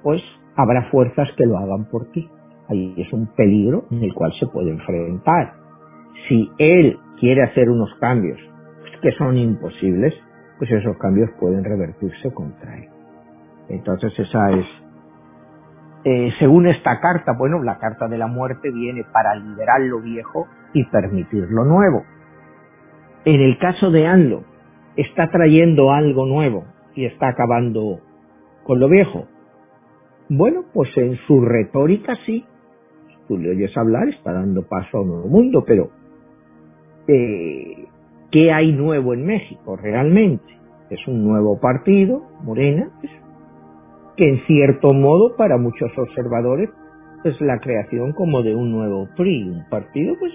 pues 0.03 0.21
habrá 0.55 0.89
fuerzas 0.91 1.27
que 1.38 1.45
lo 1.45 1.57
hagan 1.57 1.86
por 1.89 2.11
ti. 2.11 2.29
Ahí 2.69 2.93
es 2.97 3.11
un 3.11 3.27
peligro 3.36 3.86
en 3.91 4.03
el 4.03 4.13
cual 4.13 4.33
se 4.39 4.47
puede 4.47 4.71
enfrentar. 4.71 5.53
Si 6.27 6.49
él 6.57 6.97
quiere 7.19 7.43
hacer 7.43 7.69
unos 7.69 7.93
cambios 7.99 8.39
que 9.01 9.11
son 9.13 9.38
imposibles, 9.38 10.13
pues 10.57 10.71
esos 10.71 10.97
cambios 10.97 11.29
pueden 11.39 11.63
revertirse 11.63 12.33
contra 12.33 12.77
él. 12.77 12.89
Entonces 13.69 14.17
esa 14.17 14.51
es, 14.51 14.65
eh, 16.05 16.31
según 16.39 16.67
esta 16.67 16.99
carta, 16.99 17.33
bueno, 17.38 17.61
la 17.63 17.77
carta 17.77 18.07
de 18.07 18.17
la 18.17 18.27
muerte 18.27 18.71
viene 18.71 19.03
para 19.11 19.36
liberar 19.36 19.81
lo 19.81 20.01
viejo 20.01 20.47
y 20.73 20.83
permitir 20.86 21.47
lo 21.49 21.65
nuevo. 21.65 22.03
En 23.26 23.41
el 23.41 23.57
caso 23.57 23.89
de 23.89 24.05
Anlo, 24.05 24.43
está 24.95 25.32
trayendo 25.32 25.91
algo 25.91 26.28
nuevo 26.28 26.65
y 26.93 27.05
está 27.05 27.30
acabando 27.30 27.99
con 28.63 28.80
lo 28.80 28.88
viejo. 28.88 29.26
Bueno, 30.30 30.63
pues 30.71 30.95
en 30.95 31.17
su 31.28 31.41
retórica 31.41 32.15
sí. 32.28 32.45
Tú 33.28 33.39
le 33.39 33.49
oyes 33.49 33.76
hablar, 33.76 34.07
está 34.09 34.32
dando 34.32 34.67
paso 34.67 34.97
a 34.97 35.01
un 35.01 35.07
nuevo 35.07 35.28
mundo, 35.28 35.63
pero 35.65 35.89
eh, 37.07 37.86
¿qué 38.32 38.51
hay 38.51 38.71
nuevo 38.71 39.15
en 39.15 39.26
México 39.26 39.76
realmente? 39.76 40.45
Es 40.91 41.07
un 41.07 41.23
nuevo 41.23 41.59
partido, 41.59 42.21
Morena, 42.43 42.91
pues, 43.01 43.11
que 44.17 44.30
en 44.30 44.45
cierto 44.45 44.93
modo 44.93 45.36
para 45.36 45.57
muchos 45.57 45.91
observadores 45.97 46.69
es 47.23 47.41
la 47.41 47.59
creación 47.59 48.13
como 48.13 48.43
de 48.43 48.53
un 48.53 48.71
nuevo 48.71 49.09
PRI, 49.17 49.49
un 49.49 49.67
partido 49.67 50.13
pues 50.19 50.32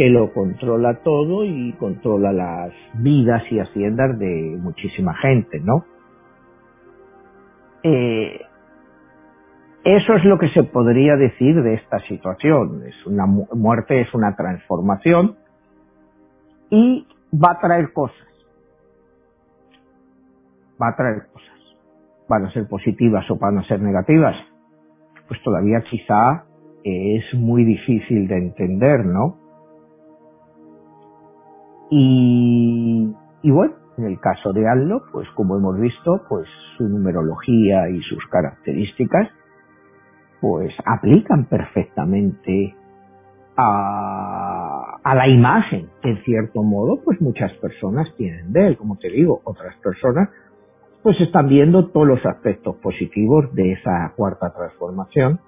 que 0.00 0.08
lo 0.08 0.32
controla 0.32 0.94
todo 1.02 1.44
y 1.44 1.74
controla 1.74 2.32
las 2.32 2.72
vidas 2.94 3.42
y 3.50 3.58
haciendas 3.58 4.18
de 4.18 4.56
muchísima 4.58 5.14
gente, 5.16 5.60
¿no? 5.60 5.84
Eh, 7.82 8.40
eso 9.84 10.14
es 10.14 10.24
lo 10.24 10.38
que 10.38 10.48
se 10.54 10.64
podría 10.64 11.16
decir 11.16 11.62
de 11.62 11.74
esta 11.74 11.98
situación. 12.08 12.82
Es 12.86 13.06
una 13.06 13.26
muerte, 13.26 14.00
es 14.00 14.14
una 14.14 14.34
transformación 14.36 15.36
y 16.70 17.06
va 17.34 17.52
a 17.52 17.60
traer 17.60 17.92
cosas. 17.92 18.26
Va 20.82 20.88
a 20.88 20.96
traer 20.96 21.26
cosas. 21.30 21.76
Van 22.26 22.46
a 22.46 22.52
ser 22.52 22.66
positivas 22.68 23.30
o 23.30 23.36
van 23.36 23.58
a 23.58 23.64
ser 23.64 23.82
negativas. 23.82 24.36
Pues 25.28 25.42
todavía 25.42 25.82
quizá 25.82 26.46
es 26.84 27.34
muy 27.34 27.64
difícil 27.66 28.28
de 28.28 28.38
entender, 28.38 29.04
¿no? 29.04 29.39
Y, 31.90 33.12
bueno, 33.42 33.74
en 33.98 34.04
el 34.04 34.20
caso 34.20 34.52
de 34.52 34.68
Allo, 34.68 35.02
pues 35.12 35.28
como 35.34 35.56
hemos 35.56 35.78
visto, 35.78 36.22
pues 36.28 36.46
su 36.76 36.88
numerología 36.88 37.88
y 37.90 38.00
sus 38.02 38.24
características 38.30 39.28
pues 40.40 40.72
aplican 40.86 41.46
perfectamente 41.46 42.74
a, 43.56 45.00
a, 45.02 45.14
la 45.14 45.28
imagen 45.28 45.90
que 46.00 46.10
en 46.10 46.24
cierto 46.24 46.62
modo 46.62 47.02
pues 47.04 47.20
muchas 47.20 47.52
personas 47.58 48.08
tienen 48.16 48.50
de 48.50 48.68
él, 48.68 48.76
como 48.78 48.96
te 48.96 49.10
digo, 49.10 49.42
otras 49.44 49.76
personas 49.82 50.30
pues 51.02 51.20
están 51.20 51.48
viendo 51.48 51.88
todos 51.88 52.06
los 52.06 52.24
aspectos 52.24 52.76
positivos 52.76 53.52
de 53.54 53.72
esa 53.72 54.14
cuarta 54.16 54.54
transformación. 54.54 55.40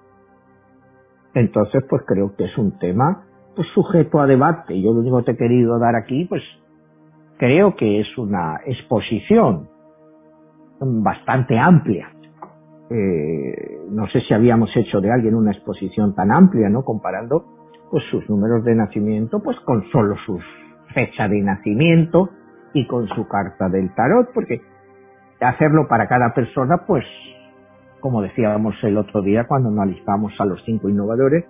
Entonces 1.33 1.83
pues 1.89 2.03
creo 2.05 2.35
que 2.35 2.45
es 2.45 2.57
un 2.57 2.77
tema 2.77 3.25
pues 3.55 3.67
sujeto 3.73 4.19
a 4.19 4.27
debate. 4.27 4.81
Yo 4.81 4.93
lo 4.93 5.01
único 5.01 5.19
que 5.19 5.25
te 5.25 5.31
he 5.31 5.37
querido 5.37 5.79
dar 5.79 5.95
aquí 5.95 6.25
pues 6.25 6.41
creo 7.37 7.75
que 7.75 7.99
es 7.99 8.17
una 8.17 8.61
exposición 8.65 9.69
bastante 10.79 11.57
amplia. 11.57 12.09
Eh, 12.89 13.79
no 13.89 14.07
sé 14.07 14.21
si 14.21 14.33
habíamos 14.33 14.69
hecho 14.75 15.01
de 15.01 15.11
alguien 15.11 15.35
una 15.35 15.51
exposición 15.51 16.13
tan 16.13 16.31
amplia, 16.31 16.69
¿no? 16.69 16.83
Comparando 16.83 17.45
pues 17.89 18.03
sus 18.09 18.27
números 18.29 18.63
de 18.63 18.75
nacimiento, 18.75 19.41
pues 19.41 19.59
con 19.61 19.83
solo 19.91 20.15
su 20.25 20.39
fecha 20.93 21.27
de 21.27 21.41
nacimiento 21.41 22.29
y 22.73 22.87
con 22.87 23.07
su 23.09 23.27
carta 23.27 23.69
del 23.69 23.93
tarot, 23.93 24.31
porque 24.33 24.61
hacerlo 25.39 25.87
para 25.87 26.07
cada 26.07 26.33
persona, 26.33 26.85
pues, 26.87 27.05
como 27.99 28.21
decíamos 28.21 28.75
el 28.83 28.97
otro 28.97 29.21
día 29.21 29.45
cuando 29.47 29.69
analizamos 29.69 30.33
a 30.39 30.45
los 30.45 30.63
cinco 30.65 30.89
innovadores, 30.89 31.45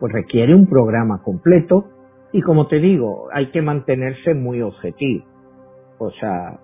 pues 0.00 0.12
requiere 0.12 0.54
un 0.54 0.66
programa 0.66 1.22
completo 1.22 1.86
y 2.32 2.42
como 2.42 2.66
te 2.66 2.78
digo, 2.78 3.28
hay 3.32 3.50
que 3.50 3.62
mantenerse 3.62 4.34
muy 4.34 4.62
objetivo. 4.62 5.24
O 5.98 6.10
sea, 6.12 6.60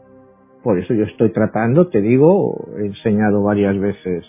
por 0.63 0.79
eso 0.79 0.95
yo 0.95 1.05
estoy 1.05 1.33
tratando, 1.33 1.89
te 1.89 2.01
digo, 2.01 2.69
he 2.79 2.87
enseñado 2.87 3.43
varias 3.43 3.79
veces 3.79 4.25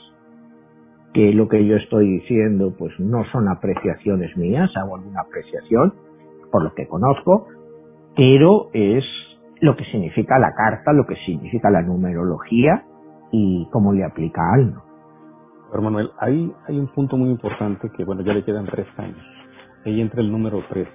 que 1.14 1.32
lo 1.34 1.48
que 1.48 1.66
yo 1.66 1.78
estoy 1.78 2.20
diciendo 2.20 2.74
pues 2.78 2.94
no 3.00 3.24
son 3.32 3.48
apreciaciones 3.48 4.36
mías, 4.36 4.70
hago 4.76 4.98
alguna 4.98 5.22
apreciación 5.22 5.94
por 6.52 6.64
lo 6.64 6.74
que 6.74 6.88
conozco, 6.88 7.48
pero 8.16 8.70
es 8.74 9.04
lo 9.62 9.76
que 9.76 9.86
significa 9.86 10.40
la 10.40 10.54
carta, 10.54 10.94
lo 10.94 11.06
que 11.06 11.16
significa 11.26 11.70
la 11.70 11.82
numerología 11.82 12.84
y 13.32 13.68
cómo 13.72 13.94
le 13.94 14.04
aplica 14.04 14.42
a 14.42 14.54
algo. 14.56 14.85
Pero 15.76 15.84
Manuel, 15.84 16.12
hay, 16.20 16.54
hay 16.70 16.80
un 16.80 16.88
punto 16.88 17.18
muy 17.18 17.30
importante 17.30 17.90
que, 17.90 18.06
bueno, 18.06 18.22
ya 18.22 18.32
le 18.32 18.46
quedan 18.46 18.66
tres 18.66 18.88
años. 18.96 19.20
Ahí 19.84 20.00
entra 20.00 20.22
el 20.22 20.32
número 20.32 20.64
tres. 20.70 20.88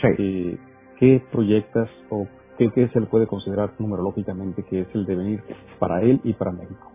Sí. 0.00 0.08
Eh, 0.18 0.58
¿Qué 0.98 1.22
proyectas 1.30 1.88
o 2.10 2.26
¿Qué, 2.58 2.88
se 2.92 2.98
le 2.98 3.06
puede 3.06 3.28
considerar 3.28 3.70
numerológicamente 3.78 4.64
que 4.64 4.80
es 4.80 4.88
el 4.96 5.06
devenir 5.06 5.44
para 5.78 6.02
él 6.02 6.20
y 6.24 6.32
para 6.32 6.50
México? 6.50 6.90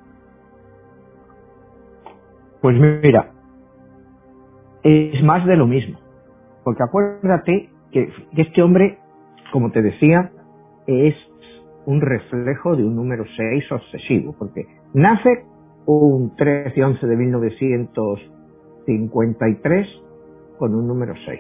Pues 2.61 2.77
mira, 2.77 3.31
es 4.83 5.23
más 5.23 5.45
de 5.45 5.55
lo 5.55 5.67
mismo. 5.67 5.97
Porque 6.65 6.83
acuérdate 6.83 7.69
que, 7.93 8.11
este 8.35 8.61
hombre, 8.61 8.99
como 9.53 9.71
te 9.71 9.81
decía, 9.81 10.33
es 10.85 11.15
un 11.85 12.01
reflejo 12.01 12.75
de 12.75 12.83
un 12.83 12.97
número 12.97 13.23
6 13.37 13.71
obsesivo, 13.71 14.35
porque 14.37 14.65
nace 14.93 15.45
un 15.97 16.35
13 16.35 16.83
11 16.83 17.07
de 17.07 17.15
1953 17.15 19.87
con 20.57 20.75
un 20.75 20.85
número 20.87 21.13
6. 21.25 21.39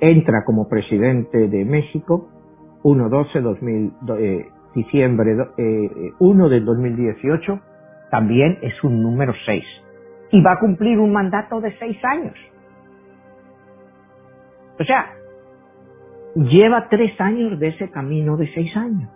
Entra 0.00 0.44
como 0.44 0.68
presidente 0.68 1.48
de 1.48 1.64
México 1.64 2.28
1-12 2.82 3.40
2000, 3.42 3.92
eh, 4.18 4.46
diciembre 4.74 5.36
eh, 5.58 6.12
1 6.18 6.48
del 6.48 6.64
2018 6.64 7.60
también 8.10 8.58
es 8.62 8.82
un 8.82 9.02
número 9.02 9.34
6 9.44 9.62
y 10.32 10.42
va 10.42 10.52
a 10.52 10.58
cumplir 10.58 10.98
un 10.98 11.12
mandato 11.12 11.60
de 11.60 11.76
6 11.78 11.98
años. 12.04 12.34
O 14.78 14.84
sea, 14.84 15.12
lleva 16.34 16.88
3 16.88 17.20
años 17.20 17.58
de 17.58 17.68
ese 17.68 17.90
camino 17.90 18.38
de 18.38 18.50
6 18.54 18.76
años. 18.76 19.10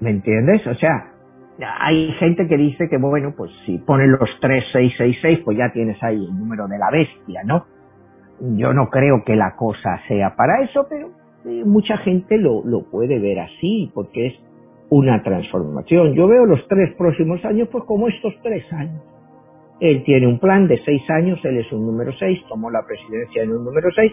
¿Me 0.00 0.10
entiendes? 0.10 0.66
O 0.66 0.74
sea, 0.74 1.15
hay 1.58 2.12
gente 2.18 2.46
que 2.46 2.56
dice 2.56 2.88
que, 2.88 2.98
bueno, 2.98 3.34
pues 3.36 3.50
si 3.64 3.78
ponen 3.78 4.12
los 4.12 4.28
3, 4.40 4.64
6, 4.72 4.94
6, 4.96 5.16
6, 5.22 5.38
pues 5.44 5.56
ya 5.56 5.72
tienes 5.72 6.02
ahí 6.02 6.16
el 6.16 6.38
número 6.38 6.68
de 6.68 6.78
la 6.78 6.90
bestia, 6.90 7.42
¿no? 7.44 7.66
Yo 8.40 8.74
no 8.74 8.90
creo 8.90 9.24
que 9.24 9.34
la 9.34 9.56
cosa 9.56 10.00
sea 10.08 10.36
para 10.36 10.62
eso, 10.62 10.86
pero 10.88 11.08
eh, 11.46 11.64
mucha 11.64 11.96
gente 11.98 12.36
lo, 12.36 12.62
lo 12.64 12.90
puede 12.90 13.18
ver 13.18 13.40
así, 13.40 13.90
porque 13.94 14.26
es 14.26 14.34
una 14.90 15.22
transformación. 15.22 16.14
Yo 16.14 16.28
veo 16.28 16.44
los 16.44 16.66
tres 16.68 16.94
próximos 16.96 17.44
años 17.44 17.68
pues 17.70 17.84
como 17.84 18.08
estos 18.08 18.34
tres 18.42 18.64
años. 18.72 19.02
Él 19.80 20.02
tiene 20.04 20.26
un 20.26 20.38
plan 20.38 20.66
de 20.68 20.78
seis 20.84 21.02
años, 21.10 21.38
él 21.44 21.58
es 21.58 21.70
un 21.72 21.86
número 21.86 22.12
seis, 22.18 22.40
tomó 22.48 22.70
la 22.70 22.84
presidencia 22.86 23.42
en 23.42 23.52
un 23.52 23.64
número 23.64 23.88
seis 23.94 24.12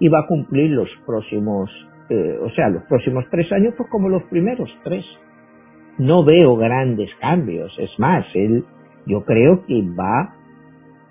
y 0.00 0.08
va 0.08 0.20
a 0.20 0.26
cumplir 0.26 0.70
los 0.70 0.88
próximos, 1.06 1.70
eh, 2.10 2.38
o 2.42 2.50
sea, 2.50 2.68
los 2.68 2.82
próximos 2.84 3.24
tres 3.30 3.50
años 3.52 3.74
pues 3.76 3.88
como 3.90 4.08
los 4.08 4.22
primeros 4.24 4.68
tres. 4.82 5.04
No 5.98 6.24
veo 6.24 6.56
grandes 6.56 7.10
cambios, 7.20 7.74
es 7.78 7.90
más, 7.98 8.26
él, 8.34 8.64
yo 9.06 9.24
creo 9.24 9.64
que 9.66 9.82
va 9.98 10.34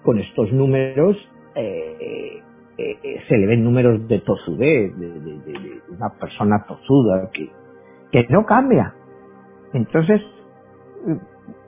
con 0.04 0.20
estos 0.20 0.52
números 0.52 1.18
eh, 1.56 2.98
eh, 3.04 3.24
se 3.28 3.38
le 3.38 3.46
ven 3.46 3.64
números 3.64 4.08
de 4.08 4.20
tosudez, 4.20 4.98
de, 4.98 5.82
una 5.90 6.10
persona 6.20 6.66
tosuda 6.68 7.30
que, 7.32 7.50
que 8.12 8.26
no 8.30 8.46
cambia. 8.46 8.96
Entonces, 9.74 10.22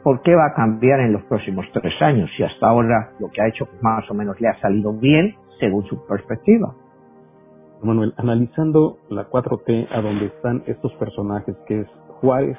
¿por 0.03 0.21
qué 0.23 0.33
va 0.35 0.47
a 0.47 0.53
cambiar 0.55 1.01
en 1.01 1.13
los 1.13 1.23
próximos 1.25 1.65
tres 1.73 1.93
años 2.01 2.29
si 2.35 2.43
hasta 2.43 2.67
ahora 2.67 3.11
lo 3.19 3.29
que 3.29 3.41
ha 3.41 3.47
hecho 3.47 3.67
más 3.81 4.09
o 4.09 4.15
menos 4.15 4.39
le 4.41 4.47
ha 4.47 4.59
salido 4.59 4.93
bien 4.93 5.35
según 5.59 5.85
su 5.85 6.05
perspectiva? 6.07 6.73
Manuel, 7.83 8.13
analizando 8.17 8.97
la 9.09 9.29
4T 9.29 9.87
a 9.91 10.01
donde 10.01 10.25
están 10.25 10.63
estos 10.65 10.91
personajes, 10.93 11.55
que 11.67 11.81
es 11.81 11.87
Juárez, 12.19 12.57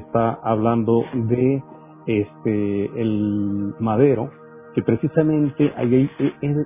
está 0.00 0.34
hablando 0.42 1.04
de 1.14 1.62
este 2.06 2.84
el 3.00 3.74
Madero, 3.80 4.30
que 4.74 4.82
precisamente 4.82 5.72
ahí 5.76 6.10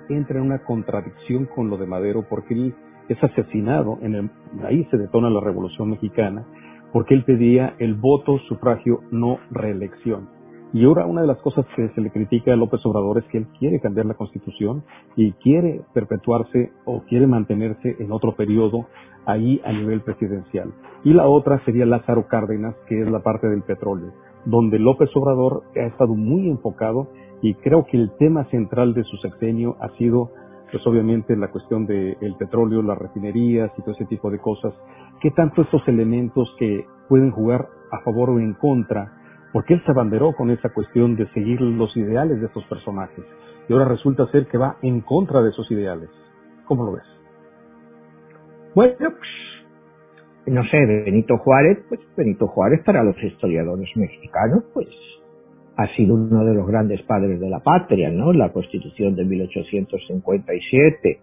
entra 0.09 0.39
en 0.39 0.47
una 0.47 0.65
contradicción 0.65 1.47
con 1.55 1.69
lo 1.71 1.77
de 1.77 1.87
Madero 1.87 2.25
porque 2.29 2.55
él 2.55 2.75
es 3.09 3.23
asesinado, 3.23 3.99
en 4.03 4.15
el, 4.15 4.31
ahí 4.65 4.85
se 4.91 4.99
detona 4.99 5.31
la 5.31 5.41
Revolución 5.41 5.91
Mexicana, 5.91 6.47
porque 6.93 7.15
él 7.15 7.25
pedía 7.25 7.75
el 7.79 7.95
voto, 7.95 8.39
sufragio, 8.49 9.01
no 9.11 9.39
reelección. 9.51 10.38
Y 10.73 10.85
ahora 10.85 11.07
una 11.07 11.23
de 11.23 11.27
las 11.27 11.39
cosas 11.39 11.65
que 11.75 11.89
se 11.89 12.01
le 12.01 12.11
critica 12.11 12.53
a 12.53 12.57
López 12.57 12.85
Obrador 12.85 13.19
es 13.19 13.25
que 13.31 13.39
él 13.39 13.47
quiere 13.59 13.81
cambiar 13.81 14.05
la 14.05 14.15
constitución 14.15 14.85
y 15.17 15.33
quiere 15.33 15.81
perpetuarse 15.95 16.73
o 16.85 17.03
quiere 17.09 17.27
mantenerse 17.27 17.97
en 17.99 18.13
otro 18.13 18.37
periodo 18.37 18.87
ahí 19.25 19.61
a 19.65 19.73
nivel 19.73 20.03
presidencial. 20.03 20.73
Y 21.05 21.15
la 21.15 21.27
otra 21.27 21.65
sería 21.65 21.87
Lázaro 21.87 22.27
Cárdenas, 22.29 22.75
que 22.87 23.01
es 23.01 23.11
la 23.11 23.21
parte 23.21 23.49
del 23.49 23.63
petróleo, 23.63 24.13
donde 24.45 24.79
López 24.79 25.09
Obrador 25.15 25.63
ha 25.75 25.87
estado 25.87 26.15
muy 26.15 26.49
enfocado 26.49 27.09
y 27.41 27.55
creo 27.55 27.87
que 27.87 27.97
el 27.97 28.11
tema 28.19 28.45
central 28.51 28.93
de 28.93 29.05
su 29.05 29.17
sexenio 29.19 29.77
ha 29.81 29.89
sido, 29.97 30.33
pues 30.71 30.87
obviamente, 30.87 31.35
la 31.37 31.51
cuestión 31.51 31.87
del 31.87 32.35
petróleo, 32.39 32.83
las 32.83 32.99
refinerías 32.99 33.71
y 33.79 33.83
todo 33.83 33.95
ese 33.95 34.07
tipo 34.07 34.31
de 34.31 34.39
cosas. 34.39 34.75
¿Qué 35.21 35.31
tanto 35.31 35.63
estos 35.63 35.87
elementos 35.89 36.55
que 36.59 36.85
pueden 37.09 37.31
jugar 37.31 37.69
a 37.91 38.01
favor 38.01 38.31
o 38.31 38.39
en 38.39 38.55
contra? 38.55 39.18
Porque 39.53 39.75
él 39.75 39.83
se 39.85 39.91
abanderó 39.91 40.33
con 40.33 40.51
esa 40.51 40.69
cuestión 40.71 41.17
de 41.17 41.27
seguir 41.33 41.61
los 41.61 41.97
ideales 41.97 42.41
de 42.41 42.47
estos 42.47 42.65
personajes. 42.65 43.25
Y 43.69 43.73
ahora 43.73 43.87
resulta 43.87 44.31
ser 44.31 44.47
que 44.47 44.59
va 44.59 44.77
en 44.83 45.01
contra 45.01 45.43
de 45.43 45.51
esos 45.51 45.71
ideales. 45.71 46.11
¿Cómo 46.67 46.85
lo 46.85 46.93
ves? 46.93 47.05
Bueno, 48.75 48.97
pues, 48.99 50.55
no 50.55 50.63
sé, 50.65 50.79
Benito 50.87 51.39
Juárez, 51.39 51.79
pues 51.89 52.01
Benito 52.17 52.47
Juárez 52.49 52.83
para 52.85 53.03
los 53.03 53.17
historiadores 53.23 53.89
mexicanos, 53.97 54.65
pues 54.73 54.89
ha 55.77 55.87
sido 55.95 56.15
uno 56.15 56.45
de 56.45 56.55
los 56.55 56.67
grandes 56.67 57.03
padres 57.03 57.39
de 57.41 57.49
la 57.49 57.61
patria, 57.61 58.11
¿no? 58.11 58.33
La 58.33 58.53
Constitución 58.53 59.15
de 59.15 59.25
1857, 59.25 61.21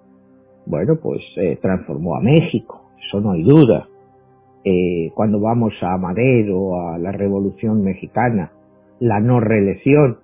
bueno, 0.66 0.96
pues 1.02 1.22
eh, 1.38 1.58
transformó 1.62 2.16
a 2.16 2.22
México, 2.22 2.90
eso 3.06 3.20
no 3.20 3.32
hay 3.32 3.44
duda. 3.44 3.88
Eh, 4.68 5.12
cuando 5.14 5.40
vamos 5.40 5.74
a 5.82 5.96
Madero, 5.98 6.82
a 6.82 6.98
la 6.98 7.12
Revolución 7.12 7.84
Mexicana, 7.84 8.52
la 9.00 9.20
no 9.20 9.40
reelección, 9.40 10.18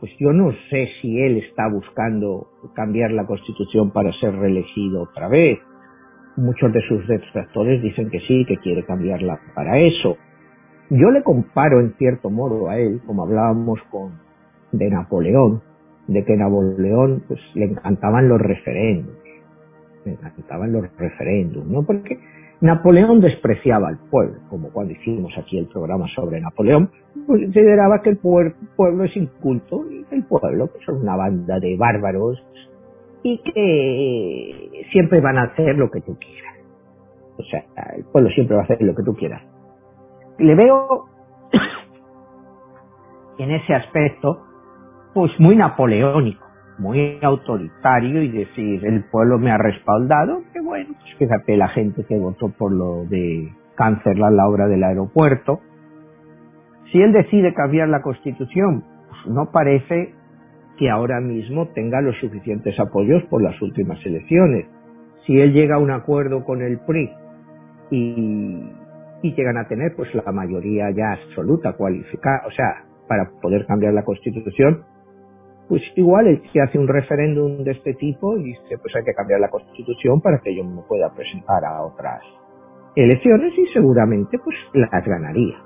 pues 0.00 0.10
yo 0.18 0.32
no 0.32 0.50
sé 0.70 0.88
si 1.00 1.20
él 1.20 1.36
está 1.36 1.68
buscando 1.68 2.48
cambiar 2.74 3.12
la 3.12 3.26
Constitución 3.26 3.92
para 3.92 4.12
ser 4.14 4.34
reelegido 4.34 5.02
otra 5.02 5.28
vez. 5.28 5.60
Muchos 6.36 6.72
de 6.72 6.82
sus 6.82 7.06
detractores 7.06 7.80
dicen 7.80 8.10
que 8.10 8.18
sí, 8.20 8.44
que 8.44 8.56
quiere 8.56 8.84
cambiarla 8.84 9.38
para 9.54 9.78
eso. 9.78 10.16
Yo 10.90 11.10
le 11.12 11.22
comparo 11.22 11.78
en 11.78 11.94
cierto 11.94 12.28
modo 12.28 12.68
a 12.68 12.78
él, 12.78 13.00
como 13.06 13.22
hablábamos 13.22 13.80
con 13.90 14.18
de 14.72 14.90
Napoleón, 14.90 15.62
de 16.08 16.24
que 16.24 16.36
Napoleón 16.36 17.22
pues 17.28 17.40
le 17.54 17.66
encantaban 17.66 18.28
los 18.28 18.40
referendos, 18.40 19.16
le 20.04 20.12
encantaban 20.12 20.72
los 20.72 20.84
referendos, 20.96 21.64
¿no? 21.66 21.84
Porque 21.84 22.18
Napoleón 22.60 23.20
despreciaba 23.20 23.88
al 23.88 23.98
pueblo, 24.10 24.40
como 24.48 24.70
cuando 24.70 24.92
hicimos 24.94 25.32
aquí 25.36 25.58
el 25.58 25.66
programa 25.66 26.06
sobre 26.14 26.40
Napoleón, 26.40 26.90
consideraba 27.26 28.00
que 28.02 28.10
el 28.10 28.18
pueblo 28.18 29.04
es 29.04 29.16
inculto 29.16 29.84
y 29.90 30.04
que 30.04 30.16
el 30.16 30.24
pueblo 30.24 30.68
pues, 30.68 30.84
son 30.84 31.02
una 31.02 31.16
banda 31.16 31.58
de 31.60 31.76
bárbaros 31.76 32.42
y 33.22 33.38
que 33.38 34.84
siempre 34.92 35.20
van 35.20 35.36
a 35.38 35.44
hacer 35.44 35.76
lo 35.76 35.90
que 35.90 36.00
tú 36.00 36.16
quieras. 36.18 36.54
O 37.38 37.42
sea, 37.42 37.64
el 37.94 38.04
pueblo 38.04 38.30
siempre 38.30 38.56
va 38.56 38.62
a 38.62 38.64
hacer 38.64 38.80
lo 38.80 38.94
que 38.94 39.02
tú 39.02 39.14
quieras. 39.14 39.42
Le 40.38 40.54
veo 40.54 41.04
en 43.38 43.50
ese 43.50 43.74
aspecto 43.74 44.42
pues 45.12 45.32
muy 45.38 45.56
napoleónico, 45.56 46.46
muy 46.78 47.18
autoritario 47.22 48.22
y 48.22 48.28
decir 48.28 48.84
el 48.86 49.04
pueblo 49.10 49.38
me 49.38 49.50
ha 49.50 49.58
respaldado, 49.58 50.42
bueno, 50.66 50.94
pues 51.00 51.14
fíjate 51.18 51.56
la 51.56 51.68
gente 51.68 52.04
que 52.04 52.18
votó 52.18 52.48
por 52.48 52.72
lo 52.72 53.04
de 53.04 53.52
cancelar 53.76 54.32
la 54.32 54.48
obra 54.48 54.66
del 54.66 54.82
aeropuerto. 54.82 55.60
Si 56.90 57.00
él 57.00 57.12
decide 57.12 57.54
cambiar 57.54 57.88
la 57.88 58.02
constitución, 58.02 58.84
pues 59.08 59.34
no 59.34 59.50
parece 59.52 60.12
que 60.76 60.90
ahora 60.90 61.20
mismo 61.20 61.68
tenga 61.68 62.00
los 62.00 62.16
suficientes 62.18 62.78
apoyos 62.78 63.22
por 63.30 63.42
las 63.42 63.60
últimas 63.62 64.04
elecciones. 64.04 64.66
Si 65.24 65.38
él 65.38 65.52
llega 65.52 65.76
a 65.76 65.78
un 65.78 65.90
acuerdo 65.90 66.44
con 66.44 66.60
el 66.62 66.78
PRI 66.80 67.10
y, 67.90 68.70
y 69.22 69.34
llegan 69.34 69.56
a 69.58 69.68
tener 69.68 69.94
pues 69.96 70.12
la 70.14 70.32
mayoría 70.32 70.90
ya 70.90 71.12
absoluta 71.12 71.74
cualificada, 71.74 72.42
o 72.46 72.50
sea, 72.50 72.84
para 73.08 73.30
poder 73.40 73.66
cambiar 73.66 73.94
la 73.94 74.04
constitución, 74.04 74.84
pues 75.68 75.82
igual 75.96 76.28
el 76.28 76.42
hace 76.60 76.78
un 76.78 76.86
referéndum 76.86 77.64
de 77.64 77.72
este 77.72 77.94
tipo 77.94 78.36
y 78.38 78.44
dice 78.44 78.78
pues 78.80 78.94
hay 78.94 79.04
que 79.04 79.14
cambiar 79.14 79.40
la 79.40 79.50
constitución 79.50 80.20
para 80.20 80.38
que 80.38 80.54
yo 80.54 80.64
me 80.64 80.82
pueda 80.82 81.12
presentar 81.12 81.64
a 81.64 81.82
otras 81.82 82.22
elecciones 82.94 83.52
y 83.58 83.66
seguramente 83.72 84.38
pues 84.38 84.56
las 84.72 85.04
ganaría. 85.04 85.56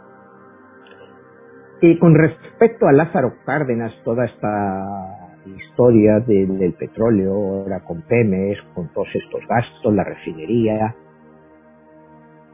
Y 1.82 1.98
con 1.98 2.14
respecto 2.14 2.86
a 2.86 2.92
Lázaro 2.92 3.34
Cárdenas, 3.46 3.92
toda 4.04 4.26
esta 4.26 5.30
historia 5.46 6.20
del 6.20 6.74
petróleo, 6.74 7.32
ahora 7.32 7.80
con 7.80 8.02
Pemex, 8.02 8.60
con 8.74 8.92
todos 8.92 9.08
estos 9.14 9.40
gastos, 9.48 9.94
la 9.94 10.04
refinería, 10.04 10.94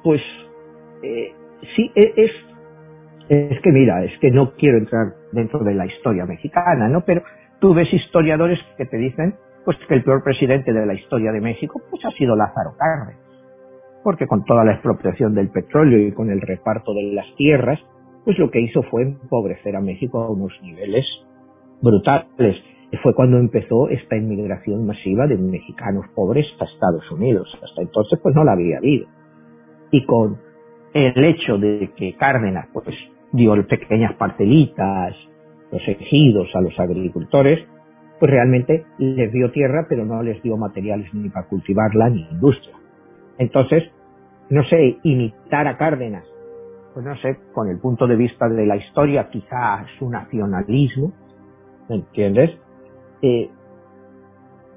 pues 0.04 0.20
eh, 1.02 1.32
sí, 1.74 1.90
e, 1.96 2.12
es, 2.16 2.30
es 3.28 3.60
que 3.60 3.72
mira, 3.72 4.04
es 4.04 4.16
que 4.20 4.30
no 4.30 4.52
quiero 4.52 4.78
entrar 4.78 5.14
dentro 5.32 5.64
de 5.64 5.74
la 5.74 5.86
historia 5.86 6.24
mexicana, 6.24 6.88
¿no? 6.88 7.04
Pero 7.04 7.22
tú 7.60 7.74
ves 7.74 7.92
historiadores 7.92 8.58
que 8.76 8.86
te 8.86 8.96
dicen 8.96 9.34
pues 9.64 9.76
que 9.88 9.94
el 9.94 10.04
peor 10.04 10.22
presidente 10.22 10.72
de 10.72 10.86
la 10.86 10.94
historia 10.94 11.32
de 11.32 11.40
México 11.40 11.80
pues 11.90 12.04
ha 12.04 12.10
sido 12.12 12.36
Lázaro 12.36 12.74
Cárdenas 12.78 13.26
porque 14.06 14.28
con 14.28 14.44
toda 14.44 14.62
la 14.62 14.74
expropiación 14.74 15.34
del 15.34 15.48
petróleo 15.48 15.98
y 15.98 16.12
con 16.12 16.30
el 16.30 16.40
reparto 16.40 16.94
de 16.94 17.12
las 17.12 17.26
tierras, 17.34 17.80
pues 18.24 18.38
lo 18.38 18.52
que 18.52 18.60
hizo 18.60 18.84
fue 18.84 19.02
empobrecer 19.02 19.74
a 19.74 19.80
México 19.80 20.22
a 20.22 20.30
unos 20.30 20.52
niveles 20.62 21.04
brutales. 21.82 22.54
Y 22.92 22.96
fue 22.98 23.16
cuando 23.16 23.36
empezó 23.36 23.88
esta 23.88 24.16
inmigración 24.16 24.86
masiva 24.86 25.26
de 25.26 25.36
mexicanos 25.36 26.06
pobres 26.14 26.46
a 26.60 26.66
Estados 26.66 27.10
Unidos. 27.10 27.48
Hasta 27.60 27.82
entonces 27.82 28.20
pues 28.22 28.32
no 28.36 28.44
la 28.44 28.52
había 28.52 28.78
habido. 28.78 29.08
Y 29.90 30.06
con 30.06 30.38
el 30.94 31.24
hecho 31.24 31.58
de 31.58 31.90
que 31.96 32.14
Cárdenas 32.14 32.68
pues 32.72 32.86
dio 33.32 33.54
pequeñas 33.66 34.14
partelitas, 34.14 35.16
los 35.70 35.82
ejidos 35.86 36.48
a 36.54 36.60
los 36.60 36.78
agricultores, 36.78 37.66
pues 38.18 38.30
realmente 38.30 38.86
les 38.98 39.32
dio 39.32 39.50
tierra 39.50 39.86
pero 39.88 40.04
no 40.04 40.22
les 40.22 40.42
dio 40.42 40.56
materiales 40.56 41.12
ni 41.12 41.28
para 41.28 41.46
cultivarla 41.46 42.10
ni 42.10 42.26
industria. 42.30 42.76
Entonces, 43.38 43.84
no 44.48 44.64
sé, 44.64 44.98
imitar 45.02 45.66
a 45.66 45.76
Cárdenas, 45.76 46.24
pues 46.94 47.04
no 47.04 47.16
sé, 47.16 47.36
con 47.52 47.68
el 47.68 47.78
punto 47.78 48.06
de 48.06 48.16
vista 48.16 48.48
de 48.48 48.64
la 48.64 48.76
historia, 48.76 49.28
quizás 49.30 49.86
su 49.98 50.08
nacionalismo, 50.08 51.12
¿me 51.88 51.96
entiendes? 51.96 52.50
Eh, 53.22 53.50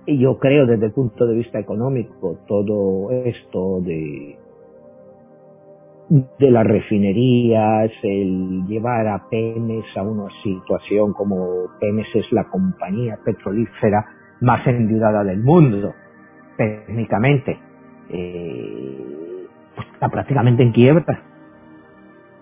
yo 0.08 0.40
creo 0.40 0.66
desde 0.66 0.88
el 0.88 0.92
punto 0.92 1.26
de 1.26 1.36
vista 1.36 1.60
económico 1.60 2.40
todo 2.48 3.12
esto 3.12 3.80
de 3.82 4.38
de 6.10 6.52
las 6.52 6.66
refinerías, 6.66 7.92
el 8.02 8.66
llevar 8.66 9.08
a 9.08 9.30
Pemex 9.30 9.86
a 9.96 10.02
una 10.02 10.28
situación 10.44 11.14
como 11.14 11.68
Pemex 11.80 12.08
es 12.16 12.32
la 12.32 12.46
compañía 12.46 13.20
petrolífera 13.24 14.06
más 14.42 14.66
endeudada 14.66 15.24
del 15.24 15.44
mundo, 15.44 15.94
técnicamente, 16.58 17.60
eh, 18.10 19.46
pues 19.76 19.88
está 19.94 20.10
prácticamente 20.10 20.64
en 20.64 20.72
quiebra. 20.72 21.24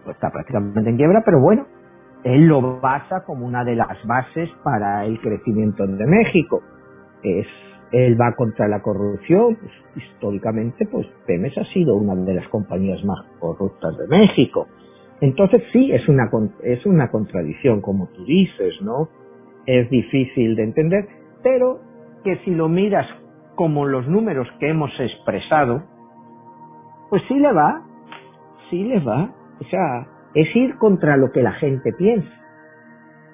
Pues 0.03 0.15
está 0.15 0.29
prácticamente 0.31 0.89
en 0.89 0.95
quiebra, 0.95 1.21
pero 1.25 1.41
bueno, 1.41 1.67
él 2.23 2.47
lo 2.47 2.79
basa 2.79 3.25
como 3.25 3.45
una 3.45 3.63
de 3.65 3.75
las 3.75 3.97
bases 4.05 4.49
para 4.63 5.05
el 5.05 5.19
crecimiento 5.19 5.85
de 5.85 6.05
México. 6.05 6.61
Es, 7.21 7.47
él 7.91 8.19
va 8.19 8.35
contra 8.35 8.67
la 8.67 8.81
corrupción, 8.81 9.55
pues, 9.55 9.71
históricamente, 9.95 10.85
pues 10.85 11.07
Pemex 11.25 11.57
ha 11.57 11.65
sido 11.65 11.95
una 11.95 12.15
de 12.15 12.33
las 12.33 12.47
compañías 12.49 13.03
más 13.05 13.19
corruptas 13.39 13.97
de 13.97 14.07
México. 14.07 14.67
Entonces 15.21 15.63
sí, 15.71 15.91
es 15.91 16.07
una, 16.07 16.29
es 16.63 16.85
una 16.85 17.09
contradicción, 17.09 17.81
como 17.81 18.07
tú 18.07 18.23
dices, 18.25 18.75
¿no? 18.81 19.09
Es 19.65 19.89
difícil 19.89 20.55
de 20.55 20.63
entender, 20.63 21.07
pero 21.43 21.79
que 22.23 22.37
si 22.43 22.51
lo 22.51 22.69
miras 22.69 23.07
como 23.55 23.85
los 23.85 24.07
números 24.07 24.47
que 24.59 24.69
hemos 24.69 24.91
expresado, 24.99 25.83
pues 27.09 27.23
sí 27.27 27.35
le 27.35 27.51
va, 27.51 27.81
sí 28.69 28.83
le 28.83 28.99
va. 28.99 29.31
O 29.59 29.63
sea, 29.65 30.07
es 30.35 30.55
ir 30.55 30.77
contra 30.77 31.17
lo 31.17 31.31
que 31.31 31.41
la 31.41 31.53
gente 31.53 31.91
piensa. 31.97 32.29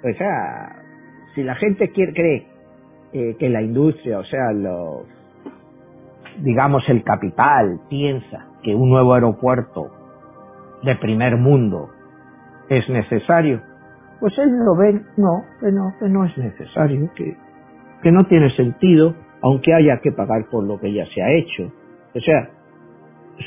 O 0.04 0.18
sea, 0.18 0.84
si 1.36 1.44
la 1.44 1.56
gente 1.56 1.90
quiere, 1.90 2.14
cree 2.14 2.53
eh, 3.14 3.36
que 3.38 3.50
la 3.50 3.62
industria, 3.62 4.20
o 4.20 4.24
sea, 4.24 4.52
los, 4.54 5.04
digamos, 6.42 6.84
el 6.90 7.04
capital 7.04 7.80
piensa 7.90 8.48
que 8.64 8.74
un 8.74 8.90
nuevo 8.90 9.14
aeropuerto 9.14 9.92
de 10.84 10.96
primer 10.96 11.38
mundo 11.38 11.90
es 12.70 12.90
necesario, 12.90 13.62
pues 14.20 14.38
él 14.38 14.50
lo 14.66 14.76
ve, 14.76 15.02
no, 15.18 15.44
que 15.60 15.72
no, 15.72 15.94
que 16.00 16.08
no 16.08 16.26
es 16.26 16.38
necesario, 16.38 17.10
que, 17.14 17.36
que 18.02 18.12
no 18.12 18.24
tiene 18.24 18.50
sentido, 18.56 19.14
aunque 19.42 19.74
haya 19.74 20.00
que 20.02 20.12
pagar 20.12 20.46
por 20.50 20.64
lo 20.64 20.80
que 20.80 20.94
ya 20.94 21.06
se 21.08 21.22
ha 21.22 21.32
hecho. 21.34 21.72
O 22.16 22.20
sea, 22.20 22.50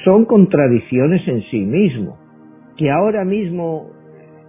son 0.05 0.27
contradicciones 0.27 1.27
en 1.29 1.43
sí 1.51 1.61
mismo, 1.61 2.19
que 2.77 2.91
ahora 2.91 3.25
mismo 3.25 3.91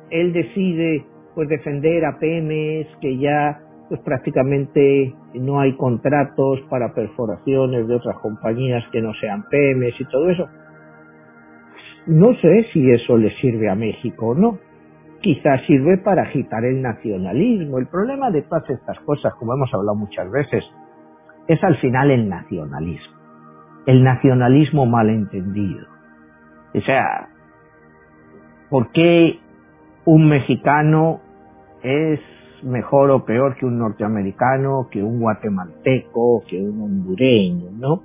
él 0.09 0.33
decide 0.33 1.05
pues 1.33 1.47
defender 1.49 2.03
a 2.03 2.19
Pemex, 2.19 2.89
que 2.99 3.17
ya 3.17 3.61
pues 3.89 4.01
prácticamente 4.01 5.13
no 5.35 5.59
hay 5.59 5.75
contratos 5.77 6.59
para 6.69 6.93
perforaciones 6.93 7.87
de 7.87 7.95
otras 7.95 8.17
compañías 8.19 8.83
que 8.91 9.01
no 9.01 9.13
sean 9.13 9.43
Pemex 9.49 9.99
y 10.01 10.05
todo 10.05 10.29
eso. 10.29 10.47
No 12.07 12.33
sé 12.35 12.67
si 12.73 12.89
eso 12.91 13.17
le 13.17 13.31
sirve 13.37 13.69
a 13.69 13.75
México 13.75 14.27
o 14.27 14.35
no. 14.35 14.59
Quizás 15.21 15.61
sirve 15.65 15.97
para 15.97 16.23
agitar 16.23 16.63
el 16.63 16.81
nacionalismo. 16.81 17.79
El 17.79 17.87
problema 17.87 18.29
de 18.31 18.43
todas 18.43 18.69
estas 18.69 18.99
cosas, 19.01 19.33
como 19.35 19.53
hemos 19.53 19.73
hablado 19.73 19.95
muchas 19.95 20.29
veces, 20.31 20.63
es 21.47 21.63
al 21.63 21.77
final 21.77 22.11
el 22.11 22.29
nacionalismo. 22.29 23.17
El 23.85 24.03
nacionalismo 24.03 24.85
malentendido. 24.85 25.85
O 26.73 26.81
sea, 26.81 27.29
¿por 28.69 28.91
qué 28.91 29.39
un 30.05 30.29
mexicano 30.29 31.21
es 31.83 32.19
mejor 32.63 33.11
o 33.11 33.25
peor 33.25 33.55
que 33.55 33.65
un 33.65 33.79
norteamericano, 33.79 34.87
que 34.91 35.03
un 35.03 35.19
guatemalteco, 35.19 36.43
que 36.47 36.61
un 36.61 36.81
hondureño, 36.81 37.71
¿no? 37.77 38.03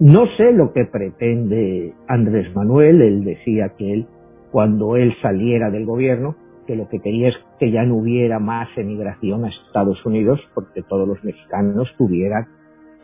No 0.00 0.26
sé 0.36 0.52
lo 0.52 0.72
que 0.72 0.84
pretende 0.84 1.94
Andrés 2.08 2.54
Manuel, 2.54 3.00
él 3.00 3.24
decía 3.24 3.70
que 3.76 3.92
él, 3.92 4.06
cuando 4.50 4.96
él 4.96 5.14
saliera 5.22 5.70
del 5.70 5.86
gobierno, 5.86 6.34
que 6.66 6.76
lo 6.76 6.88
que 6.88 7.00
quería 7.00 7.28
es 7.28 7.34
que 7.58 7.70
ya 7.70 7.84
no 7.84 7.96
hubiera 7.96 8.38
más 8.38 8.68
emigración 8.76 9.44
a 9.44 9.48
Estados 9.48 10.04
Unidos 10.04 10.40
porque 10.54 10.82
todos 10.82 11.06
los 11.06 11.22
mexicanos 11.22 11.88
tuvieran 11.98 12.46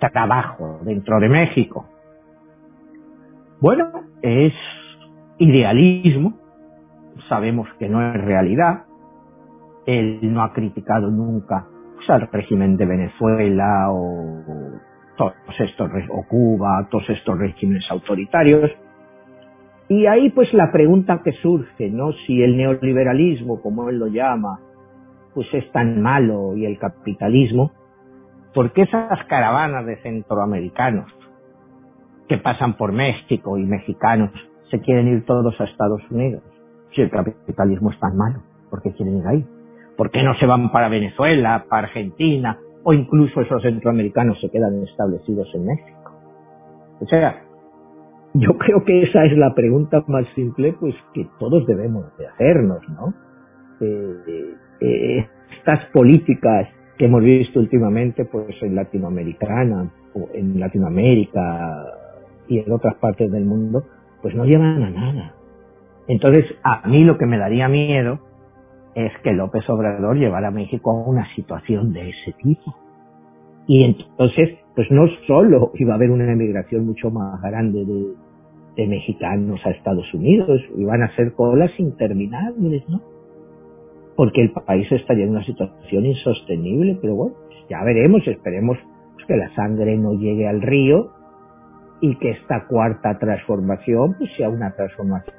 trabajo 0.08 0.80
dentro 0.82 1.20
de 1.20 1.28
México. 1.28 1.86
Bueno, 3.60 3.90
es 4.22 4.54
idealismo, 5.38 6.38
sabemos 7.28 7.68
que 7.78 7.88
no 7.88 8.02
es 8.02 8.24
realidad, 8.24 8.84
él 9.98 10.20
no 10.22 10.42
ha 10.42 10.52
criticado 10.52 11.10
nunca 11.10 11.66
pues, 11.96 12.08
al 12.10 12.28
régimen 12.30 12.76
de 12.76 12.86
Venezuela 12.86 13.90
o 13.90 14.42
todos 15.16 15.34
estos 15.58 15.90
o 16.10 16.24
Cuba, 16.28 16.88
todos 16.90 17.08
estos 17.10 17.38
regímenes 17.38 17.84
autoritarios, 17.90 18.70
y 19.90 20.06
ahí 20.06 20.30
pues 20.30 20.54
la 20.54 20.70
pregunta 20.70 21.20
que 21.24 21.32
surge, 21.42 21.90
¿no? 21.90 22.12
Si 22.24 22.40
el 22.40 22.56
neoliberalismo, 22.56 23.60
como 23.60 23.88
él 23.88 23.98
lo 23.98 24.06
llama, 24.06 24.60
pues 25.34 25.48
es 25.52 25.68
tan 25.72 26.00
malo 26.00 26.56
y 26.56 26.64
el 26.64 26.78
capitalismo, 26.78 27.72
¿por 28.54 28.72
qué 28.72 28.82
esas 28.82 29.24
caravanas 29.26 29.84
de 29.86 29.96
centroamericanos 29.96 31.12
que 32.28 32.38
pasan 32.38 32.76
por 32.76 32.92
México 32.92 33.58
y 33.58 33.64
mexicanos 33.64 34.30
se 34.70 34.78
quieren 34.80 35.08
ir 35.08 35.24
todos 35.24 35.60
a 35.60 35.64
Estados 35.64 36.08
Unidos 36.08 36.44
si 36.94 37.00
el 37.00 37.10
capitalismo 37.10 37.90
es 37.90 37.98
tan 37.98 38.16
malo? 38.16 38.44
¿Por 38.70 38.82
qué 38.82 38.92
quieren 38.92 39.18
ir 39.18 39.26
ahí? 39.26 39.44
¿Por 40.00 40.10
qué 40.10 40.22
no 40.22 40.34
se 40.36 40.46
van 40.46 40.72
para 40.72 40.88
Venezuela, 40.88 41.66
para 41.68 41.88
Argentina, 41.88 42.56
o 42.84 42.94
incluso 42.94 43.42
esos 43.42 43.60
centroamericanos 43.60 44.40
se 44.40 44.48
quedan 44.48 44.82
establecidos 44.82 45.46
en 45.54 45.66
México? 45.66 46.12
O 47.02 47.04
sea, 47.04 47.42
yo 48.32 48.56
creo 48.56 48.82
que 48.82 49.02
esa 49.02 49.26
es 49.26 49.36
la 49.36 49.54
pregunta 49.54 50.02
más 50.06 50.24
simple 50.34 50.74
pues 50.80 50.94
que 51.12 51.28
todos 51.38 51.66
debemos 51.66 52.16
de 52.16 52.28
hacernos, 52.28 52.80
¿no? 52.88 53.12
Eh, 53.82 54.54
eh, 54.80 55.28
estas 55.58 55.84
políticas 55.92 56.68
que 56.96 57.04
hemos 57.04 57.22
visto 57.22 57.60
últimamente 57.60 58.24
pues 58.24 58.56
en 58.62 58.76
Latinoamericana 58.76 59.90
o 60.14 60.30
en 60.32 60.58
Latinoamérica 60.58 61.84
y 62.48 62.58
en 62.58 62.72
otras 62.72 62.94
partes 62.94 63.30
del 63.30 63.44
mundo 63.44 63.84
pues 64.22 64.34
no 64.34 64.46
llevan 64.46 64.82
a 64.82 64.88
nada. 64.88 65.34
Entonces, 66.08 66.46
a 66.62 66.88
mí 66.88 67.04
lo 67.04 67.18
que 67.18 67.26
me 67.26 67.36
daría 67.36 67.68
miedo 67.68 68.29
es 68.94 69.12
que 69.22 69.32
López 69.32 69.68
Obrador 69.68 70.16
llevara 70.16 70.48
a 70.48 70.52
México 70.52 70.90
a 70.90 71.08
una 71.08 71.26
situación 71.34 71.92
de 71.92 72.10
ese 72.10 72.32
tipo. 72.42 72.74
Y 73.66 73.84
entonces, 73.84 74.58
pues 74.74 74.90
no 74.90 75.06
solo 75.26 75.72
iba 75.74 75.92
a 75.92 75.96
haber 75.96 76.10
una 76.10 76.32
emigración 76.32 76.86
mucho 76.86 77.10
más 77.10 77.40
grande 77.42 77.84
de, 77.84 78.14
de 78.76 78.86
mexicanos 78.88 79.60
a 79.64 79.70
Estados 79.70 80.12
Unidos, 80.12 80.60
iban 80.76 81.02
a 81.02 81.14
ser 81.14 81.32
colas 81.34 81.70
interminables, 81.78 82.88
¿no? 82.88 83.00
Porque 84.16 84.42
el 84.42 84.52
país 84.52 84.90
estaría 84.90 85.24
en 85.24 85.30
una 85.30 85.44
situación 85.44 86.04
insostenible, 86.04 86.98
pero 87.00 87.14
bueno, 87.14 87.36
ya 87.68 87.82
veremos, 87.84 88.26
esperemos 88.26 88.76
que 89.26 89.36
la 89.36 89.54
sangre 89.54 89.96
no 89.96 90.14
llegue 90.14 90.48
al 90.48 90.60
río 90.60 91.12
y 92.00 92.16
que 92.16 92.30
esta 92.30 92.66
cuarta 92.66 93.18
transformación 93.18 94.16
pues 94.18 94.30
sea 94.36 94.48
una 94.48 94.74
transformación 94.74 95.36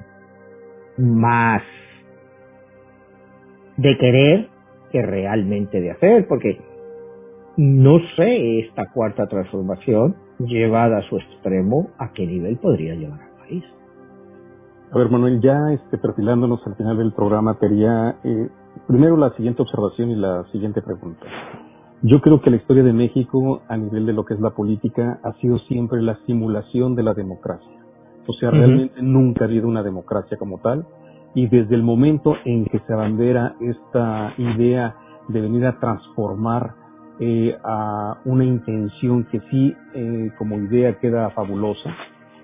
más 0.97 1.61
de 3.81 3.97
querer 3.97 4.49
que 4.91 5.01
realmente 5.01 5.81
de 5.81 5.91
hacer, 5.91 6.27
porque 6.27 6.59
no 7.57 7.99
sé 8.15 8.59
esta 8.59 8.91
cuarta 8.91 9.27
transformación 9.27 10.15
llevada 10.39 10.99
a 10.99 11.09
su 11.09 11.17
extremo 11.17 11.89
a 11.97 12.11
qué 12.13 12.27
nivel 12.27 12.57
podría 12.57 12.93
llevar 12.95 13.21
al 13.21 13.37
país. 13.39 13.63
A 14.91 14.97
ver, 14.97 15.09
Manuel, 15.09 15.41
ya 15.41 15.73
este, 15.73 15.97
perfilándonos 15.97 16.65
al 16.67 16.75
final 16.75 16.97
del 16.97 17.13
programa, 17.13 17.57
quería 17.59 18.17
eh, 18.23 18.49
primero 18.87 19.17
la 19.17 19.31
siguiente 19.35 19.61
observación 19.61 20.11
y 20.11 20.15
la 20.15 20.43
siguiente 20.51 20.81
pregunta. 20.81 21.25
Yo 22.03 22.19
creo 22.21 22.41
que 22.41 22.49
la 22.49 22.57
historia 22.57 22.83
de 22.83 22.93
México 22.93 23.61
a 23.67 23.77
nivel 23.77 24.05
de 24.05 24.13
lo 24.13 24.25
que 24.25 24.33
es 24.33 24.39
la 24.39 24.51
política 24.51 25.19
ha 25.23 25.33
sido 25.33 25.59
siempre 25.59 26.01
la 26.01 26.17
simulación 26.25 26.95
de 26.95 27.03
la 27.03 27.13
democracia. 27.13 27.79
O 28.27 28.33
sea, 28.33 28.51
realmente 28.51 29.01
nunca 29.01 29.45
ha 29.45 29.47
habido 29.47 29.67
una 29.67 29.83
democracia 29.83 30.37
como 30.37 30.59
tal 30.59 30.85
y 31.33 31.47
desde 31.47 31.75
el 31.75 31.83
momento 31.83 32.35
en 32.45 32.65
que 32.65 32.79
se 32.79 32.93
abandera 32.93 33.55
esta 33.61 34.33
idea 34.37 34.95
de 35.27 35.41
venir 35.41 35.65
a 35.65 35.79
transformar 35.79 36.73
eh, 37.19 37.55
a 37.63 38.17
una 38.25 38.43
intención 38.43 39.25
que 39.25 39.39
sí 39.51 39.75
eh, 39.93 40.31
como 40.37 40.57
idea 40.57 40.99
queda 40.99 41.29
fabulosa, 41.31 41.95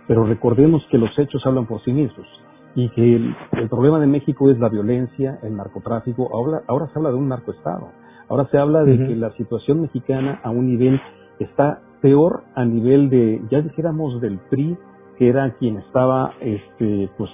pero 0.07 0.23
recordemos 0.23 0.85
que 0.89 0.97
los 0.97 1.17
hechos 1.17 1.45
hablan 1.45 1.65
por 1.65 1.83
sí 1.83 1.91
mismos 1.91 2.27
y 2.75 2.89
que 2.89 3.15
el, 3.15 3.69
problema 3.69 3.99
de 3.99 4.05
México 4.05 4.51
es 4.51 4.59
la 4.59 4.69
violencia, 4.69 5.39
el 5.41 5.57
narcotráfico, 5.57 6.29
ahora, 6.31 6.61
ahora 6.67 6.88
se 6.88 6.99
habla 6.99 7.09
de 7.09 7.15
un 7.15 7.27
narcoestado. 7.27 7.89
Ahora 8.29 8.47
se 8.51 8.57
habla 8.59 8.83
de 8.83 8.97
que 8.97 9.15
la 9.15 9.31
situación 9.31 9.81
mexicana 9.81 10.41
a 10.43 10.51
un 10.51 10.67
nivel 10.67 11.01
está 11.39 11.81
peor 12.01 12.43
a 12.55 12.65
nivel 12.65 13.09
de, 13.09 13.41
ya 13.49 13.61
dijéramos, 13.61 14.21
del 14.21 14.38
PRI, 14.51 14.77
que 15.17 15.27
era 15.27 15.55
quien 15.55 15.77
estaba, 15.77 16.33
este, 16.39 17.09
pues, 17.17 17.31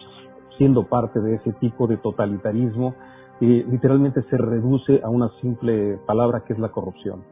siendo 0.58 0.88
parte 0.88 1.20
de 1.20 1.36
ese 1.36 1.54
tipo 1.54 1.88
de 1.88 1.98
totalitarismo, 1.98 2.96
que 3.40 3.66
literalmente 3.70 4.22
se 4.30 4.38
reduce 4.38 5.02
a 5.04 5.10
una 5.10 5.30
simple 5.42 5.98
palabra 6.06 6.44
que 6.46 6.54
es 6.54 6.60
la 6.60 6.70
corrupción. 6.70 7.24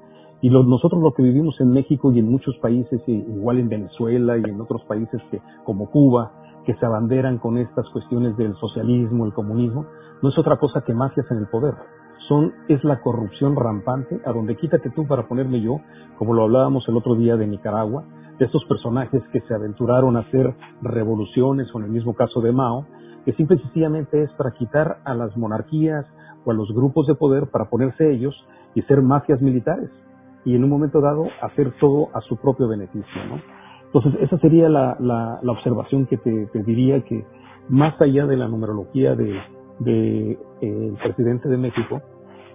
Y 0.42 0.50
nosotros 0.50 1.02
lo 1.02 1.14
que 1.14 1.22
vivimos 1.22 1.60
en 1.62 1.70
México 1.70 2.12
y 2.12 2.20
en 2.20 2.30
muchos 2.30 2.58
países, 2.58 3.02
igual 3.08 3.60
en 3.60 3.70
Venezuela 3.70 4.38
y 4.38 4.44
en 4.44 4.60
otros 4.60 4.82
países 4.86 5.22
que, 5.30 5.40
como 5.64 5.92
Cuba, 5.92 6.32
que 6.66 6.74
se 6.76 6.86
abanderan 6.86 7.38
con 7.38 7.58
estas 7.58 7.88
cuestiones 7.90 8.36
del 8.38 8.56
socialismo, 8.56 9.26
el 9.26 9.34
comunismo, 9.34 9.86
no 10.22 10.30
es 10.30 10.38
otra 10.38 10.58
cosa 10.58 10.82
que 10.82 10.94
mafias 10.94 11.30
en 11.30 11.38
el 11.38 11.48
poder 11.48 11.76
son, 12.32 12.54
es 12.70 12.82
la 12.86 13.02
corrupción 13.02 13.58
rampante, 13.58 14.22
a 14.26 14.32
donde 14.32 14.56
quítate 14.56 14.90
tú 14.92 15.06
para 15.06 15.28
ponerme 15.28 15.60
yo, 15.62 15.82
como 16.18 16.34
lo 16.34 16.44
hablábamos 16.44 16.88
el 16.88 16.96
otro 16.96 17.16
día 17.16 17.36
de 17.36 17.46
Nicaragua, 17.46 18.06
de 18.40 18.46
estos 18.46 18.64
personajes 18.66 19.22
que 19.34 19.42
se 19.42 19.54
aventuraron 19.54 20.16
a 20.16 20.22
hacer 20.22 20.56
revoluciones, 20.82 21.68
o 21.74 21.80
en 21.80 21.86
el 21.86 21.92
mismo 21.92 22.14
caso 22.14 22.40
de 22.40 22.54
Mao, 22.54 22.86
que 23.26 23.34
simple 23.34 23.58
y 23.58 23.60
sencillamente 23.60 24.24
es 24.24 24.32
para 24.34 24.52
quitar 24.52 24.98
a 25.04 25.14
las 25.14 25.36
monarquías 25.38 26.06
o 26.46 26.52
a 26.52 26.54
los 26.54 26.72
grupos 26.74 27.08
de 27.08 27.16
poder 27.16 27.48
para 27.52 27.70
ponerse 27.70 28.12
ellos 28.12 28.36
y 28.74 28.82
ser 28.84 29.02
mafias 29.02 29.42
militares 29.42 29.90
y 30.44 30.56
en 30.56 30.64
un 30.64 30.70
momento 30.70 31.02
dado 31.02 31.28
hacer 31.42 31.74
todo 31.80 32.10
a 32.14 32.22
su 32.22 32.38
propio 32.38 32.68
beneficio, 32.68 33.26
¿no? 33.30 33.40
Entonces, 33.94 34.22
esa 34.22 34.38
sería 34.40 34.70
la, 34.70 34.96
la, 35.00 35.40
la 35.44 35.52
observación 35.52 36.06
que 36.06 36.18
te, 36.18 36.48
diría 36.64 37.02
que 37.02 37.26
más 37.68 38.00
allá 38.02 38.26
de 38.26 38.38
la 38.38 38.48
numerología 38.48 39.16
de, 39.16 39.38
del 39.80 40.38
de, 40.62 40.94
presidente 41.04 41.50
de 41.50 41.58
México, 41.58 42.02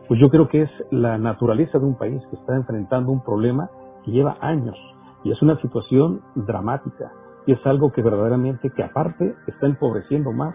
pues 0.08 0.18
yo 0.18 0.30
creo 0.30 0.48
que 0.48 0.62
es 0.62 0.70
la 0.90 1.18
naturaleza 1.18 1.78
de 1.78 1.84
un 1.84 1.98
país 1.98 2.22
que 2.30 2.36
está 2.36 2.56
enfrentando 2.56 3.12
un 3.12 3.22
problema 3.22 3.68
que 4.04 4.12
lleva 4.12 4.38
años 4.40 4.76
y 5.24 5.30
es 5.30 5.42
una 5.42 5.60
situación 5.60 6.22
dramática 6.34 7.12
y 7.46 7.52
es 7.52 7.66
algo 7.66 7.92
que 7.92 8.02
verdaderamente 8.02 8.70
que 8.70 8.82
aparte 8.82 9.34
está 9.46 9.66
empobreciendo 9.66 10.32
más 10.32 10.54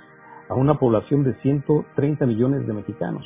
a 0.50 0.56
una 0.56 0.76
población 0.78 1.24
de 1.24 1.34
130 1.36 2.26
millones 2.26 2.68
de 2.68 2.74
mexicanos. 2.74 3.26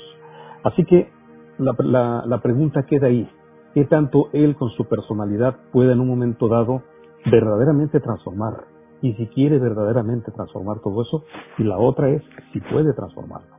Así 0.64 0.86
que 0.86 1.10
la, 1.58 1.76
la, 1.80 2.24
la 2.26 2.42
pregunta 2.42 2.84
queda 2.84 3.08
ahí, 3.08 3.30
¿qué 3.74 3.86
tanto 3.86 4.30
él 4.34 4.56
con 4.56 4.70
su 4.72 4.86
personalidad 4.86 5.58
puede 5.72 5.94
en 5.94 6.00
un 6.00 6.08
momento 6.08 6.48
dado 6.48 6.84
verdaderamente 7.26 8.00
transformar 8.00 8.76
y 9.02 9.14
si 9.14 9.28
quiere 9.28 9.60
verdaderamente 9.60 10.32
transformar 10.32 10.80
todo 10.80 11.02
eso, 11.04 11.24
y 11.58 11.64
la 11.64 11.78
otra 11.78 12.10
es 12.10 12.24
si 12.52 12.60
puede 12.60 12.94
transformarlo. 12.94 13.56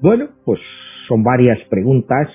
Bueno, 0.00 0.28
pues 0.44 0.60
son 1.08 1.22
varias 1.22 1.58
preguntas. 1.68 2.28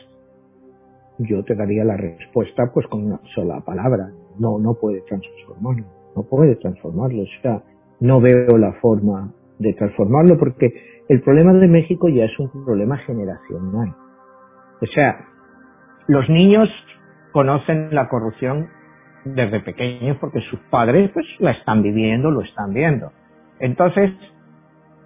Yo 1.19 1.43
te 1.43 1.55
daría 1.55 1.83
la 1.83 1.97
respuesta 1.97 2.63
pues 2.73 2.87
con 2.87 3.05
una 3.05 3.19
sola 3.35 3.61
palabra. 3.61 4.11
No, 4.39 4.59
no 4.59 4.73
puede 4.75 5.01
transformarlo. 5.01 5.85
No 6.15 6.23
puede 6.23 6.55
transformarlo. 6.55 7.23
O 7.23 7.41
sea, 7.41 7.63
no 7.99 8.21
veo 8.21 8.57
la 8.57 8.73
forma 8.73 9.31
de 9.59 9.73
transformarlo 9.73 10.37
porque 10.37 10.73
el 11.09 11.21
problema 11.21 11.53
de 11.53 11.67
México 11.67 12.09
ya 12.09 12.25
es 12.25 12.39
un 12.39 12.49
problema 12.65 12.97
generacional. 12.97 13.95
O 14.81 14.85
sea, 14.93 15.25
los 16.07 16.29
niños 16.29 16.69
conocen 17.31 17.93
la 17.93 18.07
corrupción 18.09 18.67
desde 19.25 19.59
pequeños 19.61 20.17
porque 20.19 20.41
sus 20.49 20.59
padres 20.69 21.11
pues 21.13 21.25
la 21.39 21.51
están 21.51 21.81
viviendo, 21.81 22.31
lo 22.31 22.41
están 22.41 22.73
viendo. 22.73 23.11
Entonces, 23.59 24.11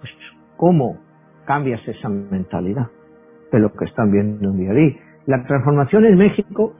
pues, 0.00 0.12
¿cómo 0.56 0.98
cambias 1.46 1.80
esa 1.88 2.08
mentalidad 2.08 2.88
de 3.50 3.58
lo 3.58 3.72
que 3.72 3.84
están 3.86 4.10
viendo 4.12 4.50
un 4.50 4.58
día 4.58 4.70
a 4.70 4.74
día? 4.74 4.96
La 5.26 5.44
transformación 5.44 6.04
en 6.04 6.18
México 6.18 6.74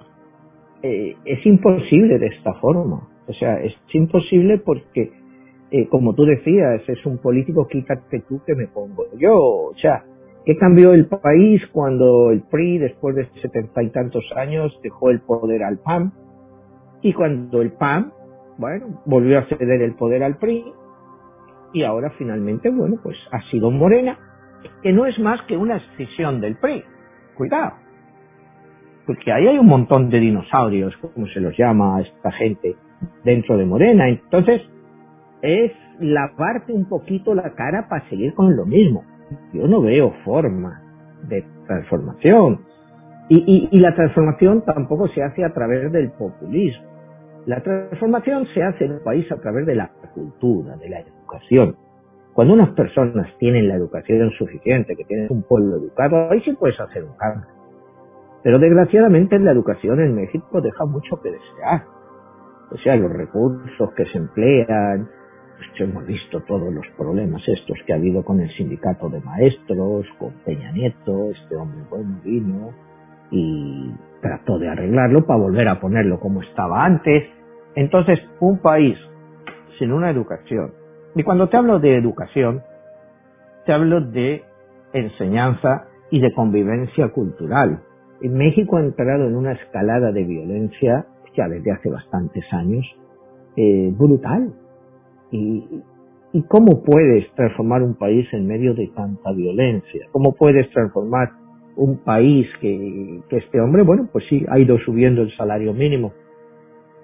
eh, 0.82 1.16
es 1.24 1.46
imposible 1.46 2.18
de 2.18 2.26
esta 2.26 2.54
forma. 2.54 3.08
O 3.26 3.32
sea, 3.34 3.60
es 3.62 3.74
imposible 3.92 4.58
porque, 4.58 5.12
eh, 5.70 5.88
como 5.88 6.14
tú 6.14 6.24
decías, 6.24 6.82
es 6.88 7.06
un 7.06 7.18
político 7.18 7.66
quítate 7.68 8.24
tú 8.28 8.40
que 8.44 8.54
me 8.54 8.66
pongo 8.66 9.06
yo. 9.16 9.36
O 9.36 9.74
sea, 9.80 10.04
¿qué 10.44 10.56
cambió 10.56 10.92
el 10.92 11.06
país 11.06 11.62
cuando 11.72 12.30
el 12.30 12.42
PRI, 12.42 12.78
después 12.78 13.14
de 13.14 13.28
setenta 13.40 13.82
y 13.82 13.90
tantos 13.90 14.24
años, 14.36 14.78
dejó 14.82 15.10
el 15.10 15.20
poder 15.20 15.62
al 15.62 15.78
PAN? 15.78 16.12
Y 17.00 17.12
cuando 17.12 17.62
el 17.62 17.72
PAN, 17.72 18.12
bueno, 18.58 19.02
volvió 19.06 19.38
a 19.38 19.46
ceder 19.46 19.82
el 19.82 19.94
poder 19.94 20.22
al 20.22 20.36
PRI, 20.36 20.64
y 21.72 21.84
ahora 21.84 22.10
finalmente, 22.18 22.70
bueno, 22.70 22.96
pues 23.02 23.16
ha 23.30 23.40
sido 23.50 23.70
Morena, 23.70 24.18
que 24.82 24.92
no 24.92 25.06
es 25.06 25.18
más 25.18 25.40
que 25.46 25.56
una 25.56 25.76
escisión 25.76 26.40
del 26.40 26.56
PRI. 26.56 26.84
Cuidado. 27.34 27.81
Porque 29.06 29.32
ahí 29.32 29.48
hay 29.48 29.58
un 29.58 29.66
montón 29.66 30.10
de 30.10 30.20
dinosaurios, 30.20 30.96
como 30.96 31.26
se 31.28 31.40
los 31.40 31.56
llama 31.56 31.96
a 31.96 32.00
esta 32.02 32.30
gente, 32.32 32.76
dentro 33.24 33.56
de 33.56 33.66
Morena. 33.66 34.08
Entonces, 34.08 34.62
es 35.42 35.72
lavarte 35.98 36.72
un 36.72 36.88
poquito 36.88 37.34
la 37.34 37.54
cara 37.54 37.88
para 37.88 38.08
seguir 38.08 38.34
con 38.34 38.56
lo 38.56 38.64
mismo. 38.64 39.04
Yo 39.52 39.66
no 39.66 39.82
veo 39.82 40.12
forma 40.24 40.82
de 41.28 41.44
transformación. 41.66 42.60
Y, 43.28 43.38
y, 43.38 43.68
y, 43.70 43.80
la 43.80 43.94
transformación 43.94 44.64
tampoco 44.64 45.08
se 45.08 45.22
hace 45.22 45.44
a 45.44 45.52
través 45.52 45.90
del 45.90 46.10
populismo. 46.10 46.86
La 47.46 47.62
transformación 47.62 48.46
se 48.54 48.62
hace 48.62 48.84
en 48.84 48.92
un 48.92 49.02
país 49.02 49.30
a 49.32 49.36
través 49.36 49.66
de 49.66 49.74
la 49.74 49.90
cultura, 50.14 50.76
de 50.76 50.88
la 50.88 51.00
educación. 51.00 51.76
Cuando 52.34 52.54
unas 52.54 52.70
personas 52.70 53.28
tienen 53.38 53.68
la 53.68 53.74
educación 53.74 54.30
suficiente, 54.32 54.96
que 54.96 55.04
tienen 55.04 55.26
un 55.30 55.42
pueblo 55.42 55.76
educado, 55.76 56.30
ahí 56.30 56.40
sí 56.40 56.52
puedes 56.52 56.78
hacer 56.80 57.04
un 57.04 57.16
cambio. 57.16 57.61
Pero 58.42 58.58
desgraciadamente 58.58 59.38
la 59.38 59.52
educación 59.52 60.00
en 60.00 60.14
México 60.14 60.60
deja 60.60 60.84
mucho 60.84 61.20
que 61.22 61.30
desear. 61.30 61.84
O 62.70 62.76
sea, 62.78 62.96
los 62.96 63.12
recursos 63.12 63.92
que 63.94 64.04
se 64.06 64.18
emplean 64.18 65.08
pues 65.56 65.80
hemos 65.80 66.06
visto 66.06 66.40
todos 66.40 66.72
los 66.72 66.84
problemas 66.96 67.42
estos 67.46 67.76
que 67.86 67.92
ha 67.92 67.96
habido 67.96 68.24
con 68.24 68.40
el 68.40 68.50
sindicato 68.56 69.08
de 69.08 69.20
maestros, 69.20 70.06
con 70.18 70.32
Peña 70.44 70.72
Nieto, 70.72 71.30
este 71.30 71.54
hombre 71.56 71.84
bueno 71.88 72.20
vino 72.24 72.70
y 73.30 73.92
trató 74.20 74.58
de 74.58 74.68
arreglarlo 74.68 75.24
para 75.24 75.38
volver 75.38 75.68
a 75.68 75.80
ponerlo 75.80 76.18
como 76.18 76.42
estaba 76.42 76.84
antes. 76.84 77.24
Entonces, 77.74 78.18
un 78.40 78.58
país 78.58 78.98
sin 79.78 79.92
una 79.92 80.10
educación, 80.10 80.72
y 81.14 81.22
cuando 81.22 81.48
te 81.48 81.56
hablo 81.56 81.78
de 81.78 81.96
educación, 81.96 82.62
te 83.64 83.72
hablo 83.72 84.00
de 84.00 84.42
enseñanza 84.92 85.86
y 86.10 86.20
de 86.20 86.32
convivencia 86.32 87.08
cultural. 87.08 87.80
México 88.28 88.76
ha 88.76 88.80
entrado 88.80 89.26
en 89.26 89.36
una 89.36 89.52
escalada 89.52 90.12
de 90.12 90.24
violencia 90.24 91.06
ya 91.36 91.48
desde 91.48 91.72
hace 91.72 91.88
bastantes 91.88 92.44
años, 92.52 92.84
eh, 93.56 93.92
brutal. 93.96 94.52
Y, 95.30 95.82
¿Y 96.34 96.42
cómo 96.44 96.82
puedes 96.82 97.30
transformar 97.34 97.82
un 97.82 97.94
país 97.94 98.26
en 98.32 98.46
medio 98.46 98.74
de 98.74 98.88
tanta 98.88 99.32
violencia? 99.32 100.06
¿Cómo 100.12 100.32
puedes 100.32 100.70
transformar 100.70 101.30
un 101.76 101.98
país 101.98 102.46
que, 102.60 103.20
que 103.28 103.36
este 103.36 103.60
hombre, 103.60 103.82
bueno, 103.82 104.08
pues 104.10 104.24
sí, 104.28 104.44
ha 104.48 104.58
ido 104.58 104.78
subiendo 104.78 105.22
el 105.22 105.34
salario 105.36 105.72
mínimo, 105.72 106.12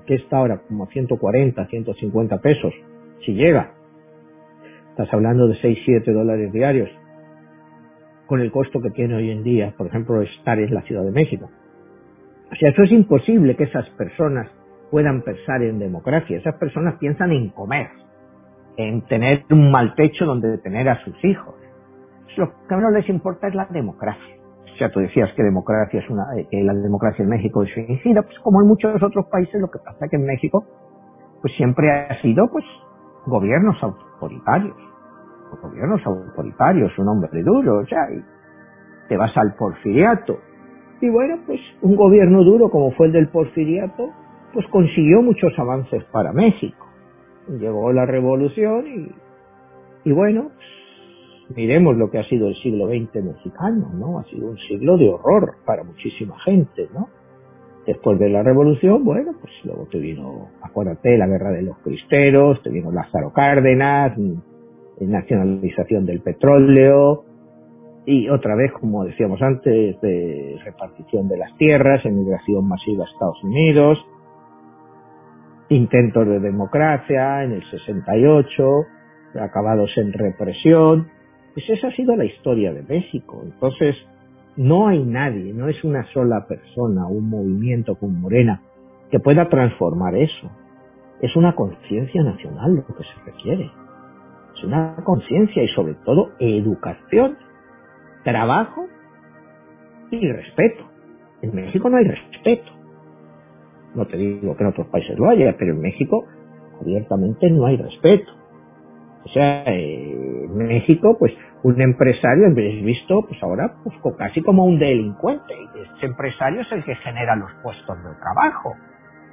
que 0.06 0.14
está 0.14 0.38
ahora 0.38 0.62
como 0.66 0.84
a 0.84 0.88
140, 0.88 1.66
150 1.66 2.38
pesos, 2.38 2.72
si 3.24 3.32
llega. 3.32 3.74
Estás 4.90 5.12
hablando 5.12 5.46
de 5.46 5.56
6, 5.60 5.78
7 5.84 6.12
dólares 6.12 6.52
diarios, 6.52 6.90
con 8.28 8.40
el 8.40 8.52
costo 8.52 8.80
que 8.80 8.90
tiene 8.90 9.16
hoy 9.16 9.30
en 9.30 9.42
día, 9.42 9.74
por 9.76 9.86
ejemplo, 9.86 10.20
estar 10.20 10.58
en 10.58 10.72
la 10.72 10.82
Ciudad 10.82 11.02
de 11.02 11.10
México. 11.10 11.50
O 12.52 12.54
sea, 12.54 12.70
eso 12.70 12.82
es 12.82 12.92
imposible 12.92 13.56
que 13.56 13.64
esas 13.64 13.88
personas 13.90 14.48
puedan 14.90 15.22
pensar 15.22 15.62
en 15.62 15.78
democracia. 15.78 16.36
Esas 16.36 16.54
personas 16.56 16.96
piensan 16.98 17.32
en 17.32 17.48
comer, 17.48 17.88
en 18.76 19.02
tener 19.06 19.44
un 19.50 19.70
mal 19.70 19.94
techo 19.94 20.26
donde 20.26 20.58
tener 20.58 20.88
a 20.88 21.02
sus 21.04 21.24
hijos. 21.24 21.54
Lo 22.36 22.52
que 22.68 22.76
no 22.76 22.90
les 22.90 23.08
importa 23.08 23.48
es 23.48 23.54
la 23.54 23.66
democracia. 23.66 24.36
O 24.72 24.76
sea, 24.76 24.90
tú 24.90 25.00
decías 25.00 25.32
que 25.34 25.42
democracia 25.42 25.98
es 25.98 26.08
una, 26.08 26.24
que 26.50 26.62
la 26.62 26.74
democracia 26.74 27.22
en 27.22 27.30
México 27.30 27.64
es 27.64 27.72
suicida, 27.72 28.22
pues 28.22 28.38
como 28.40 28.60
en 28.60 28.68
muchos 28.68 29.02
otros 29.02 29.26
países, 29.26 29.60
lo 29.60 29.70
que 29.70 29.78
pasa 29.80 30.04
es 30.04 30.10
que 30.10 30.16
en 30.16 30.24
México, 30.24 30.64
pues 31.40 31.52
siempre 31.56 31.90
ha 31.90 32.20
sido, 32.22 32.48
pues, 32.48 32.64
gobiernos 33.26 33.76
autoritarios. 33.82 34.76
Gobiernos 35.62 36.00
autoritarios, 36.06 36.96
un 36.98 37.08
hombre 37.08 37.42
duro, 37.42 37.84
sea, 37.86 38.10
y 38.12 38.22
te 39.08 39.16
vas 39.16 39.36
al 39.36 39.54
porfiriato, 39.54 40.38
y 41.00 41.08
bueno, 41.08 41.38
pues 41.46 41.60
un 41.82 41.94
gobierno 41.94 42.42
duro 42.42 42.70
como 42.70 42.90
fue 42.92 43.06
el 43.06 43.12
del 43.12 43.28
porfiriato, 43.28 44.10
pues 44.52 44.66
consiguió 44.68 45.22
muchos 45.22 45.56
avances 45.58 46.02
para 46.04 46.32
México. 46.32 46.86
Llegó 47.48 47.92
la 47.92 48.04
revolución 48.04 48.84
y, 48.86 50.10
y 50.10 50.12
bueno, 50.12 50.50
pues, 50.54 51.56
miremos 51.56 51.96
lo 51.96 52.10
que 52.10 52.18
ha 52.18 52.24
sido 52.24 52.48
el 52.48 52.56
siglo 52.56 52.88
XX 52.88 53.24
mexicano, 53.24 53.90
¿no? 53.94 54.18
Ha 54.18 54.24
sido 54.24 54.48
un 54.48 54.58
siglo 54.58 54.98
de 54.98 55.08
horror 55.08 55.54
para 55.64 55.84
muchísima 55.84 56.38
gente, 56.40 56.88
¿no? 56.92 57.08
Después 57.86 58.18
de 58.18 58.28
la 58.28 58.42
revolución, 58.42 59.02
bueno, 59.04 59.32
pues 59.40 59.52
luego 59.64 59.86
te 59.90 59.98
vino, 59.98 60.48
acuérdate, 60.60 61.16
la 61.16 61.26
guerra 61.26 61.52
de 61.52 61.62
los 61.62 61.78
cristeros, 61.78 62.62
te 62.62 62.70
vino 62.70 62.90
Lázaro 62.90 63.32
Cárdenas, 63.32 64.18
nacionalización 65.06 66.06
del 66.06 66.20
petróleo, 66.20 67.24
y 68.10 68.30
otra 68.30 68.54
vez, 68.56 68.72
como 68.72 69.04
decíamos 69.04 69.42
antes, 69.42 70.00
de 70.00 70.58
repartición 70.64 71.28
de 71.28 71.36
las 71.36 71.54
tierras, 71.58 72.04
emigración 72.06 72.66
masiva 72.66 73.04
a 73.04 73.06
Estados 73.06 73.44
Unidos, 73.44 73.98
intentos 75.68 76.26
de 76.26 76.40
democracia 76.40 77.44
en 77.44 77.52
el 77.52 77.70
68, 77.70 78.86
acabados 79.38 79.90
en 79.98 80.14
represión. 80.14 81.08
Pues 81.52 81.68
esa 81.68 81.88
ha 81.88 81.96
sido 81.96 82.16
la 82.16 82.24
historia 82.24 82.72
de 82.72 82.82
México. 82.82 83.42
Entonces, 83.44 83.94
no 84.56 84.88
hay 84.88 85.04
nadie, 85.04 85.52
no 85.52 85.68
es 85.68 85.84
una 85.84 86.04
sola 86.14 86.46
persona, 86.48 87.06
un 87.06 87.28
movimiento 87.28 87.96
con 87.96 88.18
Morena, 88.18 88.62
que 89.10 89.20
pueda 89.20 89.50
transformar 89.50 90.14
eso. 90.14 90.50
Es 91.20 91.36
una 91.36 91.54
conciencia 91.54 92.22
nacional 92.22 92.74
lo 92.74 92.86
que 92.86 93.02
se 93.02 93.30
requiere. 93.30 93.70
Una 94.64 94.96
conciencia 95.04 95.62
y 95.62 95.68
sobre 95.68 95.94
todo 96.04 96.32
educación 96.38 97.38
trabajo 98.24 98.86
y 100.10 100.30
respeto. 100.30 100.84
En 101.42 101.54
México 101.54 101.88
no 101.88 101.96
hay 101.96 102.04
respeto. 102.04 102.70
No 103.94 104.06
te 104.06 104.16
digo 104.16 104.56
que 104.56 104.62
en 104.62 104.70
otros 104.70 104.86
países 104.88 105.18
lo 105.18 105.28
haya, 105.28 105.56
pero 105.58 105.72
en 105.72 105.80
México 105.80 106.24
abiertamente 106.80 107.50
no 107.50 107.66
hay 107.66 107.76
respeto. 107.76 108.32
O 109.24 109.28
sea, 109.30 109.64
en 109.66 110.56
México, 110.56 111.16
pues, 111.18 111.32
un 111.62 111.80
empresario 111.80 112.46
es 112.48 112.84
visto, 112.84 113.22
pues 113.26 113.42
ahora, 113.42 113.74
pues 113.82 113.96
casi 114.16 114.42
como 114.42 114.64
un 114.64 114.78
delincuente. 114.78 115.54
Ese 115.96 116.06
empresario 116.06 116.62
es 116.62 116.72
el 116.72 116.84
que 116.84 116.94
genera 116.96 117.36
los 117.36 117.50
puestos 117.62 117.96
de 117.96 118.10
trabajo. 118.20 118.74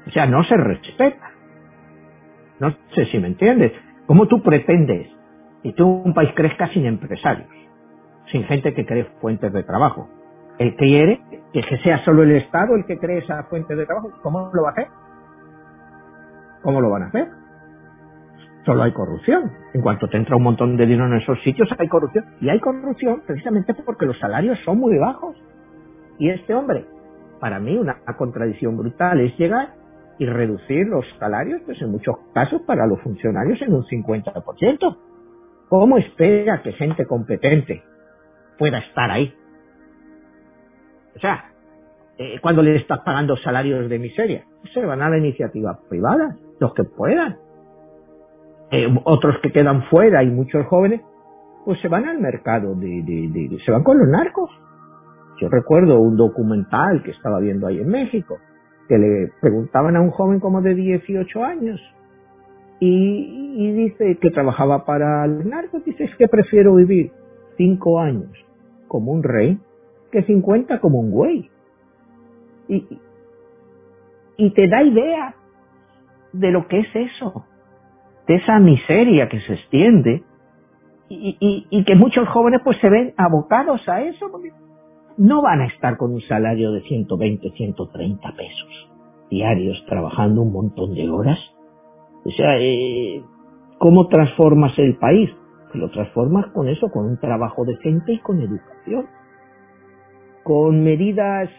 O 0.07 0.09
sea, 0.11 0.25
no 0.25 0.43
se 0.43 0.57
respeta. 0.57 1.31
No 2.59 2.71
sé 2.93 3.05
si 3.11 3.19
me 3.19 3.27
entiendes. 3.27 3.71
¿Cómo 4.07 4.27
tú 4.27 4.41
pretendes 4.41 5.14
que 5.65 5.73
tú 5.73 6.03
un 6.05 6.13
país 6.13 6.29
crezca 6.35 6.67
sin 6.69 6.85
empresarios? 6.85 7.47
sin 8.31 8.43
gente 8.45 8.73
que 8.73 8.85
cree 8.85 9.05
fuentes 9.21 9.51
de 9.51 9.63
trabajo. 9.63 10.09
Él 10.57 10.75
quiere 10.75 11.21
que 11.53 11.61
sea 11.83 12.03
solo 12.05 12.23
el 12.23 12.31
Estado 12.31 12.75
el 12.75 12.85
que 12.85 12.97
cree 12.97 13.19
esas 13.19 13.47
fuentes 13.49 13.77
de 13.77 13.85
trabajo. 13.85 14.11
¿Cómo 14.21 14.49
lo 14.53 14.63
va 14.63 14.69
a 14.69 14.71
hacer? 14.71 14.87
¿Cómo 16.63 16.81
lo 16.81 16.89
van 16.89 17.03
a 17.03 17.07
hacer? 17.07 17.27
Solo 18.65 18.83
hay 18.83 18.91
corrupción. 18.93 19.51
En 19.73 19.81
cuanto 19.81 20.07
te 20.07 20.17
entra 20.17 20.35
un 20.35 20.43
montón 20.43 20.75
de 20.75 20.85
dinero 20.85 21.05
en 21.07 21.21
esos 21.21 21.41
sitios, 21.43 21.69
hay 21.77 21.87
corrupción. 21.87 22.25
Y 22.41 22.49
hay 22.49 22.59
corrupción 22.59 23.21
precisamente 23.25 23.73
porque 23.85 24.05
los 24.05 24.17
salarios 24.17 24.57
son 24.65 24.79
muy 24.79 24.97
bajos. 24.97 25.35
Y 26.17 26.29
este 26.29 26.53
hombre, 26.55 26.85
para 27.39 27.59
mí, 27.59 27.77
una 27.77 27.97
contradicción 28.17 28.77
brutal 28.77 29.19
es 29.19 29.37
llegar 29.37 29.69
y 30.17 30.25
reducir 30.25 30.87
los 30.87 31.05
salarios, 31.19 31.61
pues 31.65 31.79
en 31.81 31.91
muchos 31.91 32.15
casos 32.33 32.61
para 32.61 32.87
los 32.87 32.99
funcionarios 33.01 33.61
en 33.61 33.73
un 33.73 33.83
50%. 33.83 34.97
¿Cómo 35.69 35.97
espera 35.97 36.61
que 36.61 36.73
gente 36.73 37.05
competente, 37.05 37.83
pueda 38.57 38.79
estar 38.79 39.11
ahí. 39.11 39.33
O 41.15 41.19
sea, 41.19 41.51
eh, 42.17 42.39
cuando 42.41 42.61
le 42.61 42.75
estás 42.77 42.99
pagando 43.01 43.35
salarios 43.37 43.89
de 43.89 43.99
miseria, 43.99 44.43
se 44.73 44.85
van 44.85 45.01
a 45.01 45.09
la 45.09 45.17
iniciativa 45.17 45.79
privada, 45.89 46.35
los 46.59 46.73
que 46.73 46.83
puedan. 46.83 47.37
Eh, 48.71 48.87
otros 49.03 49.35
que 49.41 49.51
quedan 49.51 49.83
fuera 49.83 50.23
y 50.23 50.27
muchos 50.27 50.65
jóvenes, 50.67 51.01
pues 51.63 51.79
se 51.81 51.87
van 51.87 52.05
al 52.05 52.19
mercado, 52.19 52.75
de, 52.75 53.59
se 53.63 53.71
van 53.71 53.83
con 53.83 53.97
los 53.97 54.07
narcos. 54.07 54.49
Yo 55.39 55.49
recuerdo 55.49 55.99
un 55.99 56.15
documental 56.15 57.03
que 57.03 57.11
estaba 57.11 57.39
viendo 57.39 57.67
ahí 57.67 57.79
en 57.79 57.89
México, 57.89 58.37
que 58.87 58.97
le 58.97 59.31
preguntaban 59.41 59.95
a 59.95 60.01
un 60.01 60.11
joven 60.11 60.39
como 60.39 60.61
de 60.61 60.73
18 60.73 61.43
años, 61.43 61.81
y, 62.79 63.71
dice 63.71 64.17
que 64.21 64.29
trabajaba 64.31 64.85
para 64.85 65.25
los 65.27 65.45
narcos, 65.45 65.83
dice, 65.85 66.09
que 66.17 66.27
prefiero 66.27 66.75
vivir 66.75 67.11
cinco 67.57 67.99
años 67.99 68.31
como 68.87 69.11
un 69.11 69.23
rey 69.23 69.57
que 70.11 70.23
50 70.23 70.79
como 70.79 70.99
un 70.99 71.11
güey. 71.11 71.49
Y, 72.67 72.85
y 74.37 74.49
te 74.51 74.67
da 74.67 74.83
idea 74.83 75.35
de 76.33 76.51
lo 76.51 76.67
que 76.67 76.79
es 76.79 76.87
eso, 76.95 77.45
de 78.27 78.35
esa 78.35 78.59
miseria 78.59 79.29
que 79.29 79.39
se 79.41 79.53
extiende 79.53 80.23
y, 81.07 81.37
y, 81.39 81.67
y, 81.69 81.85
que 81.85 81.95
muchos 81.95 82.27
jóvenes 82.29 82.61
pues 82.63 82.77
se 82.81 82.89
ven 82.89 83.13
abocados 83.17 83.87
a 83.87 84.01
eso 84.01 84.29
porque 84.31 84.51
no 85.17 85.41
van 85.41 85.61
a 85.61 85.67
estar 85.67 85.97
con 85.97 86.13
un 86.13 86.21
salario 86.21 86.71
de 86.71 86.81
120, 86.81 87.51
130 87.51 88.31
pesos 88.35 88.95
diarios 89.29 89.83
trabajando 89.87 90.41
un 90.41 90.51
montón 90.51 90.93
de 90.93 91.09
horas. 91.09 91.39
O 92.25 92.31
sea, 92.31 92.57
eh, 92.59 93.23
¿cómo 93.77 94.07
transformas 94.07 94.77
el 94.79 94.97
país? 94.97 95.29
lo 95.77 95.89
transformas 95.89 96.47
con 96.47 96.67
eso, 96.67 96.89
con 96.89 97.05
un 97.05 97.17
trabajo 97.17 97.65
decente 97.65 98.13
y 98.13 98.19
con 98.19 98.39
educación. 98.39 99.07
Con 100.43 100.83
medidas, 100.83 101.49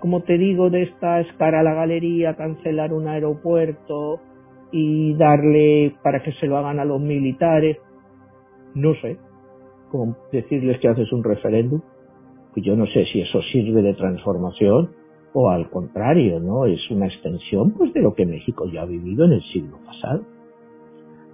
como 0.00 0.22
te 0.22 0.38
digo, 0.38 0.70
de 0.70 0.82
estas 0.82 1.26
para 1.38 1.62
la 1.62 1.74
galería, 1.74 2.36
cancelar 2.36 2.92
un 2.92 3.06
aeropuerto 3.08 4.20
y 4.72 5.14
darle 5.14 5.94
para 6.02 6.22
que 6.22 6.32
se 6.32 6.46
lo 6.46 6.56
hagan 6.56 6.80
a 6.80 6.84
los 6.84 7.00
militares. 7.00 7.78
No 8.74 8.94
sé, 8.94 9.18
como 9.90 10.16
decirles 10.32 10.80
que 10.80 10.88
haces 10.88 11.12
un 11.12 11.22
referéndum. 11.22 11.80
Pues 12.54 12.64
yo 12.64 12.74
no 12.74 12.86
sé 12.86 13.04
si 13.12 13.20
eso 13.20 13.40
sirve 13.52 13.82
de 13.82 13.94
transformación 13.94 14.90
o 15.32 15.50
al 15.50 15.68
contrario, 15.70 16.40
¿no? 16.40 16.66
Es 16.66 16.80
una 16.90 17.06
extensión 17.06 17.72
pues 17.72 17.92
de 17.92 18.00
lo 18.00 18.14
que 18.14 18.26
México 18.26 18.66
ya 18.72 18.82
ha 18.82 18.86
vivido 18.86 19.24
en 19.24 19.32
el 19.32 19.42
siglo 19.52 19.78
pasado. 19.84 20.22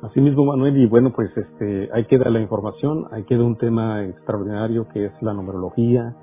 Así 0.02 0.20
mismo, 0.20 0.44
Manuel, 0.44 0.76
y 0.76 0.86
bueno, 0.86 1.12
pues 1.14 1.30
este, 1.36 1.88
ahí 1.92 2.04
queda 2.06 2.28
la 2.28 2.40
información, 2.40 3.04
ahí 3.12 3.22
queda 3.22 3.44
un 3.44 3.56
tema 3.56 4.04
extraordinario 4.04 4.88
que 4.88 5.06
es 5.06 5.12
la 5.22 5.32
numerología 5.32 6.16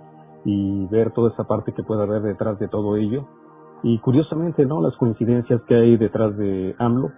y 0.44 0.86
ver 0.88 1.12
toda 1.12 1.32
esa 1.32 1.46
parte 1.46 1.72
que 1.72 1.84
puede 1.84 2.04
haber 2.04 2.22
detrás 2.22 2.60
de 2.60 2.68
todo 2.68 2.98
ello. 2.98 3.26
Y 3.82 3.98
curiosamente, 4.00 4.66
¿no? 4.66 4.82
Las 4.82 4.98
coincidencias 4.98 5.62
que 5.64 5.76
hay 5.76 5.96
detrás 5.96 6.36
de 6.38 6.76
AMLO 6.78 7.12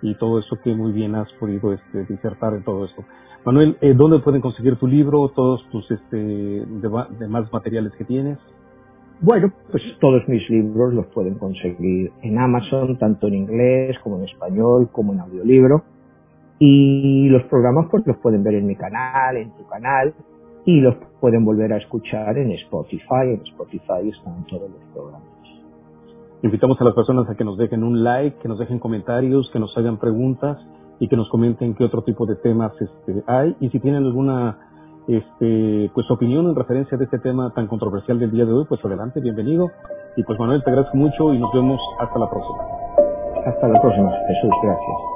y 0.00 0.14
todo 0.14 0.38
eso 0.38 0.56
que 0.64 0.74
muy 0.74 0.92
bien 0.92 1.14
has 1.14 1.30
podido 1.34 1.74
este, 1.74 2.04
disertar 2.06 2.54
en 2.54 2.64
todo 2.64 2.86
esto. 2.86 3.04
Manuel, 3.44 3.76
eh, 3.82 3.92
¿dónde 3.94 4.18
pueden 4.20 4.40
conseguir 4.40 4.76
tu 4.76 4.86
libro, 4.86 5.28
todos 5.34 5.68
tus 5.70 5.90
este, 5.90 6.16
demás 6.16 7.52
materiales 7.52 7.92
que 7.98 8.04
tienes? 8.04 8.38
Bueno, 9.20 9.50
pues 9.70 9.82
todos 9.98 10.28
mis 10.28 10.48
libros 10.50 10.92
los 10.92 11.06
pueden 11.06 11.36
conseguir 11.36 12.12
en 12.22 12.38
Amazon, 12.38 12.98
tanto 12.98 13.28
en 13.28 13.34
inglés 13.34 13.96
como 14.02 14.18
en 14.18 14.24
español, 14.24 14.90
como 14.92 15.14
en 15.14 15.20
audiolibro. 15.20 15.84
Y 16.58 17.28
los 17.30 17.42
programas 17.44 17.86
pues 17.90 18.06
los 18.06 18.18
pueden 18.18 18.42
ver 18.42 18.54
en 18.54 18.66
mi 18.66 18.76
canal, 18.76 19.36
en 19.36 19.50
tu 19.56 19.66
canal, 19.66 20.14
y 20.66 20.80
los 20.80 20.96
pueden 21.20 21.44
volver 21.44 21.72
a 21.72 21.78
escuchar 21.78 22.36
en 22.36 22.52
Spotify. 22.52 23.24
En 23.24 23.40
Spotify 23.46 24.08
están 24.08 24.44
todos 24.46 24.70
los 24.70 24.80
programas. 24.92 25.22
Invitamos 26.42 26.78
a 26.80 26.84
las 26.84 26.94
personas 26.94 27.28
a 27.30 27.34
que 27.34 27.44
nos 27.44 27.56
dejen 27.56 27.82
un 27.82 28.04
like, 28.04 28.38
que 28.38 28.48
nos 28.48 28.58
dejen 28.58 28.78
comentarios, 28.78 29.48
que 29.50 29.58
nos 29.58 29.76
hagan 29.78 29.98
preguntas 29.98 30.58
y 31.00 31.08
que 31.08 31.16
nos 31.16 31.28
comenten 31.30 31.74
qué 31.74 31.84
otro 31.84 32.02
tipo 32.02 32.26
de 32.26 32.36
temas 32.36 32.72
este, 32.80 33.22
hay 33.26 33.56
y 33.60 33.70
si 33.70 33.80
tienen 33.80 34.04
alguna 34.04 34.58
este, 35.08 35.90
pues 35.94 36.10
opinión 36.10 36.46
en 36.46 36.54
referencia 36.54 36.98
de 36.98 37.04
este 37.04 37.18
tema 37.18 37.52
tan 37.54 37.66
controversial 37.66 38.18
del 38.18 38.30
día 38.30 38.44
de 38.44 38.52
hoy, 38.52 38.64
pues 38.68 38.84
adelante, 38.84 39.20
bienvenido. 39.20 39.70
Y 40.16 40.24
pues 40.24 40.38
Manuel, 40.38 40.62
te 40.64 40.70
agradezco 40.70 40.96
mucho 40.96 41.32
y 41.32 41.38
nos 41.38 41.52
vemos 41.52 41.80
hasta 41.98 42.18
la 42.18 42.28
próxima. 42.28 42.58
Hasta 43.46 43.68
la 43.68 43.80
próxima, 43.80 44.10
Jesús, 44.10 44.50
gracias. 44.62 45.15